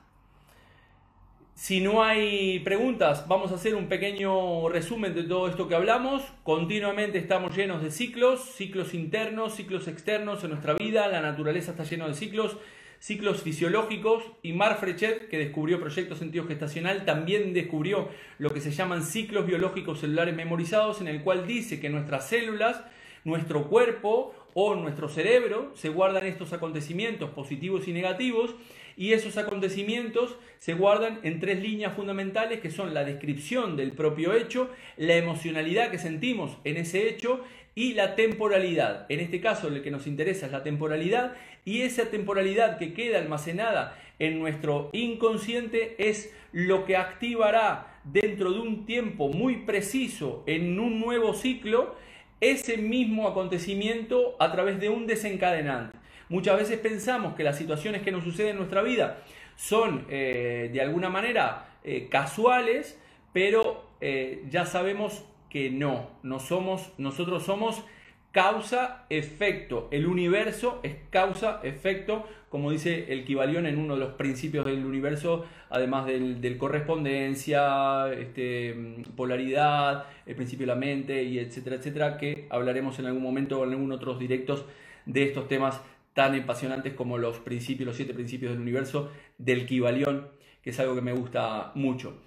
si 1.56 1.80
no 1.80 2.04
hay 2.04 2.58
preguntas, 2.60 3.26
vamos 3.28 3.50
a 3.50 3.54
hacer 3.54 3.74
un 3.74 3.88
pequeño 3.88 4.68
resumen 4.68 5.14
de 5.14 5.22
todo 5.22 5.48
esto 5.48 5.66
que 5.66 5.74
hablamos. 5.74 6.22
Continuamente 6.42 7.16
estamos 7.16 7.56
llenos 7.56 7.82
de 7.82 7.90
ciclos, 7.90 8.42
ciclos 8.42 8.92
internos, 8.92 9.54
ciclos 9.54 9.88
externos 9.88 10.44
en 10.44 10.50
nuestra 10.50 10.74
vida. 10.74 11.08
La 11.08 11.22
naturaleza 11.22 11.70
está 11.70 11.84
llena 11.84 12.06
de 12.08 12.12
ciclos, 12.12 12.58
ciclos 12.98 13.40
fisiológicos. 13.40 14.22
Y 14.42 14.52
Mark 14.52 14.80
Frechet, 14.80 15.30
que 15.30 15.38
descubrió 15.38 15.80
proyectos 15.80 16.18
sentido 16.18 16.46
gestacional, 16.46 17.06
también 17.06 17.54
descubrió 17.54 18.10
lo 18.36 18.50
que 18.50 18.60
se 18.60 18.70
llaman 18.70 19.02
ciclos 19.02 19.46
biológicos 19.46 20.00
celulares 20.00 20.36
memorizados, 20.36 21.00
en 21.00 21.08
el 21.08 21.22
cual 21.22 21.46
dice 21.46 21.80
que 21.80 21.88
nuestras 21.88 22.28
células, 22.28 22.82
nuestro 23.24 23.68
cuerpo 23.68 24.34
o 24.52 24.74
nuestro 24.74 25.08
cerebro 25.08 25.72
se 25.74 25.88
guardan 25.88 26.26
estos 26.26 26.52
acontecimientos 26.52 27.30
positivos 27.30 27.88
y 27.88 27.94
negativos 27.94 28.54
y 28.96 29.12
esos 29.12 29.36
acontecimientos 29.36 30.36
se 30.58 30.74
guardan 30.74 31.20
en 31.22 31.38
tres 31.38 31.60
líneas 31.60 31.94
fundamentales 31.94 32.60
que 32.60 32.70
son 32.70 32.94
la 32.94 33.04
descripción 33.04 33.76
del 33.76 33.92
propio 33.92 34.32
hecho, 34.32 34.70
la 34.96 35.16
emocionalidad 35.16 35.90
que 35.90 35.98
sentimos 35.98 36.56
en 36.64 36.78
ese 36.78 37.08
hecho 37.08 37.44
y 37.74 37.92
la 37.92 38.14
temporalidad. 38.14 39.06
En 39.10 39.20
este 39.20 39.40
caso 39.40 39.68
lo 39.68 39.82
que 39.82 39.90
nos 39.90 40.06
interesa 40.06 40.46
es 40.46 40.52
la 40.52 40.62
temporalidad 40.62 41.34
y 41.64 41.82
esa 41.82 42.10
temporalidad 42.10 42.78
que 42.78 42.94
queda 42.94 43.18
almacenada 43.18 43.98
en 44.18 44.38
nuestro 44.38 44.88
inconsciente 44.92 45.94
es 45.98 46.34
lo 46.52 46.86
que 46.86 46.96
activará 46.96 48.00
dentro 48.04 48.52
de 48.52 48.60
un 48.60 48.86
tiempo 48.86 49.28
muy 49.28 49.56
preciso 49.58 50.42
en 50.46 50.80
un 50.80 51.00
nuevo 51.00 51.34
ciclo 51.34 51.96
ese 52.40 52.76
mismo 52.78 53.28
acontecimiento 53.28 54.36
a 54.38 54.52
través 54.52 54.80
de 54.80 54.88
un 54.88 55.06
desencadenante. 55.06 55.98
Muchas 56.28 56.58
veces 56.58 56.78
pensamos 56.78 57.34
que 57.34 57.44
las 57.44 57.56
situaciones 57.56 58.02
que 58.02 58.10
nos 58.10 58.24
suceden 58.24 58.52
en 58.52 58.56
nuestra 58.56 58.82
vida 58.82 59.18
son 59.54 60.06
eh, 60.10 60.70
de 60.72 60.80
alguna 60.80 61.08
manera 61.08 61.68
eh, 61.84 62.08
casuales, 62.10 63.00
pero 63.32 63.84
eh, 64.00 64.44
ya 64.50 64.66
sabemos 64.66 65.24
que 65.48 65.70
no, 65.70 66.10
nosotros 66.22 67.44
somos 67.44 67.84
causa-efecto. 68.32 69.88
El 69.90 70.06
universo 70.06 70.80
es 70.82 70.96
causa-efecto, 71.10 72.26
como 72.50 72.70
dice 72.70 73.10
el 73.12 73.24
Kibalión 73.24 73.64
en 73.64 73.78
uno 73.78 73.94
de 73.94 74.00
los 74.00 74.14
principios 74.14 74.66
del 74.66 74.84
universo, 74.84 75.46
además 75.70 76.06
del, 76.06 76.58
correspondencia, 76.58 78.12
este, 78.12 78.74
polaridad, 79.16 80.04
el 80.26 80.34
principio 80.34 80.66
de 80.66 80.74
la 80.74 80.78
mente, 80.78 81.22
y 81.22 81.38
etcétera, 81.38 81.76
etcétera, 81.76 82.18
que 82.18 82.46
hablaremos 82.50 82.98
en 82.98 83.06
algún 83.06 83.22
momento 83.22 83.60
o 83.60 83.64
en 83.64 83.70
algún 83.70 83.92
otros 83.92 84.18
directos 84.18 84.66
de 85.06 85.22
estos 85.22 85.48
temas 85.48 85.80
tan 86.16 86.34
apasionantes 86.34 86.94
como 86.94 87.18
los 87.18 87.40
principios, 87.40 87.86
los 87.86 87.96
siete 87.96 88.14
principios 88.14 88.52
del 88.52 88.62
universo 88.62 89.12
del 89.36 89.66
Kibalión, 89.66 90.30
que 90.62 90.70
es 90.70 90.80
algo 90.80 90.94
que 90.94 91.02
me 91.02 91.12
gusta 91.12 91.72
mucho. 91.74 92.22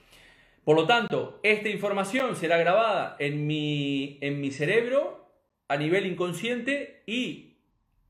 Por 0.64 0.76
lo 0.76 0.86
tanto, 0.86 1.40
esta 1.42 1.70
información 1.70 2.36
será 2.36 2.60
grabada 2.60 3.16
en 3.18 3.48
mi, 3.48 4.20
en 4.22 4.42
mi 4.42 4.52
cerebro 4.52 5.28
a 5.68 5.76
nivel 5.76 6.06
inconsciente 6.06 7.02
y 7.08 7.56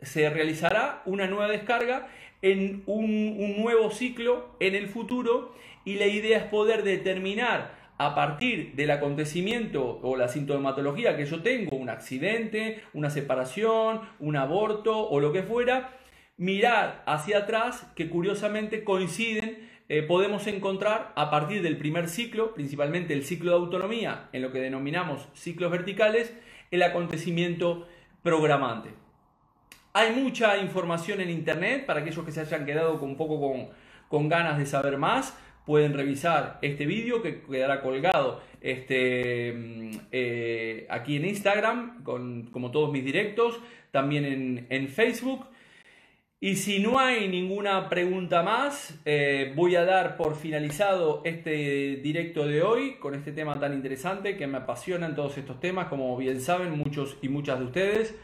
se 0.02 0.30
realizará 0.30 1.02
una 1.06 1.28
nueva 1.28 1.48
descarga 1.48 2.10
en 2.42 2.84
un, 2.86 3.38
un 3.40 3.62
nuevo 3.62 3.90
ciclo 3.90 4.58
en 4.60 4.76
el 4.76 4.90
futuro 4.90 5.56
y 5.86 5.96
la 5.96 6.08
idea 6.08 6.40
es 6.40 6.44
poder 6.44 6.84
determinar 6.84 7.79
a 8.00 8.16
partir 8.16 8.76
del 8.76 8.92
acontecimiento 8.92 10.00
o 10.02 10.16
la 10.16 10.30
sintomatología 10.30 11.18
que 11.18 11.26
yo 11.26 11.42
tengo, 11.42 11.76
un 11.76 11.90
accidente, 11.90 12.82
una 12.94 13.10
separación, 13.10 14.00
un 14.20 14.38
aborto 14.38 14.98
o 14.98 15.20
lo 15.20 15.34
que 15.34 15.44
fuera, 15.44 15.92
mirar 16.38 17.04
hacia 17.06 17.40
atrás 17.40 17.92
que 17.98 18.10
curiosamente 18.10 18.86
coinciden, 18.86 19.70
eh, 19.90 20.02
podemos 20.02 20.48
encontrar 20.48 21.12
a 21.18 21.30
partir 21.30 21.62
del 21.62 21.78
primer 21.78 22.08
ciclo, 22.08 22.54
principalmente 22.54 23.14
el 23.14 23.26
ciclo 23.26 23.52
de 23.52 23.58
autonomía, 23.58 24.30
en 24.32 24.44
lo 24.44 24.54
que 24.54 24.62
denominamos 24.62 25.28
ciclos 25.34 25.70
verticales, 25.70 26.34
el 26.72 26.84
acontecimiento 26.84 27.86
programante. 28.24 28.92
Hay 29.92 30.14
mucha 30.14 30.56
información 30.58 31.20
en 31.20 31.30
Internet 31.30 31.86
para 31.86 32.00
aquellos 32.00 32.24
que 32.24 32.32
se 32.32 32.40
hayan 32.40 32.66
quedado 32.66 32.94
un 32.94 33.18
poco 33.18 33.42
con, 33.42 33.68
con 34.08 34.30
ganas 34.30 34.58
de 34.58 34.66
saber 34.66 34.98
más 34.98 35.38
pueden 35.70 35.94
revisar 35.94 36.58
este 36.64 36.88
vídeo 36.88 37.22
que 37.22 37.44
quedará 37.44 37.84
colgado 37.84 38.42
este, 38.60 39.54
mm, 39.54 39.92
eh, 40.12 40.88
aquí 40.90 41.18
en 41.18 41.26
Instagram, 41.26 42.04
con, 42.04 42.48
como 42.48 42.72
todos 42.72 42.92
mis 42.92 43.06
directos, 43.06 43.60
también 43.92 44.66
en, 44.68 44.88
Facebook. 44.88 45.46
Y 46.40 46.56
si 46.56 46.80
no 46.80 46.98
hay 46.98 47.28
ninguna 47.28 47.88
pregunta 47.88 48.42
más, 48.42 49.00
eh, 49.06 49.54
voy 49.56 49.76
a 49.76 49.86
dar 49.86 50.18
por 50.18 50.36
finalizado 50.36 51.22
este 51.24 51.98
directo 51.98 52.48
de 52.48 52.64
hoy 52.64 52.96
con 52.96 53.14
este 53.14 53.32
tema 53.32 53.60
tan 53.60 53.76
interesante 53.76 54.38
que 54.38 54.48
me 54.48 54.58
apasionan 54.58 55.16
todos 55.16 55.38
estos 55.38 55.60
temas, 55.60 55.86
como 55.88 56.18
bien 56.18 56.42
saben 56.42 56.76
muchos 56.80 57.16
y 57.22 57.30
muchas 57.30 57.60
de 57.60 57.66
ustedes 57.66 58.16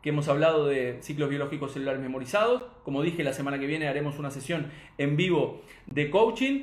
que 0.00 0.08
hemos 0.08 0.28
hablado 0.28 0.66
de 0.66 0.98
ciclos 1.00 1.28
biológicos 1.28 1.72
celulares 1.72 2.00
memorizados. 2.00 2.62
Como 2.82 3.02
dije, 3.02 3.24
la 3.24 3.34
semana 3.34 3.58
que 3.58 3.66
viene 3.66 3.88
haremos 3.88 4.18
una 4.18 4.30
sesión 4.30 4.70
en 4.96 5.16
vivo 5.16 5.62
de 5.86 6.08
coaching 6.10 6.62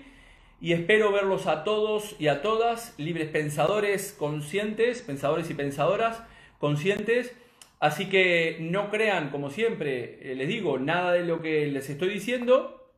y 0.62 0.74
espero 0.74 1.12
verlos 1.12 1.48
a 1.48 1.64
todos 1.64 2.16
y 2.20 2.28
a 2.28 2.44
todas, 2.44 2.94
libres 3.00 3.30
pensadores 3.30 4.16
conscientes, 4.18 5.02
pensadores 5.02 5.50
y 5.50 5.56
pensadoras 5.56 6.22
conscientes. 6.60 7.36
Así 7.80 8.10
que 8.10 8.58
no 8.60 8.92
crean, 8.92 9.32
como 9.32 9.50
siempre, 9.50 10.20
eh, 10.22 10.36
les 10.36 10.48
digo, 10.48 10.78
nada 10.78 11.14
de 11.14 11.26
lo 11.26 11.42
que 11.42 11.66
les 11.66 11.90
estoy 11.90 12.10
diciendo. 12.10 12.92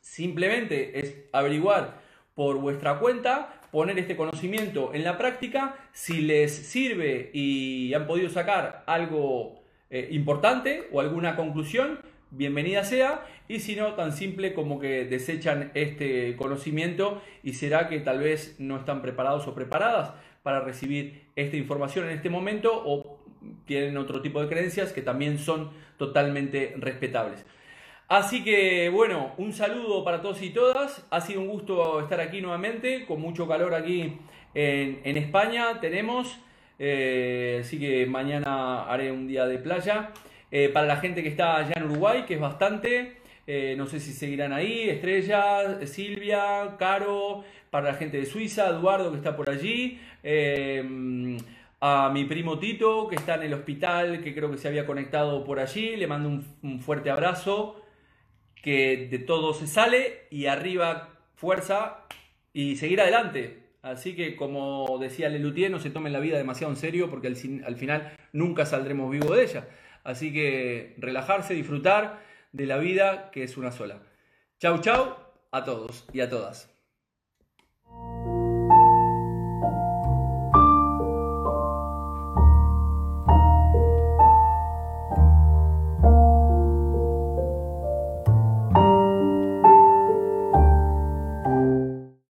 Simplemente 0.00 1.00
es 1.00 1.16
averiguar 1.32 2.00
por 2.36 2.58
vuestra 2.58 3.00
cuenta, 3.00 3.60
poner 3.72 3.98
este 3.98 4.16
conocimiento 4.16 4.94
en 4.94 5.02
la 5.02 5.18
práctica. 5.18 5.74
Si 5.92 6.22
les 6.22 6.54
sirve 6.54 7.30
y 7.34 7.92
han 7.92 8.06
podido 8.06 8.30
sacar 8.30 8.84
algo 8.86 9.64
eh, 9.90 10.10
importante 10.12 10.88
o 10.92 11.00
alguna 11.00 11.34
conclusión, 11.34 11.98
bienvenida 12.36 12.84
sea, 12.84 13.26
y 13.48 13.60
si 13.60 13.76
no, 13.76 13.94
tan 13.94 14.12
simple 14.12 14.54
como 14.54 14.80
que 14.80 15.04
desechan 15.04 15.70
este 15.74 16.34
conocimiento 16.36 17.22
y 17.42 17.54
será 17.54 17.88
que 17.88 18.00
tal 18.00 18.20
vez 18.20 18.56
no 18.58 18.76
están 18.76 19.02
preparados 19.02 19.46
o 19.46 19.54
preparadas 19.54 20.14
para 20.42 20.60
recibir 20.60 21.24
esta 21.36 21.56
información 21.56 22.06
en 22.06 22.12
este 22.12 22.30
momento 22.30 22.70
o 22.84 23.18
tienen 23.66 23.96
otro 23.96 24.22
tipo 24.22 24.40
de 24.40 24.48
creencias 24.48 24.92
que 24.92 25.02
también 25.02 25.38
son 25.38 25.70
totalmente 25.96 26.74
respetables. 26.78 27.44
Así 28.08 28.44
que 28.44 28.90
bueno, 28.90 29.32
un 29.38 29.52
saludo 29.52 30.04
para 30.04 30.20
todos 30.20 30.42
y 30.42 30.50
todas. 30.50 31.06
Ha 31.10 31.20
sido 31.20 31.40
un 31.40 31.48
gusto 31.48 32.00
estar 32.00 32.20
aquí 32.20 32.40
nuevamente, 32.40 33.06
con 33.06 33.20
mucho 33.20 33.48
calor 33.48 33.74
aquí 33.74 34.18
en, 34.54 35.16
España 35.16 35.80
tenemos. 35.80 36.38
Eh, 36.78 37.58
así 37.60 37.78
que 37.78 38.06
mañana 38.06 38.84
haré 38.84 39.10
un 39.10 39.26
día 39.26 39.46
de 39.46 39.58
playa. 39.58 40.10
Eh, 40.56 40.68
para 40.68 40.86
la 40.86 40.98
gente 40.98 41.20
que 41.24 41.30
está 41.30 41.56
allá 41.56 41.72
en 41.74 41.82
Uruguay, 41.82 42.22
que 42.28 42.34
es 42.34 42.40
bastante, 42.40 43.16
eh, 43.44 43.74
no 43.76 43.86
sé 43.86 43.98
si 43.98 44.12
seguirán 44.12 44.52
ahí, 44.52 44.88
Estrella, 44.88 45.84
Silvia, 45.84 46.76
Caro, 46.78 47.42
para 47.70 47.90
la 47.90 47.94
gente 47.94 48.18
de 48.18 48.24
Suiza, 48.24 48.68
Eduardo 48.68 49.10
que 49.10 49.16
está 49.16 49.34
por 49.34 49.50
allí, 49.50 50.00
eh, 50.22 51.36
a 51.80 52.08
mi 52.14 52.24
primo 52.26 52.60
Tito 52.60 53.08
que 53.08 53.16
está 53.16 53.34
en 53.34 53.42
el 53.42 53.54
hospital, 53.54 54.20
que 54.22 54.32
creo 54.32 54.48
que 54.48 54.56
se 54.56 54.68
había 54.68 54.86
conectado 54.86 55.42
por 55.42 55.58
allí, 55.58 55.96
le 55.96 56.06
mando 56.06 56.28
un, 56.62 56.80
fuerte 56.80 57.10
abrazo, 57.10 57.82
que 58.62 59.08
de 59.10 59.18
todo 59.18 59.54
se 59.54 59.66
sale 59.66 60.28
y 60.30 60.46
arriba 60.46 61.18
fuerza 61.34 62.04
y 62.52 62.76
seguir 62.76 63.00
adelante. 63.00 63.64
Así 63.82 64.14
que 64.14 64.36
como 64.36 64.98
decía 65.00 65.28
Lelutier, 65.28 65.72
no 65.72 65.80
se 65.80 65.90
tomen 65.90 66.12
la 66.12 66.20
vida 66.20 66.38
demasiado 66.38 66.72
en 66.72 66.78
serio 66.78 67.10
porque 67.10 67.26
al 67.26 67.76
final 67.76 68.16
nunca 68.32 68.64
saldremos 68.66 69.10
vivos 69.10 69.36
de 69.36 69.42
ella. 69.42 69.66
Así 70.04 70.32
que 70.32 70.94
relajarse, 70.98 71.54
disfrutar 71.54 72.22
de 72.52 72.66
la 72.66 72.76
vida 72.76 73.30
que 73.30 73.42
es 73.42 73.56
una 73.56 73.72
sola. 73.72 74.02
Chau, 74.60 74.80
chau 74.80 75.16
a 75.50 75.64
todos 75.64 76.06
y 76.12 76.20
a 76.20 76.28
todas. 76.28 76.73